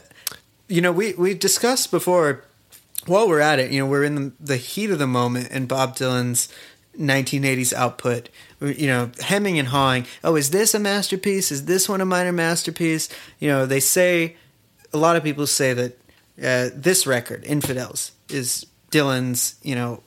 you 0.70 0.80
know, 0.80 0.94
we 0.94 1.16
we 1.16 1.34
discussed 1.34 1.92
before. 1.92 2.46
While 3.08 3.28
we're 3.28 3.42
at 3.42 3.60
it, 3.60 3.72
you 3.72 3.80
know, 3.80 3.88
we're 3.88 4.04
in 4.04 4.16
the, 4.16 4.32
the 4.40 4.58
heat 4.58 4.90
of 4.90 5.00
the 5.00 5.08
moment 5.08 5.52
in 5.52 5.66
Bob 5.66 5.96
Dylan's 5.96 6.50
1980s 7.00 7.74
output. 7.74 8.30
You 8.62 8.88
know, 8.88 9.12
hemming 9.20 9.60
and 9.60 9.68
hawing. 9.68 10.06
Oh, 10.24 10.36
is 10.36 10.50
this 10.50 10.74
a 10.74 10.80
masterpiece? 10.80 11.52
Is 11.52 11.66
this 11.66 11.88
one 11.88 12.02
a 12.02 12.06
minor 12.06 12.32
masterpiece? 12.32 13.10
You 13.40 13.50
know, 13.50 13.66
they 13.66 13.80
say 13.80 14.36
a 14.94 14.98
lot 14.98 15.16
of 15.16 15.24
people 15.24 15.48
say 15.48 15.74
that 15.74 15.98
uh, 16.42 16.70
this 16.74 17.08
record, 17.08 17.44
Infidels, 17.46 18.12
is 18.30 18.66
Dylan's, 18.92 19.56
you 19.64 19.76
know, 19.76 20.04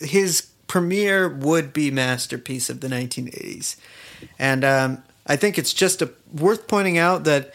his 0.00 0.48
premier 0.66 1.28
would 1.28 1.72
be 1.72 1.90
masterpiece 1.90 2.70
of 2.70 2.80
the 2.80 2.88
1980s. 2.88 3.76
And 4.38 4.64
um, 4.64 5.02
I 5.26 5.36
think 5.36 5.58
it's 5.58 5.72
just 5.72 6.02
a, 6.02 6.10
worth 6.32 6.66
pointing 6.66 6.98
out 6.98 7.24
that 7.24 7.54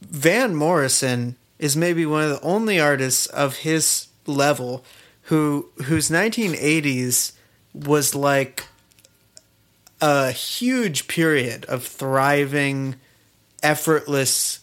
Van 0.00 0.54
Morrison 0.54 1.36
is 1.58 1.76
maybe 1.76 2.04
one 2.04 2.24
of 2.24 2.30
the 2.30 2.40
only 2.40 2.80
artists 2.80 3.26
of 3.26 3.58
his 3.58 4.08
level 4.26 4.84
who 5.22 5.70
whose 5.84 6.10
1980s 6.10 7.32
was 7.72 8.14
like 8.14 8.66
a 10.00 10.32
huge 10.32 11.06
period 11.06 11.64
of 11.66 11.86
thriving, 11.86 12.96
effortless, 13.62 14.60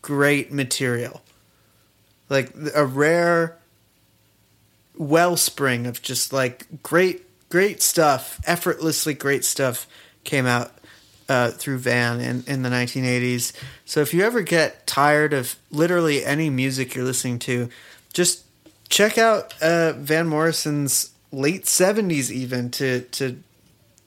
great 0.00 0.52
material. 0.52 1.22
Like 2.28 2.52
a 2.74 2.86
rare 2.86 3.58
wellspring 4.96 5.86
of 5.86 6.00
just 6.02 6.32
like 6.32 6.82
great, 6.82 7.24
great 7.48 7.82
stuff, 7.82 8.40
effortlessly 8.46 9.14
great 9.14 9.44
stuff 9.44 9.86
came 10.24 10.46
out 10.46 10.72
uh, 11.28 11.50
through 11.50 11.78
Van 11.78 12.20
in, 12.20 12.44
in 12.46 12.62
the 12.62 12.68
1980s. 12.68 13.52
So 13.84 14.00
if 14.00 14.14
you 14.14 14.22
ever 14.22 14.42
get 14.42 14.86
tired 14.86 15.32
of 15.32 15.56
literally 15.70 16.24
any 16.24 16.50
music 16.50 16.94
you're 16.94 17.04
listening 17.04 17.40
to, 17.40 17.68
just 18.12 18.44
check 18.88 19.18
out 19.18 19.54
uh, 19.62 19.92
Van 19.92 20.26
Morrison's 20.26 21.10
late 21.32 21.64
70s 21.64 22.30
even 22.30 22.70
to 22.70 23.00
to 23.02 23.42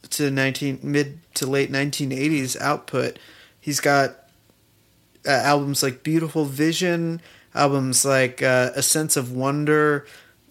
to 0.10 0.32
19 0.32 0.80
mid 0.84 1.20
to 1.36 1.46
late 1.46 1.72
1980s 1.72 2.60
output. 2.60 3.20
He's 3.60 3.80
got 3.80 4.16
uh, 5.28 5.32
albums 5.32 5.84
like 5.84 6.04
Beautiful 6.04 6.46
Vision, 6.46 7.22
albums 7.54 8.06
like 8.06 8.42
uh, 8.42 8.72
A 8.76 8.82
Sense 8.82 9.16
of 9.18 9.32
Wonder, 9.32 10.06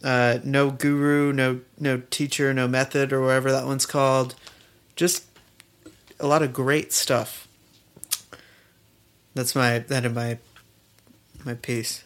uh, 0.04 0.38
No 0.44 0.70
Guru, 0.70 1.32
No 1.32 1.60
No 1.78 2.02
Teacher, 2.10 2.54
No 2.54 2.68
Method, 2.68 3.12
or 3.12 3.20
whatever 3.22 3.50
that 3.50 3.66
one's 3.66 3.86
called. 3.86 4.34
Just 4.94 5.24
a 6.20 6.26
lot 6.26 6.42
of 6.42 6.52
great 6.52 6.92
stuff. 6.92 7.48
That's 9.34 9.54
my 9.54 9.78
that 9.80 10.04
in 10.04 10.14
my 10.14 10.38
my 11.44 11.54
piece. 11.54 12.04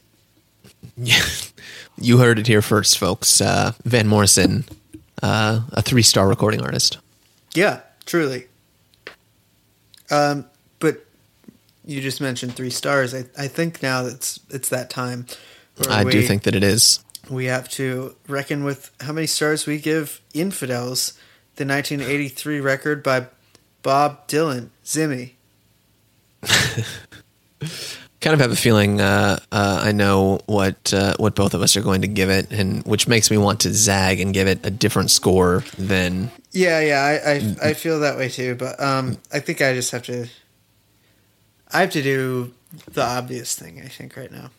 Yeah, 0.97 1.23
you 1.99 2.19
heard 2.19 2.39
it 2.39 2.47
here 2.47 2.63
first, 2.63 2.99
folks. 2.99 3.41
Uh, 3.41 3.73
Van 3.85 4.07
Morrison, 4.07 4.65
uh, 5.23 5.61
a 5.73 5.83
three-star 5.83 6.29
recording 6.29 6.63
artist. 6.63 6.99
Yeah, 7.55 7.81
truly. 8.07 8.47
Um, 10.11 10.47
but 10.79 11.05
you 11.85 12.01
just 12.01 12.21
mentioned 12.21 12.55
three 12.55 12.71
stars. 12.71 13.15
I, 13.15 13.25
I 13.39 13.49
think 13.49 13.83
now 13.83 14.07
it's 14.07 14.41
it's 14.51 14.69
that 14.69 14.91
time. 14.91 15.27
I 15.89 16.05
do 16.05 16.23
think 16.23 16.43
that 16.43 16.55
it 16.55 16.63
is. 16.63 17.01
we 17.31 17.47
have 17.47 17.69
to 17.71 18.15
reckon 18.29 18.63
with 18.65 18.91
how 19.01 19.13
many 19.13 19.27
stars 19.27 19.67
we 19.67 19.79
give 19.79 20.21
Infidels, 20.35 21.13
the 21.57 21.65
1983 21.65 22.61
record 22.61 23.03
by 23.03 23.27
Bob 23.83 24.29
Dylan, 24.29 24.69
Zimmy. 24.85 25.33
Kind 28.23 28.35
of 28.35 28.41
have 28.41 28.53
a 28.53 28.57
feeling 28.57 29.01
uh, 29.01 29.41
uh, 29.51 29.81
I 29.83 29.91
know 29.91 30.39
what 30.47 30.95
uh, 30.95 31.15
what 31.19 31.35
both 31.35 31.55
of 31.55 31.61
us 31.61 31.77
are 31.77 31.83
going 31.83 32.03
to 32.03 32.09
give 32.09 32.31
it, 32.31 32.53
and 32.53 32.85
which 32.87 33.09
makes 33.09 33.33
me 33.33 33.37
want 33.37 33.59
to 33.61 33.75
zag 33.75 34.21
and 34.21 34.33
give 34.33 34.47
it 34.47 34.65
a 34.65 34.71
different 34.71 35.11
score 35.11 35.65
than 35.77 36.31
Yeah, 36.53 36.79
yeah, 36.79 37.01
I, 37.01 37.31
I, 37.31 37.71
I 37.71 37.75
feel 37.75 37.99
that 37.99 38.17
way 38.17 38.29
too. 38.29 38.55
But 38.55 38.81
um, 38.81 39.19
I 39.33 39.41
think 39.41 39.61
I 39.61 39.75
just 39.75 39.91
have 39.91 40.05
to. 40.05 40.29
I 41.73 41.81
have 41.81 41.91
to 41.91 42.03
do 42.03 42.55
the 42.93 43.03
obvious 43.03 43.57
thing. 43.57 43.83
I 43.85 43.89
think 43.89 44.17
right 44.17 44.31
now. 44.31 44.51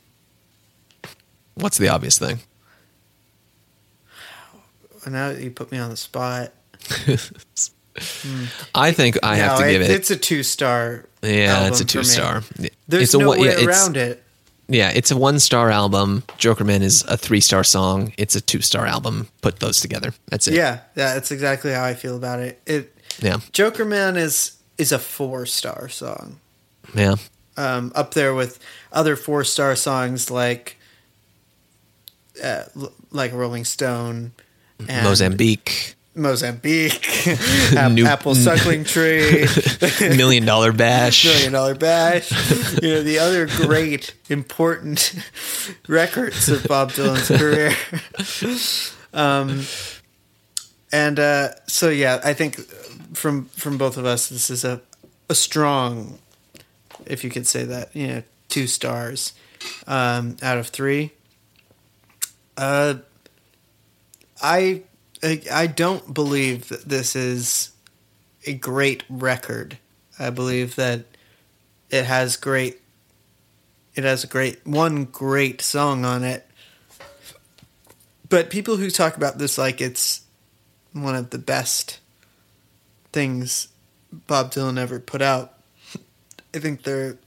what's 1.55 1.77
the 1.77 1.87
obvious 1.87 2.19
thing. 2.19 2.39
Now 5.07 5.31
that 5.31 5.41
you 5.41 5.51
put 5.51 5.71
me 5.71 5.77
on 5.77 5.89
the 5.89 5.97
spot, 5.97 6.51
I 8.75 8.91
think 8.91 9.17
I 9.23 9.35
have 9.35 9.59
No, 9.59 9.65
to 9.65 9.71
give 9.71 9.81
it. 9.81 9.91
It's 9.91 10.09
a 10.11 10.15
two 10.17 10.43
star. 10.43 11.05
yeah, 11.21 11.67
it's 11.67 11.79
a 11.81 11.85
two 11.85 12.03
star. 12.03 12.43
There's 12.87 13.03
it's 13.03 13.13
a 13.13 13.17
no 13.19 13.29
way 13.31 13.39
yeah, 13.39 13.51
it's- 13.51 13.65
around 13.67 13.97
it. 13.97 14.19
Yeah, 14.69 14.91
it's 14.95 15.11
a 15.11 15.17
one 15.17 15.39
star 15.39 15.69
album. 15.69 16.23
Jokerman 16.39 16.81
is 16.81 17.03
a 17.09 17.17
three 17.17 17.41
star 17.41 17.63
song. 17.65 18.13
It's 18.17 18.33
a 18.35 18.41
two 18.41 18.61
star 18.61 18.85
album. 18.87 19.27
Put 19.41 19.59
those 19.59 19.81
together. 19.81 20.13
That's 20.29 20.47
it. 20.47 20.53
Yeah, 20.55 20.79
yeah, 20.95 21.13
that's 21.13 21.31
exactly 21.31 21.71
how 21.73 21.83
I 21.83 21.93
feel 21.93 22.15
about 22.15 22.39
it. 22.39 22.61
It 22.65 22.95
Yeah. 23.21 23.37
Jokerman 23.51 24.15
is 24.17 24.53
is 24.77 24.91
a 24.93 24.99
four 24.99 25.45
star 25.45 25.89
song. 25.89 26.39
Yeah. 26.95 27.15
um, 27.57 27.91
up 27.93 28.13
there 28.13 28.33
with 28.33 28.57
other 28.91 29.15
four 29.15 29.43
star 29.43 29.75
songs 29.75 30.31
like 30.31 30.77
uh, 32.43 32.63
like 33.11 33.33
Rolling 33.33 33.65
Stone, 33.65 34.31
and 34.87 35.03
Mozambique, 35.05 35.95
Mozambique, 36.15 37.07
New- 37.91 38.05
Apple 38.05 38.35
Suckling 38.35 38.83
Tree, 38.83 39.45
Million 40.01 40.45
Dollar 40.45 40.71
Bash. 40.71 41.25
Million 41.25 41.53
Dollar 41.53 41.75
Bash. 41.75 42.31
You 42.81 42.89
know 42.89 43.03
the 43.03 43.19
other 43.19 43.47
great 43.47 44.13
important 44.29 45.15
records 45.87 46.49
of 46.49 46.63
Bob 46.67 46.91
Dylan's 46.91 47.27
career. 47.27 47.73
um, 49.13 49.63
and 50.91 51.19
uh, 51.19 51.49
so 51.67 51.89
yeah, 51.89 52.21
I 52.23 52.33
think 52.33 52.57
from 53.15 53.45
from 53.45 53.77
both 53.77 53.97
of 53.97 54.05
us, 54.05 54.29
this 54.29 54.49
is 54.49 54.63
a 54.63 54.81
a 55.29 55.35
strong, 55.35 56.19
if 57.05 57.23
you 57.23 57.29
could 57.29 57.47
say 57.47 57.63
that, 57.63 57.95
you 57.95 58.07
know, 58.07 58.23
two 58.49 58.67
stars 58.67 59.33
um, 59.87 60.37
out 60.41 60.57
of 60.57 60.67
three. 60.67 61.11
Uh, 62.57 62.95
I, 64.41 64.83
I 65.23 65.67
don't 65.67 66.13
believe 66.13 66.67
that 66.67 66.89
this 66.89 67.15
is 67.15 67.71
a 68.45 68.53
great 68.53 69.03
record. 69.09 69.77
I 70.19 70.29
believe 70.29 70.75
that 70.75 71.05
it 71.89 72.05
has 72.05 72.35
great. 72.35 72.81
It 73.95 74.03
has 74.03 74.23
a 74.23 74.27
great 74.27 74.65
one 74.67 75.05
great 75.05 75.61
song 75.61 76.03
on 76.03 76.23
it. 76.23 76.45
But 78.27 78.49
people 78.49 78.77
who 78.77 78.89
talk 78.89 79.15
about 79.15 79.37
this 79.37 79.57
like 79.57 79.79
it's 79.79 80.23
one 80.91 81.15
of 81.15 81.29
the 81.29 81.37
best 81.37 81.99
things 83.11 83.69
Bob 84.11 84.51
Dylan 84.51 84.77
ever 84.77 84.99
put 84.99 85.21
out. 85.21 85.53
I 86.53 86.59
think 86.59 86.83
they're 86.83 87.17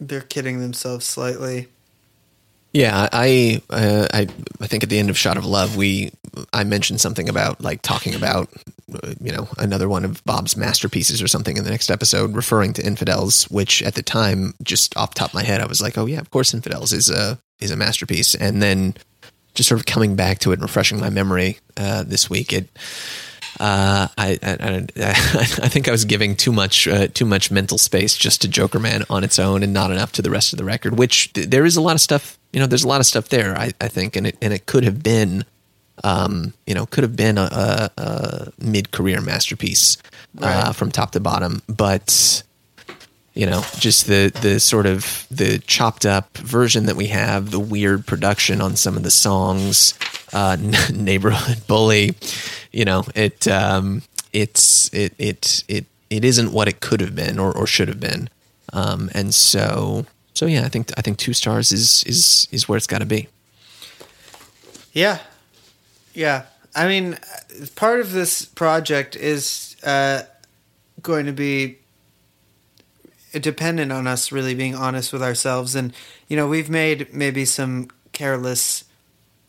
they're 0.00 0.20
kidding 0.20 0.60
themselves 0.60 1.06
slightly. 1.06 1.68
Yeah, 2.72 3.08
I, 3.12 3.62
uh, 3.70 4.06
I, 4.12 4.28
I 4.60 4.66
think 4.66 4.82
at 4.82 4.90
the 4.90 4.98
end 4.98 5.08
of 5.10 5.16
Shot 5.16 5.36
of 5.38 5.46
Love, 5.46 5.76
we, 5.76 6.12
I 6.52 6.64
mentioned 6.64 7.00
something 7.00 7.28
about 7.28 7.60
like 7.62 7.80
talking 7.80 8.14
about, 8.14 8.50
uh, 8.92 9.14
you 9.20 9.32
know, 9.32 9.48
another 9.56 9.88
one 9.88 10.04
of 10.04 10.22
Bob's 10.24 10.56
masterpieces 10.56 11.22
or 11.22 11.28
something 11.28 11.56
in 11.56 11.64
the 11.64 11.70
next 11.70 11.90
episode, 11.90 12.34
referring 12.34 12.74
to 12.74 12.86
Infidels, 12.86 13.44
which 13.44 13.82
at 13.82 13.94
the 13.94 14.02
time, 14.02 14.54
just 14.62 14.96
off 14.96 15.14
top 15.14 15.30
of 15.30 15.34
my 15.34 15.42
head, 15.42 15.60
I 15.60 15.66
was 15.66 15.80
like, 15.80 15.96
oh 15.96 16.06
yeah, 16.06 16.20
of 16.20 16.30
course, 16.30 16.52
Infidels 16.52 16.92
is 16.92 17.10
a 17.10 17.38
is 17.58 17.70
a 17.70 17.76
masterpiece, 17.76 18.34
and 18.34 18.62
then 18.62 18.94
just 19.54 19.68
sort 19.68 19.80
of 19.80 19.86
coming 19.86 20.14
back 20.14 20.38
to 20.38 20.50
it 20.52 20.54
and 20.54 20.62
refreshing 20.62 21.00
my 21.00 21.10
memory 21.10 21.58
uh, 21.76 22.04
this 22.04 22.30
week, 22.30 22.52
it. 22.52 22.68
Uh, 23.58 24.06
I, 24.16 24.38
I, 24.40 24.56
I, 24.60 24.86
I 25.02 25.68
think 25.68 25.88
I 25.88 25.90
was 25.90 26.04
giving 26.04 26.36
too 26.36 26.52
much 26.52 26.86
uh, 26.86 27.08
too 27.08 27.24
much 27.24 27.50
mental 27.50 27.76
space 27.76 28.16
just 28.16 28.42
to 28.42 28.48
Jokerman 28.48 29.04
on 29.10 29.24
its 29.24 29.38
own 29.40 29.64
and 29.64 29.72
not 29.72 29.90
enough 29.90 30.12
to 30.12 30.22
the 30.22 30.30
rest 30.30 30.52
of 30.52 30.58
the 30.58 30.64
record. 30.64 30.96
Which 30.96 31.32
th- 31.32 31.48
there 31.48 31.64
is 31.64 31.76
a 31.76 31.80
lot 31.80 31.94
of 31.94 32.00
stuff, 32.00 32.37
you 32.52 32.60
know, 32.60 32.66
there's 32.66 32.84
a 32.84 32.88
lot 32.88 33.00
of 33.00 33.06
stuff 33.06 33.28
there. 33.28 33.56
I, 33.56 33.72
I 33.80 33.88
think, 33.88 34.16
and 34.16 34.26
it 34.26 34.36
and 34.40 34.52
it 34.52 34.66
could 34.66 34.84
have 34.84 35.02
been, 35.02 35.44
um, 36.04 36.54
you 36.66 36.74
know, 36.74 36.86
could 36.86 37.04
have 37.04 37.16
been 37.16 37.38
a, 37.38 37.42
a, 37.42 37.90
a 38.02 38.52
mid 38.58 38.90
career 38.90 39.20
masterpiece 39.20 39.96
uh, 40.40 40.62
Right. 40.66 40.76
from 40.76 40.90
top 40.90 41.10
to 41.12 41.20
bottom. 41.20 41.62
But 41.68 42.42
you 43.34 43.46
know, 43.46 43.62
just 43.78 44.06
the 44.06 44.32
the 44.42 44.58
sort 44.60 44.86
of 44.86 45.26
the 45.30 45.58
chopped 45.60 46.04
up 46.06 46.36
version 46.38 46.86
that 46.86 46.96
we 46.96 47.06
have, 47.08 47.50
the 47.50 47.60
weird 47.60 48.06
production 48.06 48.60
on 48.60 48.76
some 48.76 48.96
of 48.96 49.02
the 49.02 49.10
songs, 49.10 49.94
uh, 50.32 50.56
neighborhood 50.92 51.66
bully, 51.66 52.14
you 52.72 52.84
know, 52.84 53.04
it 53.14 53.46
um, 53.46 54.02
it's 54.32 54.92
it 54.92 55.14
it 55.18 55.64
it 55.68 55.84
it 56.10 56.24
isn't 56.24 56.52
what 56.52 56.66
it 56.68 56.80
could 56.80 57.00
have 57.00 57.14
been 57.14 57.38
or, 57.38 57.54
or 57.56 57.66
should 57.66 57.88
have 57.88 58.00
been, 58.00 58.28
um, 58.72 59.08
and 59.14 59.34
so 59.34 60.04
so 60.38 60.46
yeah, 60.46 60.64
I 60.64 60.68
think 60.68 60.92
I 60.96 61.02
think 61.02 61.18
two 61.18 61.32
stars 61.32 61.72
is 61.72 62.04
is 62.04 62.46
is 62.52 62.68
where 62.68 62.76
it's 62.76 62.86
got 62.86 63.00
to 63.00 63.06
be. 63.06 63.26
Yeah, 64.92 65.18
yeah. 66.14 66.44
I 66.76 66.86
mean, 66.86 67.18
part 67.74 67.98
of 67.98 68.12
this 68.12 68.44
project 68.44 69.16
is 69.16 69.74
uh, 69.82 70.22
going 71.02 71.26
to 71.26 71.32
be 71.32 71.78
dependent 73.32 73.90
on 73.90 74.06
us 74.06 74.30
really 74.30 74.54
being 74.54 74.76
honest 74.76 75.12
with 75.12 75.24
ourselves, 75.24 75.74
and 75.74 75.92
you 76.28 76.36
know, 76.36 76.46
we've 76.46 76.70
made 76.70 77.12
maybe 77.12 77.44
some 77.44 77.88
careless. 78.12 78.84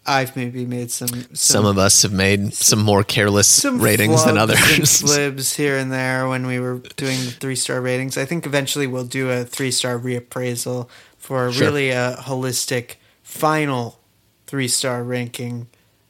I've 0.06 0.36
maybe 0.36 0.66
made 0.66 0.90
some 0.92 1.08
some, 1.10 1.36
Some 1.36 1.66
of 1.66 1.78
us 1.78 2.02
have 2.02 2.12
made 2.14 2.54
some 2.54 2.80
more 2.82 3.04
careless 3.04 3.48
some 3.48 3.80
ratings 3.80 4.26
than 4.26 4.38
others. 4.38 4.58
and 4.58 4.84
flibs 4.84 5.56
here 5.56 5.78
and 5.78 5.92
there 5.92 6.28
when 6.28 6.48
we 6.48 6.60
were 6.60 6.80
doing 6.96 7.20
the 7.20 7.32
three 7.32 7.56
star 7.56 7.80
ratings. 7.82 8.18
I 8.18 8.26
think 8.26 8.46
eventually 8.46 8.88
we'll 8.88 9.04
do 9.06 9.30
a 9.30 9.44
three 9.46 9.72
star 9.72 10.00
reappraisal 10.00 10.90
for 11.18 11.52
Sure. 11.52 11.66
really 11.68 11.90
a 11.92 12.16
holistic 12.22 12.96
final 13.24 14.00
three 14.48 14.68
star 14.68 15.04
ranking 15.04 15.68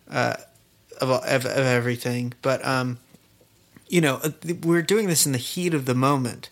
uh, 0.10 0.36
of, 1.02 1.10
of 1.10 1.46
of 1.46 1.48
everything. 1.48 2.34
But 2.42 2.64
um, 2.66 3.00
you 3.90 4.00
know, 4.02 4.20
uh, 4.24 4.30
we're 4.64 4.82
doing 4.84 5.08
this 5.08 5.26
in 5.26 5.34
the 5.34 5.38
heat 5.40 5.74
of 5.74 5.86
the 5.86 5.96
moment 5.96 6.50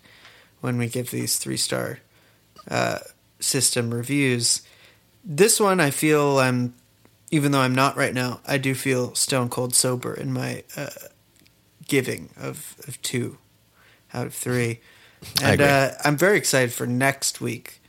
when 0.59 0.77
we 0.77 0.88
give 0.88 1.11
these 1.11 1.38
three 1.38 1.55
star 1.55 1.99
uh, 2.69 2.99
system 3.39 3.93
reviews. 3.93 4.63
This 5.23 5.59
one, 5.59 5.79
I 5.79 5.91
feel 5.91 6.39
I'm, 6.39 6.73
even 7.32 7.51
though 7.51 7.59
I'm 7.59 7.75
not 7.75 7.97
right 7.97 8.13
now, 8.13 8.41
I 8.47 8.57
do 8.57 8.73
feel 8.73 9.13
stone 9.15 9.49
cold 9.49 9.75
sober 9.75 10.13
in 10.13 10.32
my 10.32 10.63
uh, 10.75 10.89
giving 11.88 12.30
of, 12.38 12.75
of 12.88 13.01
two 13.01 13.38
out 14.13 14.28
of 14.28 14.34
three. 14.34 14.80
And 15.41 15.61
uh, 15.61 15.91
I'm 16.03 16.17
very 16.17 16.38
excited 16.38 16.71
for 16.71 16.86
next 16.86 17.41
week, 17.41 17.82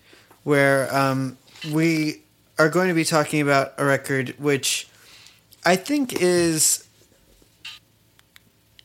where 0.45 0.95
um, 0.95 1.37
we 1.71 2.23
are 2.59 2.69
going 2.69 2.89
to 2.89 2.95
be 2.95 3.05
talking 3.05 3.41
about 3.41 3.75
a 3.79 3.85
record 3.85 4.35
which 4.39 4.89
I 5.65 5.77
think 5.77 6.21
is 6.21 6.87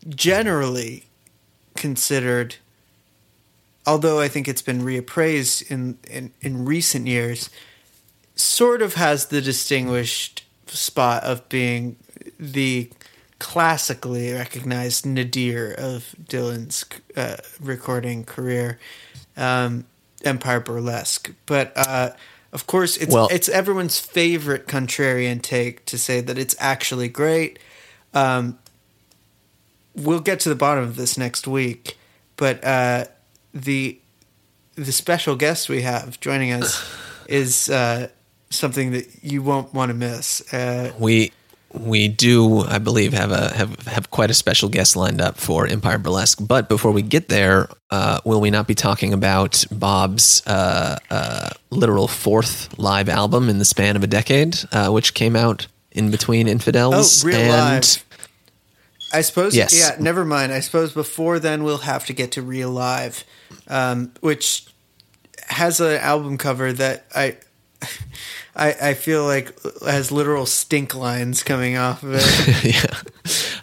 generally 0.09 1.05
considered 1.75 2.57
although 3.85 4.19
I 4.19 4.27
think 4.27 4.47
it's 4.47 4.61
been 4.61 4.81
reappraised 4.81 5.69
in, 5.69 5.97
in, 6.09 6.31
in 6.41 6.65
recent 6.65 7.07
years, 7.07 7.49
sort 8.35 8.81
of 8.81 8.95
has 8.95 9.27
the 9.27 9.41
distinguished 9.41 10.42
spot 10.67 11.23
of 11.23 11.47
being 11.49 11.95
the 12.39 12.89
classically 13.39 14.31
recognized 14.31 15.05
nadir 15.05 15.73
of 15.77 16.15
Dylan's 16.23 16.85
uh, 17.17 17.37
recording 17.59 18.23
career, 18.23 18.79
um, 19.35 19.85
Empire 20.23 20.59
Burlesque. 20.61 21.31
But 21.45 21.73
uh, 21.75 22.11
of 22.53 22.67
course, 22.67 22.95
it's 22.97 23.13
Well- 23.13 23.27
it's 23.31 23.49
everyone's 23.49 23.99
favorite 23.99 24.67
contrarian 24.67 25.41
take 25.41 25.85
to 25.87 25.97
say 25.97 26.21
that 26.21 26.37
it's 26.37 26.55
actually 26.59 27.09
great. 27.09 27.59
Um, 28.13 28.59
we'll 29.95 30.19
get 30.21 30.39
to 30.41 30.49
the 30.49 30.55
bottom 30.55 30.83
of 30.83 30.95
this 30.95 31.17
next 31.17 31.47
week, 31.47 31.97
but 32.37 32.63
uh, 32.63 33.05
the 33.53 33.99
the 34.75 34.91
special 34.91 35.35
guest 35.35 35.69
we 35.69 35.81
have 35.83 36.19
joining 36.19 36.51
us 36.51 36.83
is 37.27 37.69
uh, 37.69 38.07
something 38.53 38.91
that 38.91 39.23
you 39.23 39.41
won't 39.41 39.73
want 39.73 39.89
to 39.89 39.93
miss. 39.93 40.53
Uh, 40.53 40.91
We 40.99 41.31
we 41.73 42.07
do, 42.07 42.61
I 42.61 42.77
believe, 42.77 43.13
have 43.13 43.31
a 43.31 43.53
have 43.55 43.79
have 43.87 44.11
quite 44.11 44.29
a 44.29 44.33
special 44.33 44.69
guest 44.69 44.95
lined 44.95 45.21
up 45.21 45.37
for 45.37 45.65
Empire 45.67 45.97
Burlesque. 45.97 46.39
But 46.39 46.69
before 46.69 46.91
we 46.91 47.01
get 47.01 47.29
there, 47.29 47.67
uh, 47.89 48.19
will 48.23 48.39
we 48.39 48.51
not 48.51 48.67
be 48.67 48.75
talking 48.75 49.11
about 49.13 49.65
Bob's 49.71 50.45
uh, 50.45 50.97
uh, 51.09 51.49
literal 51.71 52.07
fourth 52.07 52.77
live 52.77 53.09
album 53.09 53.49
in 53.49 53.57
the 53.57 53.65
span 53.65 53.95
of 53.95 54.03
a 54.03 54.07
decade, 54.07 54.57
uh, 54.71 54.89
which 54.89 55.13
came 55.13 55.35
out 55.35 55.67
in 55.91 56.11
between 56.11 56.47
oh, 56.47 56.51
Infidels 56.51 57.23
real 57.23 57.37
and 57.37 57.49
live. 57.49 58.05
I 59.11 59.21
suppose. 59.21 59.55
Yes. 59.55 59.77
Yeah. 59.77 59.95
Never 59.99 60.25
mind. 60.25 60.51
I 60.51 60.59
suppose 60.59 60.93
before 60.93 61.39
then 61.39 61.63
we'll 61.63 61.77
have 61.79 62.05
to 62.07 62.13
get 62.13 62.31
to 62.33 62.41
real 62.41 62.71
live, 62.71 63.23
um, 63.67 64.11
which 64.21 64.65
has 65.47 65.79
an 65.79 65.97
album 65.97 66.37
cover 66.37 66.71
that 66.73 67.05
I. 67.15 67.37
I, 68.55 68.89
I 68.89 68.93
feel 68.93 69.25
like 69.25 69.51
has 69.81 70.11
literal 70.11 70.45
stink 70.45 70.93
lines 70.93 71.41
coming 71.41 71.77
off 71.77 72.03
of 72.03 72.13
it. 72.15 72.63
yeah. 72.75 73.01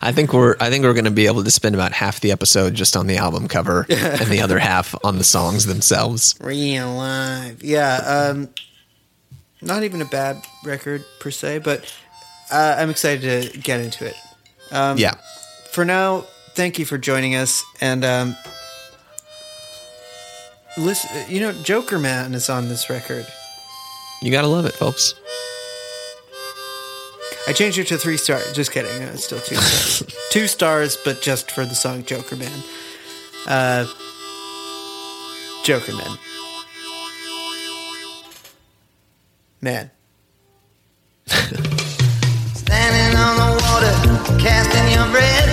I 0.02 0.12
think 0.12 0.32
we're 0.32 0.56
I 0.58 0.68
think 0.70 0.84
we're 0.84 0.94
going 0.94 1.04
to 1.04 1.10
be 1.10 1.26
able 1.26 1.44
to 1.44 1.50
spend 1.50 1.74
about 1.74 1.92
half 1.92 2.20
the 2.20 2.32
episode 2.32 2.74
just 2.74 2.96
on 2.96 3.06
the 3.06 3.16
album 3.16 3.46
cover 3.46 3.86
and 3.88 4.28
the 4.28 4.40
other 4.40 4.58
half 4.58 4.94
on 5.04 5.18
the 5.18 5.24
songs 5.24 5.66
themselves. 5.66 6.34
Real 6.40 6.92
live. 6.94 7.62
Yeah. 7.62 7.96
Um, 7.96 8.48
not 9.62 9.84
even 9.84 10.02
a 10.02 10.06
bad 10.06 10.42
record 10.64 11.04
per 11.20 11.30
se, 11.30 11.58
but 11.58 11.84
uh, 12.50 12.76
I'm 12.78 12.90
excited 12.90 13.52
to 13.52 13.58
get 13.58 13.80
into 13.80 14.06
it. 14.06 14.16
Um, 14.72 14.98
yeah. 14.98 15.14
For 15.70 15.84
now, 15.84 16.24
thank 16.54 16.78
you 16.78 16.84
for 16.84 16.98
joining 16.98 17.36
us. 17.36 17.62
And 17.80 18.04
um, 18.04 18.36
listen, 20.76 21.10
you 21.28 21.40
know, 21.40 21.52
Jokerman 21.52 22.34
is 22.34 22.50
on 22.50 22.68
this 22.68 22.90
record. 22.90 23.26
You 24.22 24.30
got 24.30 24.42
to 24.42 24.48
love 24.48 24.66
it, 24.66 24.74
folks. 24.74 25.14
I 27.48 27.52
changed 27.52 27.78
it 27.78 27.86
to 27.88 27.96
three 27.98 28.16
stars. 28.18 28.52
Just 28.52 28.70
kidding. 28.70 28.96
No, 29.00 29.06
it's 29.12 29.24
still 29.24 29.40
two 29.40 29.54
stars. 29.56 30.14
two 30.30 30.46
stars, 30.46 30.98
but 31.04 31.22
just 31.22 31.50
for 31.50 31.64
the 31.64 31.74
song 31.74 32.02
Jokerman. 32.02 32.52
Uh, 33.46 33.86
Jokerman. 35.64 36.18
Man. 39.62 39.90
Standing 41.26 43.18
on 43.18 43.36
the 43.36 43.62
water, 43.62 44.38
casting 44.38 44.92
your 44.94 45.10
bread, 45.10 45.48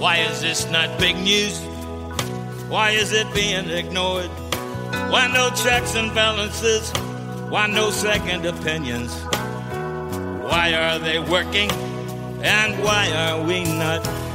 Why 0.00 0.16
is 0.16 0.40
this 0.40 0.64
not 0.70 0.98
big 0.98 1.14
news? 1.16 1.60
Why 2.70 2.92
is 2.92 3.12
it 3.12 3.26
being 3.34 3.68
ignored? 3.68 4.30
Why 5.12 5.30
no 5.30 5.50
checks 5.50 5.94
and 5.94 6.14
balances? 6.14 6.90
Why 7.50 7.66
no 7.66 7.90
second 7.90 8.46
opinions? 8.46 9.12
Why 10.40 10.72
are 10.72 10.98
they 10.98 11.18
working? 11.18 11.70
And 12.40 12.82
why 12.82 13.12
are 13.12 13.44
we 13.44 13.64
not? 13.64 14.29